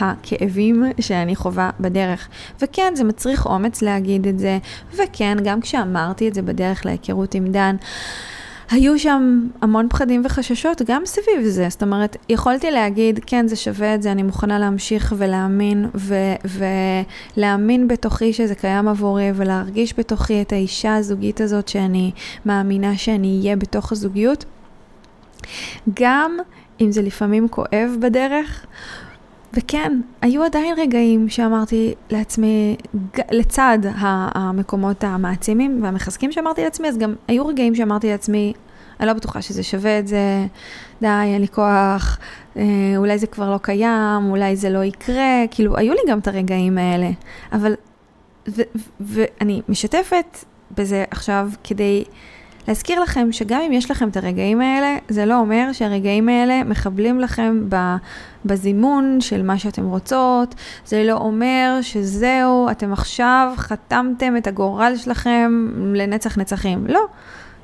הכאבים 0.00 0.84
שאני 1.00 1.36
חווה 1.36 1.70
בדרך. 1.80 2.28
וכן, 2.62 2.92
זה 2.96 3.04
מצריך 3.04 3.46
אומץ 3.46 3.82
להגיד 3.82 4.26
את 4.26 4.38
זה, 4.38 4.58
וכן, 4.96 5.36
גם 5.44 5.60
כשאמרתי 5.60 6.28
את 6.28 6.34
זה 6.34 6.42
בדרך 6.42 6.86
להיכרות 6.86 7.34
עם 7.34 7.46
דן, 7.46 7.76
היו 8.74 8.98
שם 8.98 9.48
המון 9.60 9.88
פחדים 9.88 10.22
וחששות 10.24 10.82
גם 10.86 11.02
סביב 11.06 11.42
זה. 11.42 11.66
זאת 11.70 11.82
אומרת, 11.82 12.16
יכולתי 12.28 12.70
להגיד, 12.70 13.20
כן, 13.26 13.48
זה 13.48 13.56
שווה 13.56 13.94
את 13.94 14.02
זה, 14.02 14.12
אני 14.12 14.22
מוכנה 14.22 14.58
להמשיך 14.58 15.14
ולהאמין, 15.18 15.88
ו- 15.94 16.58
ולהאמין 17.36 17.88
בתוכי 17.88 18.32
שזה 18.32 18.54
קיים 18.54 18.88
עבורי, 18.88 19.30
ולהרגיש 19.34 19.94
בתוכי 19.98 20.42
את 20.42 20.52
האישה 20.52 20.94
הזוגית 20.94 21.40
הזאת 21.40 21.68
שאני 21.68 22.12
מאמינה 22.46 22.96
שאני 22.96 23.38
אהיה 23.40 23.56
בתוך 23.56 23.92
הזוגיות. 23.92 24.44
גם 25.94 26.36
אם 26.80 26.92
זה 26.92 27.02
לפעמים 27.02 27.48
כואב 27.48 27.96
בדרך, 28.00 28.66
וכן, 29.56 30.00
היו 30.22 30.44
עדיין 30.44 30.74
רגעים 30.78 31.28
שאמרתי 31.28 31.94
לעצמי, 32.10 32.76
לצד 33.30 33.78
המקומות 34.34 35.04
המעצימים 35.04 35.82
והמחזקים 35.82 36.32
שאמרתי 36.32 36.64
לעצמי, 36.64 36.88
אז 36.88 36.98
גם 36.98 37.14
היו 37.28 37.46
רגעים 37.46 37.74
שאמרתי 37.74 38.08
לעצמי, 38.08 38.52
אני 39.00 39.08
לא 39.08 39.12
בטוחה 39.12 39.42
שזה 39.42 39.62
שווה 39.62 39.98
את 39.98 40.06
זה, 40.06 40.46
די, 41.02 41.08
אין 41.08 41.40
לי 41.40 41.48
כוח, 41.48 42.18
אה, 42.56 42.62
אולי 42.96 43.18
זה 43.18 43.26
כבר 43.26 43.50
לא 43.50 43.58
קיים, 43.58 44.30
אולי 44.30 44.56
זה 44.56 44.70
לא 44.70 44.84
יקרה, 44.84 45.44
כאילו, 45.50 45.76
היו 45.76 45.92
לי 45.92 46.00
גם 46.08 46.18
את 46.18 46.28
הרגעים 46.28 46.78
האלה, 46.78 47.10
אבל, 47.52 47.74
ואני 49.00 49.62
משתפת 49.68 50.44
בזה 50.76 51.04
עכשיו 51.10 51.50
כדי 51.64 52.04
להזכיר 52.68 53.00
לכם 53.00 53.32
שגם 53.32 53.60
אם 53.60 53.72
יש 53.72 53.90
לכם 53.90 54.08
את 54.08 54.16
הרגעים 54.16 54.60
האלה, 54.60 54.96
זה 55.08 55.26
לא 55.26 55.38
אומר 55.38 55.72
שהרגעים 55.72 56.28
האלה 56.28 56.64
מחבלים 56.64 57.20
לכם 57.20 57.68
בזימון 58.44 59.20
של 59.20 59.42
מה 59.42 59.58
שאתם 59.58 59.86
רוצות, 59.86 60.54
זה 60.86 61.04
לא 61.04 61.12
אומר 61.12 61.78
שזהו, 61.82 62.70
אתם 62.70 62.92
עכשיו 62.92 63.52
חתמתם 63.56 64.36
את 64.36 64.46
הגורל 64.46 64.92
שלכם 64.96 65.68
לנצח 65.94 66.38
נצחים. 66.38 66.86
לא. 66.86 67.00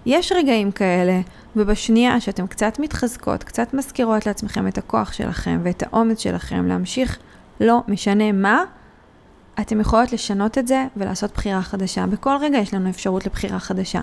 יש 0.06 0.32
רגעים 0.32 0.72
כאלה, 0.72 1.20
ובשנייה 1.56 2.20
שאתם 2.20 2.46
קצת 2.46 2.78
מתחזקות, 2.78 3.44
קצת 3.44 3.74
מזכירות 3.74 4.26
לעצמכם 4.26 4.68
את 4.68 4.78
הכוח 4.78 5.12
שלכם 5.12 5.60
ואת 5.62 5.82
האומץ 5.82 6.20
שלכם 6.22 6.66
להמשיך, 6.66 7.18
לא 7.60 7.80
משנה 7.88 8.32
מה, 8.32 8.64
אתם 9.60 9.80
יכולות 9.80 10.12
לשנות 10.12 10.58
את 10.58 10.66
זה 10.66 10.86
ולעשות 10.96 11.32
בחירה 11.34 11.62
חדשה. 11.62 12.06
בכל 12.06 12.36
רגע 12.40 12.58
יש 12.58 12.74
לנו 12.74 12.90
אפשרות 12.90 13.26
לבחירה 13.26 13.58
חדשה. 13.58 14.00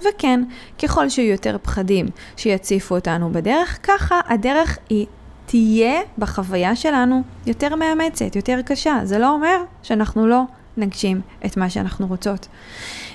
וכן, 0.00 0.40
ככל 0.82 1.08
שיהיו 1.08 1.30
יותר 1.32 1.56
פחדים 1.62 2.06
שיציפו 2.36 2.94
אותנו 2.94 3.32
בדרך, 3.32 3.78
ככה 3.82 4.20
הדרך 4.26 4.78
היא 4.88 5.06
תהיה 5.46 6.00
בחוויה 6.18 6.76
שלנו 6.76 7.22
יותר 7.46 7.76
מאמצת, 7.76 8.36
יותר 8.36 8.60
קשה. 8.62 9.00
זה 9.04 9.18
לא 9.18 9.30
אומר 9.30 9.56
שאנחנו 9.82 10.26
לא 10.26 10.42
נגשים 10.76 11.20
את 11.46 11.56
מה 11.56 11.70
שאנחנו 11.70 12.06
רוצות. 12.06 12.48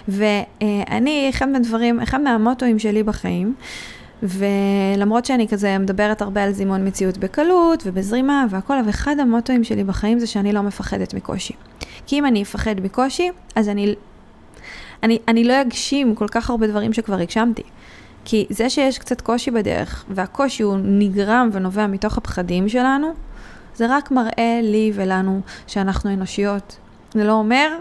ואני, 0.08 1.30
אחד 1.30 1.49
מהדברים, 1.49 1.99
אחד 1.99 2.22
מהמוטואים 2.22 2.80
שלי 2.80 3.04
בחיים, 3.04 3.56
ולמרות 4.24 5.26
שאני 5.26 5.47
כזה 5.47 5.78
מדברת 5.78 6.22
הרבה 6.22 6.43
על 6.43 6.51
זימון 6.51 6.88
מציאות 6.88 7.18
בקלות 7.18 7.84
ובזרימה 7.86 8.45
והכל, 8.49 8.80
אבל 8.80 8.89
אחד 8.89 9.16
המוטואים 9.20 9.64
שלי 9.64 9.84
בחיים 9.84 10.20
זה 10.20 10.28
שאני 10.28 10.54
לא 10.54 10.62
מפחדת 10.62 11.14
מקושי. 11.14 11.54
כי 12.06 12.20
אם 12.20 12.26
אני 12.26 12.43
אפחד 12.43 12.76
מקושי, 12.82 13.30
אז 13.56 13.70
אני, 13.70 13.95
אני, 15.04 15.20
אני 15.28 15.43
לא 15.43 15.62
אגשים 15.62 16.16
כל 16.16 16.28
כך 16.28 16.49
הרבה 16.49 16.68
דברים 16.68 16.93
שכבר 16.93 17.20
הגשמתי. 17.20 17.64
כי 18.26 18.45
זה 18.49 18.70
שיש 18.70 18.99
קצת 18.99 19.22
קושי 19.22 19.51
בדרך, 19.51 20.06
והקושי 20.10 20.64
הוא 20.64 20.78
נגרם 20.84 21.49
ונובע 21.51 21.88
מתוך 21.88 22.18
הפחדים 22.18 22.70
שלנו, 22.70 23.14
זה 23.76 23.86
רק 23.89 24.12
מראה 24.12 24.60
לי 24.64 24.91
ולנו 24.95 25.41
שאנחנו 25.68 26.14
אנושיות. 26.14 26.78
זה 27.14 27.24
לא 27.24 27.32
אומר 27.32 27.78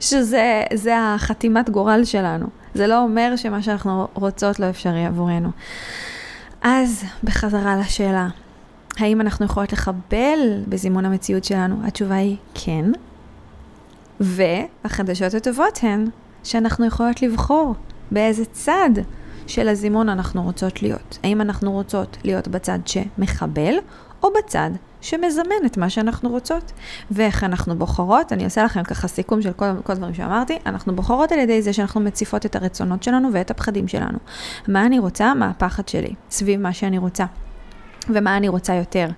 שזה 0.00 0.96
החתימת 0.98 1.70
גורל 1.70 2.04
שלנו. 2.04 2.46
זה 2.74 2.86
לא 2.86 3.02
אומר 3.02 3.36
שמה 3.36 3.62
שאנחנו 3.62 4.08
רוצות 4.14 4.60
לא 4.60 4.70
אפשרי 4.70 5.06
עבורנו. 5.06 5.50
אז 6.62 7.04
בחזרה 7.24 7.76
לשאלה, 7.76 8.28
האם 8.98 9.20
אנחנו 9.20 9.46
יכולות 9.46 9.72
לחבל 9.72 10.62
בזימון 10.68 11.04
המציאות 11.04 11.44
שלנו? 11.44 11.86
התשובה 11.86 12.14
היא 12.14 12.36
כן. 12.54 12.84
והחדשות 14.20 15.34
הטובות 15.34 15.78
הן 15.82 16.06
שאנחנו 16.44 16.86
יכולות 16.86 17.22
לבחור 17.22 17.74
באיזה 18.10 18.44
צד 18.44 18.90
של 19.46 19.68
הזימון 19.68 20.08
אנחנו 20.08 20.42
רוצות 20.42 20.82
להיות. 20.82 21.18
האם 21.22 21.40
אנחנו 21.40 21.72
רוצות 21.72 22.16
להיות 22.24 22.48
בצד 22.48 22.78
שמחבל 22.86 23.74
או 24.22 24.28
בצד 24.38 24.70
שמזמן 25.02 25.66
את 25.66 25.76
מה 25.76 25.90
שאנחנו 25.90 26.30
רוצות. 26.30 26.72
ואיך 27.10 27.44
אנחנו 27.44 27.78
בוחרות, 27.78 28.32
אני 28.32 28.44
אעשה 28.44 28.64
לכם 28.64 28.82
ככה 28.82 29.08
סיכום 29.08 29.42
של 29.42 29.52
כל, 29.52 29.66
כל 29.84 29.92
הדברים 29.92 30.14
שאמרתי, 30.14 30.58
אנחנו 30.66 30.96
בוחרות 30.96 31.32
על 31.32 31.38
ידי 31.38 31.62
זה 31.62 31.72
שאנחנו 31.72 32.00
מציפות 32.00 32.46
את 32.46 32.56
הרצונות 32.56 33.02
שלנו 33.02 33.28
ואת 33.32 33.50
הפחדים 33.50 33.88
שלנו. 33.88 34.18
מה 34.68 34.86
אני 34.86 34.98
רוצה, 34.98 35.34
מה 35.34 35.48
הפחד 35.48 35.88
שלי, 35.88 36.14
סביב 36.30 36.60
מה 36.60 36.72
שאני 36.72 36.98
רוצה. 36.98 37.24
ומה 38.08 38.36
אני 38.36 38.48
רוצה 38.48 38.74
יותר, 38.74 39.08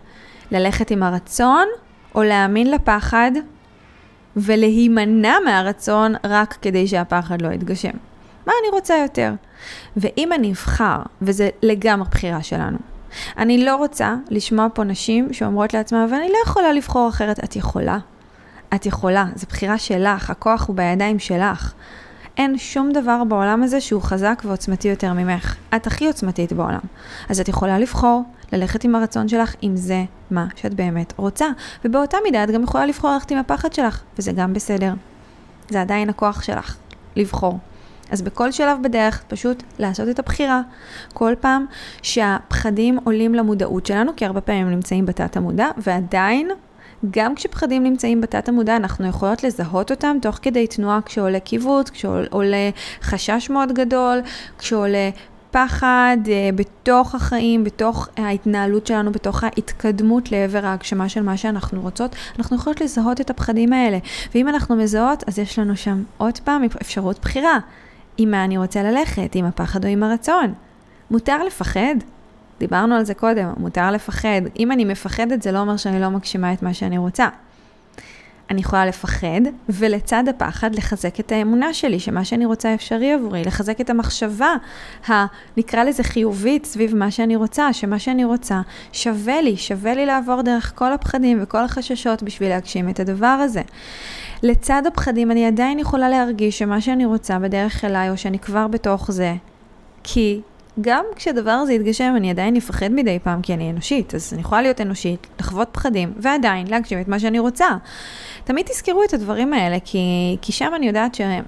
ללכת 0.51 0.91
עם 0.91 1.03
הרצון 1.03 1.67
או 2.15 2.23
להאמין 2.23 2.71
לפחד 2.71 3.31
ולהימנע 4.37 5.37
מהרצון 5.45 6.15
רק 6.25 6.59
כדי 6.63 6.87
שהפחד 6.87 7.43
לא 7.43 7.53
יתגשם. 7.53 7.91
מה 8.47 8.53
אני 8.63 8.71
רוצה 8.73 8.95
יותר? 9.03 9.33
ואם 9.97 10.33
אני 10.33 10.53
אבחר, 10.53 10.99
וזה 11.23 11.49
לגמרי 11.63 12.09
בחירה 12.11 12.43
שלנו, 12.43 12.79
אני 13.39 13.65
לא 13.65 13.77
רוצה 13.77 14.15
לשמוע 14.31 14.67
פה 14.75 14.85
נשים 14.85 15.33
שאומרות 15.33 15.75
לעצמן, 15.75 16.07
ואני 16.11 16.29
לא 16.29 16.39
יכולה 16.47 16.73
לבחור 16.73 17.09
אחרת. 17.09 17.45
את 17.45 17.57
יכולה. 17.57 17.99
את 18.75 18.87
יכולה, 18.87 19.27
זו 19.35 19.47
בחירה 19.49 19.79
שלך, 19.79 20.31
הכוח 20.31 20.69
הוא 20.69 20.77
בידיים 20.77 21.19
שלך. 21.19 21.73
אין 22.37 22.59
שום 22.59 22.93
דבר 22.93 23.25
בעולם 23.25 23.63
הזה 23.63 23.81
שהוא 23.81 24.03
חזק 24.03 24.43
ועוצמתי 24.45 24.89
יותר 24.89 25.13
ממך. 25.13 25.57
את 25.77 25.87
הכי 25.87 26.07
עוצמתית 26.07 26.53
בעולם. 26.53 26.81
אז 27.29 27.41
את 27.41 27.49
יכולה 27.49 27.79
לבחור 27.79 28.23
ללכת 28.53 28.85
עם 28.85 28.95
הרצון 28.95 29.29
שלך, 29.29 29.55
אם 29.63 29.77
זה 29.77 30.05
מה 30.31 30.47
שאת 30.57 30.75
באמת 30.75 31.13
רוצה. 31.17 31.47
ובאותה 31.85 32.17
מידה 32.25 32.45
את 32.45 32.51
גם 32.51 32.63
יכולה 32.63 32.87
לבחור 32.87 33.11
ללכת 33.11 33.31
עם 33.31 33.39
הפחד 33.39 33.73
שלך, 33.73 34.03
וזה 34.19 34.33
גם 34.33 34.53
בסדר. 34.53 34.93
זה 35.69 35.81
עדיין 35.81 36.11
הכוח 36.11 36.43
שלך, 36.43 36.77
לבחור. 37.17 37.59
אז 38.11 38.23
בכל 38.23 38.53
שלב 38.53 38.79
בדרך 38.83 39.23
פשוט 39.29 39.63
לעשות 39.79 40.09
את 40.09 40.19
הבחירה. 40.19 40.61
כל 41.15 41.35
פעם 41.41 41.67
שהפחדים 42.03 42.99
עולים 43.05 43.35
למודעות 43.35 43.87
שלנו, 43.87 44.13
כי 44.17 44.25
הרבה 44.25 44.41
פעמים 44.41 44.67
הם 44.67 44.73
נמצאים 44.73 45.07
בתת 45.07 45.37
המודע, 45.37 45.69
ועדיין, 45.77 46.51
גם 47.11 47.35
כשפחדים 47.35 47.83
נמצאים 47.83 48.21
בתת 48.21 48.49
המודע, 48.49 48.77
אנחנו 48.77 49.09
יכולות 49.09 49.45
לזהות 49.45 49.91
אותם 49.91 50.17
תוך 50.23 50.39
כדי 50.43 50.67
תנועה 50.67 51.01
כשעולה 51.05 51.41
קיבוץ, 51.41 51.91
כשעולה 51.91 52.71
חשש 53.03 53.51
מאוד 53.51 53.73
גדול, 53.73 54.21
כשעולה 54.59 55.11
פחד 55.51 56.17
אה, 56.29 56.51
בתוך 56.55 57.15
החיים, 57.15 57.65
בתוך 57.65 58.09
ההתנהלות 58.17 58.87
שלנו, 58.87 59.13
בתוך 59.13 59.45
ההתקדמות 59.45 60.33
לעבר 60.33 60.67
ההגשמה 60.67 61.09
של 61.09 61.23
מה 61.23 61.37
שאנחנו 61.37 61.81
רוצות, 61.81 62.17
אנחנו 62.39 62.57
יכולות 62.57 62.81
לזהות 62.81 63.21
את 63.21 63.31
הפחדים 63.31 63.73
האלה. 63.73 63.99
ואם 64.35 64.49
אנחנו 64.49 64.77
מזהות, 64.77 65.25
אז 65.27 65.39
יש 65.39 65.59
לנו 65.59 65.77
שם 65.77 66.03
עוד 66.17 66.39
פעם 66.39 66.63
אפשרות 66.83 67.19
בחירה. 67.23 67.59
עם 68.19 68.31
מה 68.31 68.45
אני 68.45 68.59
רוצה 68.59 68.83
ללכת, 68.83 69.35
עם 69.35 69.45
הפחד 69.45 69.85
או 69.85 69.91
עם 69.91 70.03
הרצון. 70.03 70.55
מותר 71.11 71.45
לפחד. 71.45 71.95
דיברנו 72.59 72.95
על 72.95 73.05
זה 73.05 73.15
קודם, 73.15 73.53
מותר 73.57 73.91
לפחד. 73.91 74.41
אם 74.59 74.73
אני 74.73 74.85
מפחדת, 74.85 75.43
זה 75.43 75.53
לא 75.53 75.59
אומר 75.59 75.77
שאני 75.77 76.01
לא 76.01 76.11
מגשימה 76.11 76.53
את 76.53 76.63
מה 76.63 76.75
שאני 76.75 76.99
רוצה. 76.99 77.29
אני 78.51 78.61
יכולה 78.61 78.87
לפחד, 78.87 79.41
ולצד 79.69 80.25
הפחד 80.29 80.75
לחזק 80.75 81.21
את 81.21 81.33
האמונה 81.33 81.75
שלי, 81.75 82.01
שמה 82.01 82.25
שאני 82.25 82.47
רוצה 82.47 82.75
אפשרי 82.75 83.13
עבורי, 83.13 83.45
לחזק 83.45 83.81
את 83.81 83.91
המחשבה, 83.91 84.55
ה, 85.09 85.13
נקרא 85.57 85.85
לזה 85.85 86.03
חיובית, 86.03 86.65
סביב 86.65 86.97
מה 86.97 87.11
שאני 87.11 87.37
רוצה, 87.37 87.73
שמה 87.73 87.99
שאני 87.99 88.25
רוצה 88.25 88.61
שווה 88.93 89.41
לי, 89.41 89.57
שווה 89.57 89.95
לי 89.95 90.07
לעבור 90.07 90.43
דרך 90.43 90.73
כל 90.75 90.93
הפחדים 90.93 91.39
וכל 91.43 91.65
החששות 91.65 92.23
בשביל 92.23 92.49
להגשים 92.49 92.89
את 92.89 93.01
הדבר 93.01 93.27
הזה. 93.27 93.63
לצד 94.43 94.83
הפחדים 94.87 95.31
אני 95.31 95.47
עדיין 95.47 95.79
יכולה 95.79 96.09
להרגיש 96.09 96.59
שמה 96.59 96.81
שאני 96.81 97.05
רוצה 97.07 97.39
בדרך 97.39 97.85
אליי, 97.85 98.11
או 98.11 98.17
שאני 98.17 98.39
כבר 98.39 98.67
בתוך 98.67 99.11
זה, 99.11 99.35
כי 100.03 100.41
גם 100.81 101.05
כשהדבר 101.17 101.51
הזה 101.51 101.73
יתגשם, 101.73 102.15
אני 102.17 102.31
עדיין 102.31 102.57
אפחד 102.57 102.89
מדי 102.93 103.19
פעם, 103.23 103.43
כי 103.43 103.55
אני 103.55 103.71
אנושית, 103.71 104.15
אז 104.15 104.33
אני 104.33 104.41
יכולה 104.41 104.63
להיות 104.63 104.81
אנושית, 104.81 105.27
לחוות 105.41 105.69
פחדים, 105.73 106.13
ועדיין 106.17 106.67
להגשים 106.67 107.01
את 107.01 107.09
מה 107.09 107.19
שאני 107.19 107.39
רוצה. 107.39 107.67
תמיד 108.45 108.67
תזכרו 108.67 109.05
את 109.05 109.15
הדברים 109.15 109.53
האלה, 109.53 109.77
כי, 109.85 109.99
כי 110.43 110.53
שם 110.53 110.73
אני 110.77 110.87
יודעת 110.87 111.15
שאני 111.15 111.41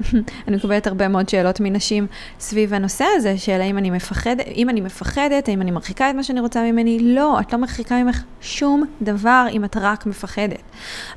מקבלת 0.56 0.86
הרבה 0.86 1.08
מאוד 1.08 1.28
שאלות 1.28 1.60
מנשים 1.60 2.06
סביב 2.40 2.74
הנושא 2.74 3.04
הזה, 3.16 3.38
של 3.38 3.60
האם 3.60 3.78
אני 3.78 3.90
מפחדת, 3.90 4.46
אם 4.54 4.70
אני 4.70 4.80
מפחדת, 4.80 5.48
האם 5.48 5.62
אני 5.62 5.70
מרחיקה 5.70 6.10
את 6.10 6.14
מה 6.14 6.22
שאני 6.22 6.40
רוצה 6.40 6.62
ממני, 6.62 6.98
לא, 7.02 7.40
את 7.40 7.52
לא 7.52 7.58
מרחיקה 7.58 8.02
ממך 8.02 8.22
שום 8.40 8.84
דבר 9.02 9.46
אם 9.50 9.64
את 9.64 9.76
רק 9.76 10.06
מפחדת. 10.06 10.62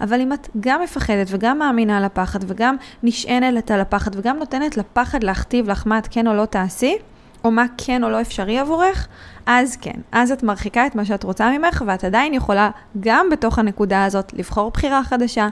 אבל 0.02 0.22
אם 0.22 0.34
את 0.34 0.48
גם 0.60 0.82
מפחדת 0.82 1.28
וגם 1.30 1.60
מאמינה 1.60 1.98
על 1.98 2.04
הפחד 2.04 2.40
וגם 2.48 2.76
נשענת 3.04 3.72
על 3.72 3.80
הפחד 3.80 4.12
וגם 4.16 4.38
נותנת 4.38 4.78
לפחד 4.78 5.24
להכתיב 5.24 5.70
לך 5.70 5.88
מה 5.88 5.98
את 5.98 6.08
כן 6.12 6.28
או 6.28 6.34
לא 6.34 6.46
תעשי, 6.46 6.98
או 7.44 7.52
מה 7.52 7.66
כן 7.78 8.04
או 8.04 8.10
לא 8.10 8.22
אפשרי 8.22 8.60
עבורך, 8.60 9.08
אז 9.46 9.78
כן, 9.82 10.00
אז 10.12 10.32
את 10.32 10.44
מרחיקה 10.44 10.88
את 10.88 10.96
מה 10.96 11.06
שאת 11.06 11.24
רוצה 11.24 11.52
ממך, 11.58 11.84
ואת 11.88 12.04
עדיין 12.04 12.34
יכולה 12.34 12.70
גם 13.00 13.30
בתוך 13.32 13.60
הנקודה 13.60 14.06
הזאת 14.06 14.34
לבחור 14.34 14.72
בחירה 14.72 15.04
חדשה, 15.04 15.48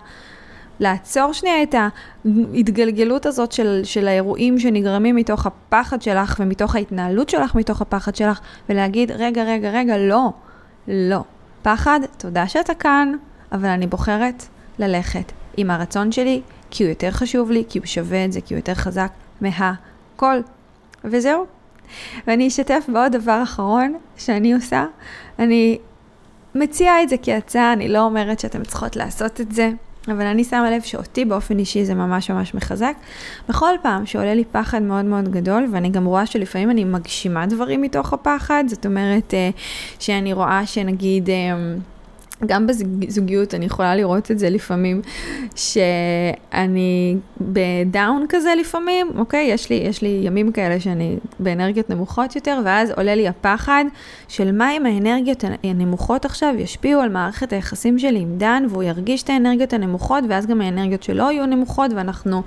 לעצור 0.80 1.34
שנייה 1.34 1.64
את 1.64 1.76
ההתגלגלות 1.76 3.26
הזאת 3.26 3.52
של, 3.52 3.82
של 3.84 4.08
האירועים 4.08 4.60
שנגרמים 4.60 5.16
מתוך 5.16 5.46
הפחד 5.46 6.02
שלך 6.02 6.36
ומתוך 6.40 6.76
ההתנהלות 6.76 7.30
שלך 7.30 7.56
מתוך 7.56 7.82
הפחד 7.82 8.16
שלך, 8.16 8.40
ולהגיד, 8.70 9.12
רגע, 9.12 9.44
רגע, 9.44 9.70
רגע, 9.70 9.98
לא, 9.98 10.32
לא. 10.88 11.24
פחד, 11.62 12.00
תודה 12.18 12.48
שאתה 12.48 12.74
כאן, 12.74 13.14
אבל 13.52 13.70
אני 13.70 13.88
בוחרת 13.88 14.44
ללכת 14.80 15.32
עם 15.58 15.72
הרצון 15.72 16.12
שלי, 16.12 16.42
כי 16.70 16.84
הוא 16.84 16.90
יותר 16.90 17.12
חשוב 17.12 17.52
לי, 17.52 17.64
כי 17.70 17.80
הוא 17.80 17.86
שווה 17.86 18.26
את 18.26 18.32
זה, 18.32 18.42
כי 18.42 18.54
הוא 18.54 18.60
יותר 18.60 18.74
חזק 18.74 19.12
מהכל. 19.42 20.40
וזהו, 21.04 21.46
ואני 22.28 22.48
אשתף 22.48 22.86
בעוד 22.94 23.12
דבר 23.12 23.44
אחרון 23.44 23.94
שאני 24.18 24.54
עושה. 24.54 24.86
אני 25.40 25.78
מציעה 26.56 27.04
את 27.04 27.10
זה 27.10 27.16
כהצעה, 27.22 27.74
אני 27.74 27.88
לא 27.88 28.02
אומרת 28.02 28.40
שאתן 28.40 28.64
צריכות 28.64 28.96
לעשות 28.96 29.42
את 29.42 29.52
זה, 29.52 29.72
אבל 30.08 30.26
אני 30.26 30.44
שמה 30.44 30.72
לב 30.72 30.82
שאותי 30.82 31.26
באופן 31.26 31.60
אישי 31.60 31.86
זה 31.86 31.96
ממש 31.96 32.32
ממש 32.32 32.56
מחזק. 32.56 32.94
בכל 33.50 33.74
פעם 33.82 34.06
שעולה 34.06 34.34
לי 34.34 34.44
פחד 34.52 34.82
מאוד 34.82 35.06
מאוד 35.06 35.30
גדול, 35.32 35.68
ואני 35.72 35.90
גם 35.90 36.06
רואה 36.06 36.26
שלפעמים 36.26 36.72
אני 36.72 36.84
מגשימה 36.84 37.46
דברים 37.46 37.82
מתוך 37.82 38.14
הפחד, 38.14 38.64
זאת 38.68 38.86
אומרת 38.86 39.34
אה, 39.34 39.50
שאני 40.00 40.34
רואה 40.34 40.66
שנגיד... 40.66 41.30
גם 42.46 42.68
בזוגיות 42.68 43.54
אני 43.54 43.66
יכולה 43.66 43.96
לראות 43.96 44.32
את 44.32 44.40
זה 44.40 44.50
לפעמים, 44.50 45.02
שאני 45.56 47.18
בדאון 47.42 48.26
כזה 48.30 48.54
לפעמים, 48.60 49.12
אוקיי? 49.18 49.48
יש 49.48 49.70
לי, 49.70 49.76
יש 49.76 50.02
לי 50.02 50.22
ימים 50.24 50.52
כאלה 50.52 50.80
שאני 50.80 51.18
באנרגיות 51.40 51.90
נמוכות 51.90 52.36
יותר, 52.36 52.60
ואז 52.66 52.92
עולה 52.92 53.16
לי 53.16 53.28
הפחד 53.28 53.86
של 54.28 54.52
מה 54.52 54.72
אם 54.72 54.86
האנרגיות 54.86 55.44
הנמוכות 55.64 56.26
עכשיו 56.26 56.54
ישפיעו 56.58 57.02
על 57.02 57.10
מערכת 57.10 57.54
היחסים 57.54 58.00
שלי 58.00 58.20
עם 58.20 58.38
דן, 58.38 58.64
והוא 58.70 58.84
ירגיש 58.84 59.24
את 59.24 59.30
האנרגיות 59.30 59.74
הנמוכות, 59.74 60.24
ואז 60.30 60.46
גם 60.46 60.62
האנרגיות 60.62 61.04
שלו 61.04 61.32
יהיו 61.32 61.46
נמוכות, 61.46 61.92
ואנחנו 61.96 62.44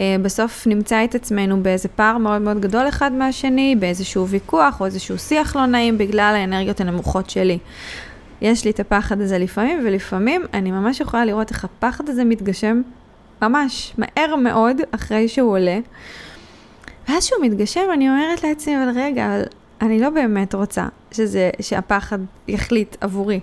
אה, 0.00 0.16
בסוף 0.22 0.66
נמצא 0.66 1.04
את 1.04 1.14
עצמנו 1.14 1.62
באיזה 1.62 1.88
פער 1.88 2.18
מאוד 2.18 2.42
מאוד 2.42 2.60
גדול 2.60 2.88
אחד 2.88 3.12
מהשני, 3.12 3.76
באיזשהו 3.78 4.28
ויכוח 4.28 4.80
או 4.80 4.86
איזשהו 4.86 5.18
שיח 5.18 5.56
לא 5.56 5.66
נעים 5.66 5.98
בגלל 5.98 6.34
האנרגיות 6.36 6.80
הנמוכות 6.80 7.30
שלי. 7.30 7.58
יש 8.44 8.64
לי 8.64 8.70
את 8.70 8.80
הפחד 8.80 9.20
הזה 9.20 9.38
לפעמים, 9.38 9.80
ולפעמים 9.84 10.42
אני 10.54 10.70
ממש 10.70 11.00
יכולה 11.00 11.24
לראות 11.24 11.50
איך 11.50 11.64
הפחד 11.64 12.08
הזה 12.08 12.24
מתגשם 12.24 12.82
ממש 13.42 13.94
מהר 13.98 14.36
מאוד 14.36 14.76
אחרי 14.90 15.28
שהוא 15.28 15.50
עולה. 15.52 15.78
ואז 17.08 17.24
שהוא 17.24 17.44
מתגשם, 17.44 17.80
אני 17.92 18.08
אומרת 18.08 18.44
לעצמי, 18.44 18.76
אבל 18.76 18.90
רגע, 18.96 19.36
אני 19.82 20.00
לא 20.00 20.10
באמת 20.10 20.54
רוצה 20.54 20.86
שזה, 21.12 21.50
שהפחד 21.60 22.18
יחליט 22.48 22.96
עבורי. 23.00 23.40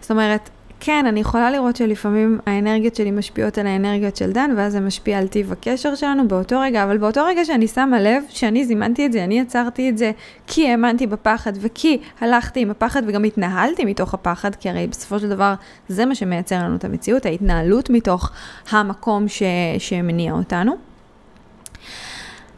זאת 0.00 0.10
אומרת, 0.10 0.50
כן, 0.80 1.06
אני 1.06 1.20
יכולה 1.20 1.50
לראות 1.50 1.76
שלפעמים 1.76 2.38
האנרגיות 2.46 2.94
שלי 2.94 3.10
משפיעות 3.10 3.58
על 3.58 3.66
האנרגיות 3.66 4.16
של 4.16 4.32
דן, 4.32 4.50
ואז 4.56 4.72
זה 4.72 4.80
משפיע 4.80 5.18
על 5.18 5.26
טיב 5.26 5.52
הקשר 5.52 5.94
שלנו 5.94 6.28
באותו 6.28 6.60
רגע, 6.60 6.84
אבל 6.84 6.98
באותו 6.98 7.24
רגע 7.24 7.44
שאני 7.44 7.68
שמה 7.68 8.00
לב 8.00 8.22
שאני 8.28 8.64
זימנתי 8.64 9.06
את 9.06 9.12
זה, 9.12 9.24
אני 9.24 9.38
יצרתי 9.38 9.88
את 9.88 9.98
זה 9.98 10.10
כי 10.46 10.68
האמנתי 10.70 11.06
בפחד 11.06 11.52
וכי 11.60 11.98
הלכתי 12.20 12.60
עם 12.60 12.70
הפחד 12.70 13.02
וגם 13.06 13.24
התנהלתי 13.24 13.84
מתוך 13.84 14.14
הפחד, 14.14 14.54
כי 14.54 14.70
הרי 14.70 14.86
בסופו 14.86 15.18
של 15.18 15.28
דבר 15.28 15.54
זה 15.88 16.06
מה 16.06 16.14
שמייצר 16.14 16.58
לנו 16.58 16.76
את 16.76 16.84
המציאות, 16.84 17.26
ההתנהלות 17.26 17.90
מתוך 17.90 18.30
המקום 18.70 19.28
ש... 19.28 19.42
שמניע 19.78 20.32
אותנו. 20.32 20.76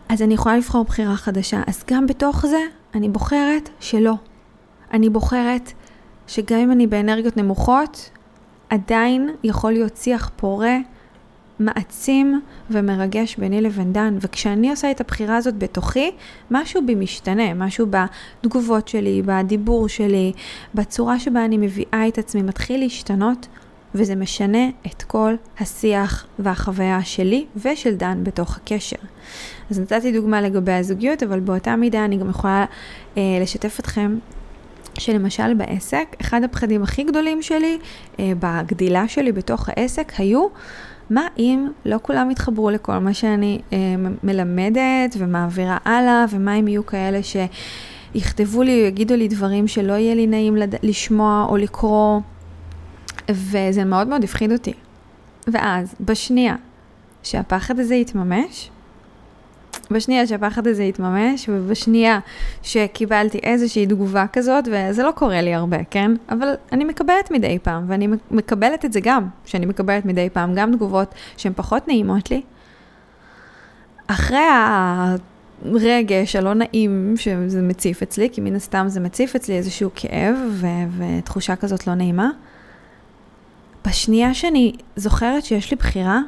אז 0.08 0.22
אני 0.22 0.34
יכולה 0.34 0.56
לבחור 0.56 0.84
בחירה 0.84 1.16
חדשה. 1.16 1.62
אז 1.66 1.84
גם 1.90 2.06
בתוך 2.06 2.46
זה, 2.46 2.60
אני 2.94 3.08
בוחרת 3.08 3.68
שלא. 3.80 4.14
אני 4.92 5.10
בוחרת 5.10 5.72
שגם 6.28 6.58
אם 6.58 6.72
אני 6.72 6.86
באנרגיות 6.86 7.36
נמוכות, 7.36 8.10
עדיין 8.70 9.30
יכול 9.44 9.72
להיות 9.72 9.96
שיח 9.96 10.30
פורה, 10.36 10.76
מעצים 11.60 12.40
ומרגש 12.70 13.36
ביני 13.36 13.60
לבין 13.60 13.92
דן. 13.92 14.18
וכשאני 14.20 14.70
עושה 14.70 14.90
את 14.90 15.00
הבחירה 15.00 15.36
הזאת 15.36 15.58
בתוכי, 15.58 16.10
משהו 16.50 16.86
בי 16.86 16.94
משתנה, 16.94 17.54
משהו 17.54 17.86
בתגובות 17.90 18.88
שלי, 18.88 19.22
בדיבור 19.24 19.88
שלי, 19.88 20.32
בצורה 20.74 21.18
שבה 21.18 21.44
אני 21.44 21.58
מביאה 21.58 22.08
את 22.08 22.18
עצמי 22.18 22.42
מתחיל 22.42 22.80
להשתנות, 22.80 23.46
וזה 23.94 24.16
משנה 24.16 24.68
את 24.86 25.02
כל 25.02 25.34
השיח 25.60 26.26
והחוויה 26.38 27.04
שלי 27.04 27.46
ושל 27.56 27.94
דן 27.94 28.24
בתוך 28.24 28.56
הקשר. 28.56 28.96
אז 29.70 29.80
נתתי 29.80 30.12
דוגמה 30.12 30.40
לגבי 30.40 30.72
הזוגיות, 30.72 31.22
אבל 31.22 31.40
באותה 31.40 31.76
מידה 31.76 32.04
אני 32.04 32.16
גם 32.16 32.30
יכולה 32.30 32.64
אה, 33.16 33.22
לשתף 33.42 33.80
אתכם 33.80 34.18
שלמשל 34.98 35.54
בעסק, 35.54 36.16
אחד 36.20 36.42
הפחדים 36.44 36.82
הכי 36.82 37.04
גדולים 37.04 37.42
שלי 37.42 37.78
אה, 38.20 38.32
בגדילה 38.38 39.08
שלי 39.08 39.32
בתוך 39.32 39.68
העסק 39.68 40.12
היו, 40.18 40.46
מה 41.10 41.26
אם 41.38 41.68
לא 41.84 41.96
כולם 42.02 42.30
יתחברו 42.30 42.70
לכל 42.70 42.98
מה 42.98 43.14
שאני 43.14 43.60
אה, 43.72 43.78
מלמדת 44.22 45.16
ומעבירה 45.18 45.78
הלאה, 45.84 46.24
ומה 46.30 46.54
אם 46.54 46.68
יהיו 46.68 46.86
כאלה 46.86 47.20
שיכתבו 47.22 48.62
לי 48.62 48.80
או 48.80 48.86
יגידו 48.86 49.16
לי 49.16 49.28
דברים 49.28 49.68
שלא 49.68 49.92
יהיה 49.92 50.14
לי 50.14 50.26
נעים 50.26 50.56
לד... 50.56 50.74
לשמוע 50.82 51.46
או 51.48 51.56
לקרוא, 51.56 52.20
וזה 53.30 53.84
מאוד 53.84 54.08
מאוד 54.08 54.24
הפחיד 54.24 54.52
אותי. 54.52 54.72
ואז, 55.46 55.94
בשנייה 56.00 56.56
שהפחד 57.22 57.78
הזה 57.80 57.94
יתממש, 57.94 58.70
בשנייה 59.90 60.26
שהפחד 60.26 60.66
הזה 60.66 60.82
התממש, 60.82 61.48
ובשנייה 61.48 62.18
שקיבלתי 62.62 63.38
איזושהי 63.42 63.86
תגובה 63.86 64.26
כזאת, 64.32 64.64
וזה 64.72 65.02
לא 65.02 65.10
קורה 65.10 65.40
לי 65.40 65.54
הרבה, 65.54 65.84
כן? 65.90 66.12
אבל 66.30 66.54
אני 66.72 66.84
מקבלת 66.84 67.30
מדי 67.30 67.58
פעם, 67.62 67.84
ואני 67.86 68.08
מקבלת 68.30 68.84
את 68.84 68.92
זה 68.92 69.00
גם, 69.02 69.26
שאני 69.44 69.66
מקבלת 69.66 70.04
מדי 70.04 70.28
פעם, 70.32 70.54
גם 70.54 70.72
תגובות 70.76 71.14
שהן 71.36 71.52
פחות 71.56 71.88
נעימות 71.88 72.30
לי. 72.30 72.42
אחרי 74.06 74.46
הרגש 75.64 76.36
הלא 76.36 76.54
נעים 76.54 77.14
שזה 77.16 77.62
מציף 77.62 78.02
אצלי, 78.02 78.28
כי 78.32 78.40
מן 78.40 78.56
הסתם 78.56 78.84
זה 78.88 79.00
מציף 79.00 79.36
אצלי 79.36 79.56
איזשהו 79.56 79.90
כאב 79.94 80.36
ו- 80.48 80.66
ותחושה 80.98 81.56
כזאת 81.56 81.86
לא 81.86 81.94
נעימה, 81.94 82.30
בשנייה 83.86 84.34
שאני 84.34 84.72
זוכרת 84.96 85.44
שיש 85.44 85.70
לי 85.70 85.76
בחירה, 85.76 86.20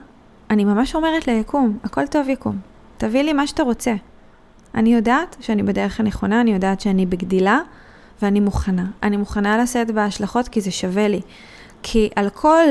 אני 0.51 0.65
ממש 0.65 0.95
אומרת 0.95 1.27
ליקום, 1.27 1.79
הכל 1.85 2.07
טוב 2.07 2.29
יקום. 2.29 2.57
תביא 3.01 3.23
לי 3.23 3.33
מה 3.33 3.47
שאתה 3.47 3.63
רוצה. 3.63 3.95
אני 4.75 4.95
יודעת 4.95 5.37
שאני 5.41 5.63
בדרך 5.63 6.01
הנכונה, 6.01 6.41
אני 6.41 6.53
יודעת 6.53 6.81
שאני 6.81 7.07
בגדילה, 7.07 7.59
ואני 8.23 8.41
מוכנה. 8.41 8.87
אני 9.03 9.17
מוכנה 9.17 9.59
לשאת 9.59 9.91
בהשלכות 9.91 10.49
כי 10.49 10.61
זה 10.61 10.71
שווה 10.71 11.09
לי. 11.09 11.21
כי 11.83 12.09
על 12.17 12.31
כל 12.31 12.67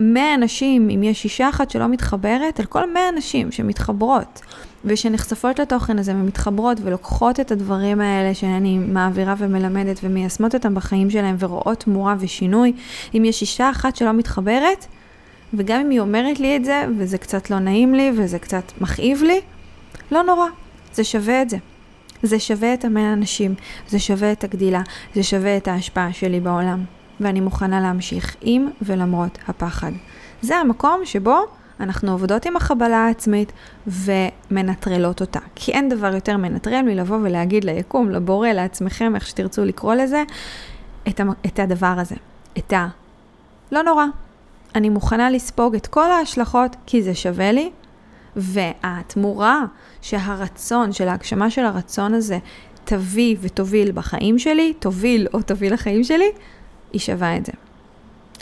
100 0.00 0.34
אנשים, 0.34 0.90
אם 0.90 1.02
יש 1.02 1.24
אישה 1.24 1.48
אחת 1.48 1.70
שלא 1.70 1.86
מתחברת, 1.86 2.60
על 2.60 2.66
כל 2.66 2.92
100 2.92 3.08
אנשים 3.08 3.52
שמתחברות 3.52 4.40
ושנחשפות 4.84 5.58
לתוכן 5.58 5.98
הזה 5.98 6.12
ומתחברות 6.12 6.78
ולוקחות 6.82 7.40
את 7.40 7.52
הדברים 7.52 8.00
האלה 8.00 8.34
שאני 8.34 8.78
מעבירה 8.78 9.34
ומלמדת 9.38 10.00
ומיישמות 10.02 10.54
אותם 10.54 10.74
בחיים 10.74 11.10
שלהם 11.10 11.36
ורואות 11.38 11.80
תמורה 11.80 12.14
ושינוי, 12.18 12.72
אם 13.14 13.24
יש 13.24 13.42
אישה 13.42 13.70
אחת 13.70 13.96
שלא 13.96 14.12
מתחברת, 14.12 14.86
וגם 15.54 15.80
אם 15.80 15.90
היא 15.90 16.00
אומרת 16.00 16.40
לי 16.40 16.56
את 16.56 16.64
זה, 16.64 16.86
וזה 16.98 17.18
קצת 17.18 17.50
לא 17.50 17.58
נעים 17.58 17.94
לי, 17.94 18.12
וזה 18.18 18.38
קצת 18.38 18.72
מכאיב 18.80 19.22
לי, 19.22 19.40
לא 20.10 20.22
נורא, 20.22 20.46
זה 20.92 21.04
שווה 21.04 21.42
את 21.42 21.50
זה. 21.50 21.56
זה 22.22 22.38
שווה 22.38 22.74
את 22.74 22.84
המאה 22.84 23.12
אנשים, 23.12 23.54
זה 23.88 23.98
שווה 23.98 24.32
את 24.32 24.44
הגדילה, 24.44 24.82
זה 25.14 25.22
שווה 25.22 25.56
את 25.56 25.68
ההשפעה 25.68 26.12
שלי 26.12 26.40
בעולם. 26.40 26.84
ואני 27.20 27.40
מוכנה 27.40 27.80
להמשיך 27.80 28.36
עם 28.40 28.68
ולמרות 28.82 29.38
הפחד. 29.48 29.92
זה 30.42 30.56
המקום 30.56 31.00
שבו 31.04 31.38
אנחנו 31.80 32.12
עובדות 32.12 32.46
עם 32.46 32.56
החבלה 32.56 32.96
העצמית 32.96 33.52
ומנטרלות 33.86 35.20
אותה. 35.20 35.40
כי 35.54 35.72
אין 35.72 35.88
דבר 35.88 36.14
יותר 36.14 36.36
מנטרל 36.36 36.82
מלבוא 36.82 37.16
ולהגיד 37.16 37.64
ליקום, 37.64 38.10
לבורא, 38.10 38.48
לעצמכם, 38.48 39.14
איך 39.14 39.26
שתרצו 39.26 39.64
לקרוא 39.64 39.94
לזה, 39.94 40.22
את, 41.08 41.20
את 41.46 41.58
הדבר 41.58 41.94
הזה. 41.98 42.14
את 42.58 42.72
ה... 42.72 42.88
לא 43.72 43.82
נורא, 43.82 44.04
אני 44.76 44.88
מוכנה 44.88 45.30
לספוג 45.30 45.74
את 45.74 45.86
כל 45.86 46.10
ההשלכות 46.10 46.76
כי 46.86 47.02
זה 47.02 47.14
שווה 47.14 47.52
לי, 47.52 47.70
והתמורה 48.36 49.64
שהרצון, 50.02 50.92
של 50.92 51.08
ההגשמה 51.08 51.50
של 51.50 51.64
הרצון 51.64 52.14
הזה, 52.14 52.38
תביא 52.84 53.36
ותוביל 53.40 53.92
בחיים 53.92 54.38
שלי, 54.38 54.72
תוביל 54.78 55.26
או 55.34 55.42
תוביל 55.42 55.74
לחיים 55.74 56.04
שלי, 56.04 56.30
היא 56.92 57.00
שווה 57.00 57.36
את 57.36 57.46
זה. 57.46 57.52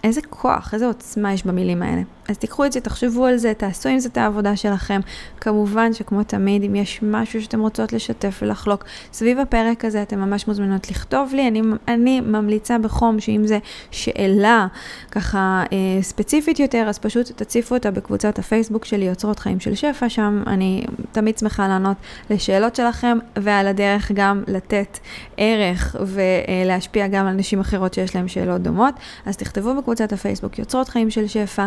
איזה 0.05 0.21
כוח, 0.31 0.75
איזה 0.75 0.87
עוצמה 0.87 1.33
יש 1.33 1.47
במילים 1.47 1.83
האלה. 1.83 2.03
אז 2.29 2.39
תיקחו 2.39 2.65
את 2.65 2.73
זה, 2.73 2.81
תחשבו 2.81 3.27
על 3.27 3.37
זה, 3.37 3.55
תעשו 3.55 3.89
עם 3.89 3.99
זה 3.99 4.09
את 4.09 4.17
העבודה 4.17 4.57
שלכם. 4.57 5.01
כמובן 5.41 5.93
שכמו 5.93 6.23
תמיד, 6.23 6.65
אם 6.65 6.75
יש 6.75 7.01
משהו 7.03 7.43
שאתם 7.43 7.61
רוצות 7.61 7.93
לשתף 7.93 8.39
ולחלוק 8.43 8.85
סביב 9.13 9.39
הפרק 9.39 9.85
הזה, 9.85 10.03
אתם 10.03 10.19
ממש 10.19 10.49
מוזמנות 10.49 10.91
לכתוב 10.91 11.35
לי. 11.35 11.49
אני, 11.49 11.63
אני 11.89 12.21
ממליצה 12.21 12.79
בחום 12.79 13.21
שאם 13.21 13.43
זה 13.47 13.59
שאלה 13.91 14.67
ככה 15.11 15.65
אה, 15.73 16.03
ספציפית 16.03 16.61
יותר, 16.61 16.85
אז 16.89 16.99
פשוט 16.99 17.31
תציפו 17.31 17.75
אותה 17.75 17.91
בקבוצת 17.91 18.39
הפייסבוק 18.39 18.85
שלי, 18.85 19.05
יוצרות 19.05 19.39
חיים 19.39 19.61
של 19.61 19.75
שפע, 19.75 20.09
שם 20.09 20.43
אני 20.47 20.85
תמיד 21.13 21.39
שמחה 21.39 21.69
לענות 21.69 21.97
לשאלות 22.31 22.77
שלכם, 22.77 23.19
ועל 23.37 23.67
הדרך 23.67 24.13
גם 24.15 24.43
לתת 24.47 24.99
ערך 25.37 25.97
ולהשפיע 26.01 27.07
גם 27.07 27.27
על 27.27 27.35
נשים 27.35 27.61
אחרות 27.61 27.95
שיש 27.95 28.17
להן 28.17 28.29
שאלות 28.29 28.63
דומות. 28.63 28.95
אז 29.27 29.37
תכתבו 29.37 29.75
בקבוצת 29.75 30.13
הפייסבוק 30.13 30.59
יוצרות 30.59 30.89
חיים 30.89 31.11
של 31.11 31.27
שפע. 31.27 31.67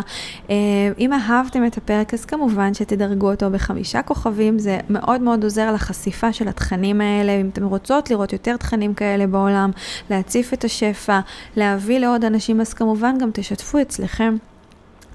אה, 0.49 0.55
אם 0.99 1.13
אהבתם 1.13 1.65
את 1.65 1.77
הפרק, 1.77 2.13
אז 2.13 2.25
כמובן 2.25 2.73
שתדרגו 2.73 3.31
אותו 3.31 3.49
בחמישה 3.49 4.01
כוכבים, 4.01 4.59
זה 4.59 4.79
מאוד 4.89 5.21
מאוד 5.21 5.43
עוזר 5.43 5.71
לחשיפה 5.71 6.33
של 6.33 6.47
התכנים 6.47 7.01
האלה. 7.01 7.41
אם 7.41 7.49
אתם 7.53 7.65
רוצות 7.65 8.09
לראות 8.09 8.33
יותר 8.33 8.57
תכנים 8.57 8.93
כאלה 8.93 9.27
בעולם, 9.27 9.71
להציף 10.09 10.53
את 10.53 10.63
השפע, 10.63 11.19
להביא 11.55 11.99
לעוד 11.99 12.25
אנשים, 12.25 12.61
אז 12.61 12.73
כמובן 12.73 13.17
גם 13.17 13.29
תשתפו 13.33 13.81
אצלכם. 13.81 14.35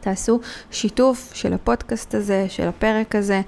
תעשו 0.02 0.40
שיתוף 0.70 1.30
של 1.34 1.52
הפודקאסט 1.52 2.14
הזה, 2.14 2.46
של 2.48 2.68
הפרק 2.68 3.14
הזה, 3.14 3.40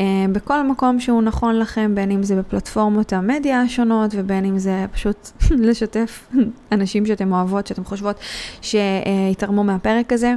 אה, 0.00 0.04
בכל 0.32 0.62
מקום 0.62 1.00
שהוא 1.00 1.22
נכון 1.22 1.58
לכם, 1.58 1.94
בין 1.94 2.10
אם 2.10 2.22
זה 2.22 2.36
בפלטפורמות 2.36 3.12
המדיה 3.12 3.62
השונות 3.62 4.10
ובין 4.14 4.44
אם 4.44 4.58
זה 4.58 4.86
פשוט 4.92 5.30
לשתף 5.66 6.32
אנשים 6.72 7.06
שאתם 7.06 7.32
אוהבות, 7.32 7.66
שאתם 7.66 7.84
חושבות 7.84 8.16
שיתרמו 8.62 9.64
מהפרק 9.64 10.12
הזה. 10.12 10.34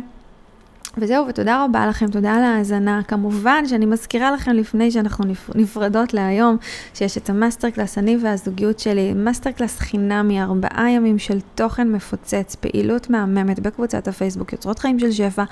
וזהו, 0.98 1.28
ותודה 1.28 1.66
רבה 1.66 1.88
לכם, 1.88 2.08
תודה 2.08 2.36
על 2.36 2.44
ההאזנה. 2.44 3.02
כמובן 3.08 3.68
שאני 3.68 3.86
מזכירה 3.86 4.32
לכם 4.32 4.52
לפני 4.52 4.92
שאנחנו 4.92 5.26
נפרדות 5.56 6.14
להיום, 6.14 6.58
שיש 6.94 7.18
את 7.18 7.30
המאסטר 7.30 7.70
קלאס, 7.70 7.98
אני 7.98 8.18
והזוגיות 8.24 8.80
שלי, 8.80 9.14
מאסטר 9.14 9.52
קלאס 9.52 9.80
חינמי, 9.80 10.42
ארבעה 10.42 10.92
ימים 10.92 11.20
של 11.20 11.40
תוכן 11.56 11.92
מפוצץ, 11.92 12.56
פעילות 12.56 13.10
מהממת 13.10 13.60
בקבוצת 13.60 14.08
הפייסבוק, 14.08 14.54
יוצרות 14.54 14.80
חיים 14.80 15.00
של 15.00 15.12
שפע, 15.12 15.44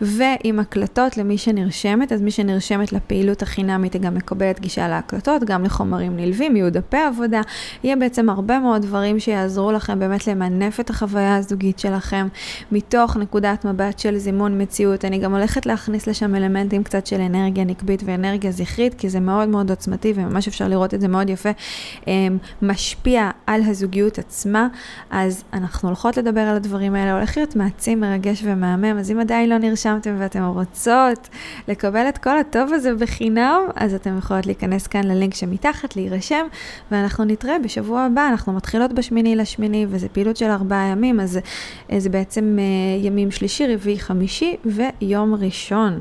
ועם 0.00 0.58
הקלטות 0.58 1.16
למי 1.16 1.38
שנרשמת, 1.38 2.12
אז 2.12 2.22
מי 2.22 2.30
שנרשמת 2.30 2.92
לפעילות 2.92 3.42
החינמית 3.42 3.92
היא 3.92 4.02
גם 4.02 4.14
מקבלת 4.14 4.60
גישה 4.60 4.88
להקלטות, 4.88 5.44
גם 5.44 5.64
לחומרים 5.64 6.16
נלווים, 6.16 6.56
יהיו 6.56 6.72
דפי 6.72 6.96
עבודה, 6.96 7.40
יהיה 7.84 7.96
בעצם 7.96 8.28
הרבה 8.30 8.58
מאוד 8.58 8.82
דברים 8.82 9.20
שיעזרו 9.20 9.72
לכם 9.72 9.98
באמת 9.98 10.26
למנף 10.26 10.80
את 10.80 10.90
החוויה 10.90 11.36
הזוגית 11.36 11.78
שלכם, 11.78 12.28
מתוך 12.72 13.16
נקודת 13.16 13.64
מבט 13.64 13.98
של 13.98 14.18
זימון 14.18 14.62
מציאות. 14.62 14.77
מציאות. 14.78 15.04
אני 15.04 15.18
גם 15.18 15.34
הולכת 15.34 15.66
להכניס 15.66 16.06
לשם 16.06 16.34
אלמנטים 16.34 16.82
קצת 16.82 17.06
של 17.06 17.20
אנרגיה 17.20 17.64
נקבית 17.64 18.02
ואנרגיה 18.04 18.52
זכרית, 18.52 18.94
כי 18.94 19.08
זה 19.08 19.20
מאוד 19.20 19.48
מאוד 19.48 19.70
עוצמתי 19.70 20.12
וממש 20.16 20.48
אפשר 20.48 20.68
לראות 20.68 20.94
את 20.94 21.00
זה 21.00 21.08
מאוד 21.08 21.30
יפה, 21.30 21.48
אמ, 22.06 22.38
משפיע 22.62 23.30
על 23.46 23.62
הזוגיות 23.66 24.18
עצמה. 24.18 24.68
אז 25.10 25.44
אנחנו 25.52 25.88
הולכות 25.88 26.16
לדבר 26.16 26.40
על 26.40 26.56
הדברים 26.56 26.94
האלה, 26.94 27.16
הולך 27.16 27.36
להיות 27.36 27.56
מעצים, 27.56 28.00
מרגש 28.00 28.42
ומהמם, 28.44 28.98
אז 28.98 29.10
אם 29.10 29.20
עדיין 29.20 29.48
לא 29.48 29.58
נרשמתם 29.58 30.16
ואתם 30.18 30.44
רוצות 30.44 31.28
לקבל 31.68 32.08
את 32.08 32.18
כל 32.18 32.38
הטוב 32.38 32.72
הזה 32.72 32.94
בחינם, 32.94 33.60
אז 33.76 33.94
אתם 33.94 34.18
יכולות 34.18 34.46
להיכנס 34.46 34.86
כאן 34.86 35.04
ללינק 35.04 35.34
שמתחת, 35.34 35.96
להירשם, 35.96 36.46
ואנחנו 36.90 37.24
נתראה 37.24 37.58
בשבוע 37.58 38.00
הבא, 38.00 38.28
אנחנו 38.28 38.52
מתחילות 38.52 38.92
בשמיני 38.92 39.36
לשמיני, 39.36 39.86
וזה 39.88 40.08
פעילות 40.08 40.36
של 40.36 40.50
ארבעה 40.50 40.86
ימים, 40.86 41.20
אז 41.20 41.38
זה 41.98 42.10
בעצם 42.10 42.56
אה, 42.58 43.06
ימים 43.06 43.30
שלישי, 43.30 43.74
רביעי, 43.74 43.98
חמישי, 43.98 44.56
ויום 44.68 45.34
ראשון 45.34 46.00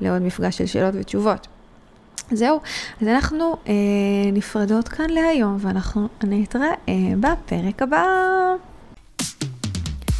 לעוד 0.00 0.22
מפגש 0.22 0.58
של 0.58 0.66
שאלות 0.66 0.94
ותשובות. 0.98 1.46
זהו, 2.32 2.60
אז 3.02 3.08
אנחנו 3.08 3.56
אה, 3.68 3.72
נפרדות 4.32 4.88
כאן 4.88 5.10
להיום, 5.10 5.56
ואנחנו 5.60 6.08
נתראה 6.24 6.72
בפרק 7.20 7.82
הבא. 7.82 8.04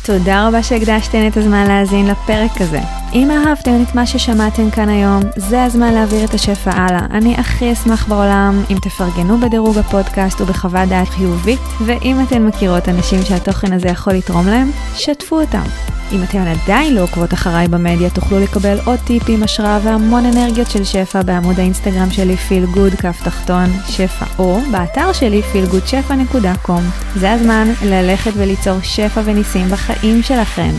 תודה 0.09 0.49
רבה 0.49 0.63
שהקדשתן 0.63 1.29
את 1.29 1.37
הזמן 1.37 1.67
להאזין 1.67 2.07
לפרק 2.07 2.51
הזה. 2.61 2.81
אם 3.15 3.31
אהבתם 3.31 3.83
את 3.83 3.95
מה 3.95 4.07
ששמעתם 4.07 4.71
כאן 4.71 4.89
היום, 4.89 5.21
זה 5.37 5.65
הזמן 5.65 5.95
להעביר 5.95 6.25
את 6.25 6.35
השפע 6.35 6.71
הלאה. 6.71 7.07
אני 7.11 7.35
הכי 7.35 7.73
אשמח 7.73 8.09
בעולם 8.09 8.63
אם 8.71 8.77
תפרגנו 8.83 9.39
בדירוג 9.39 9.79
הפודקאסט 9.79 10.41
ובחוות 10.41 10.89
דעת 10.89 11.09
חיובית, 11.09 11.61
ואם 11.87 12.17
אתן 12.23 12.47
מכירות 12.47 12.89
אנשים 12.89 13.23
שהתוכן 13.23 13.73
הזה 13.73 13.89
יכול 13.89 14.13
לתרום 14.13 14.47
להם, 14.47 14.71
שתפו 14.95 15.41
אותם. 15.41 15.98
אם 16.13 16.23
אתן 16.23 16.47
עדיין 16.47 16.95
לא 16.95 17.03
עוקבות 17.03 17.35
אחריי 17.35 17.69
במדיה, 17.69 18.11
תוכלו 18.11 18.41
לקבל 18.41 18.79
עוד 18.85 18.99
טיפים, 18.99 19.43
השראה 19.43 19.79
והמון 19.83 20.27
אנרגיות 20.27 20.71
של 20.71 20.85
שפע 20.85 21.23
בעמוד 21.23 21.61
האינסטגרם 21.61 22.11
שלי 22.11 22.37
פיל 22.37 22.67
גוד 22.67 22.95
כף 22.95 23.21
תחתון 23.25 23.67
שפע, 23.87 24.25
או 24.39 24.61
באתר 24.71 25.13
שלי 25.13 25.43
feelgoodשפע.com. 25.53 26.81
זה 27.17 27.33
הזמן 27.33 27.69
ללכת 27.85 28.33
וליצור 28.37 28.81
שפע 28.83 29.21
וניסים 29.25 29.69
בחיים 29.69 30.23
שלכם. 30.23 30.71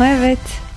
אוהבת. 0.00 0.67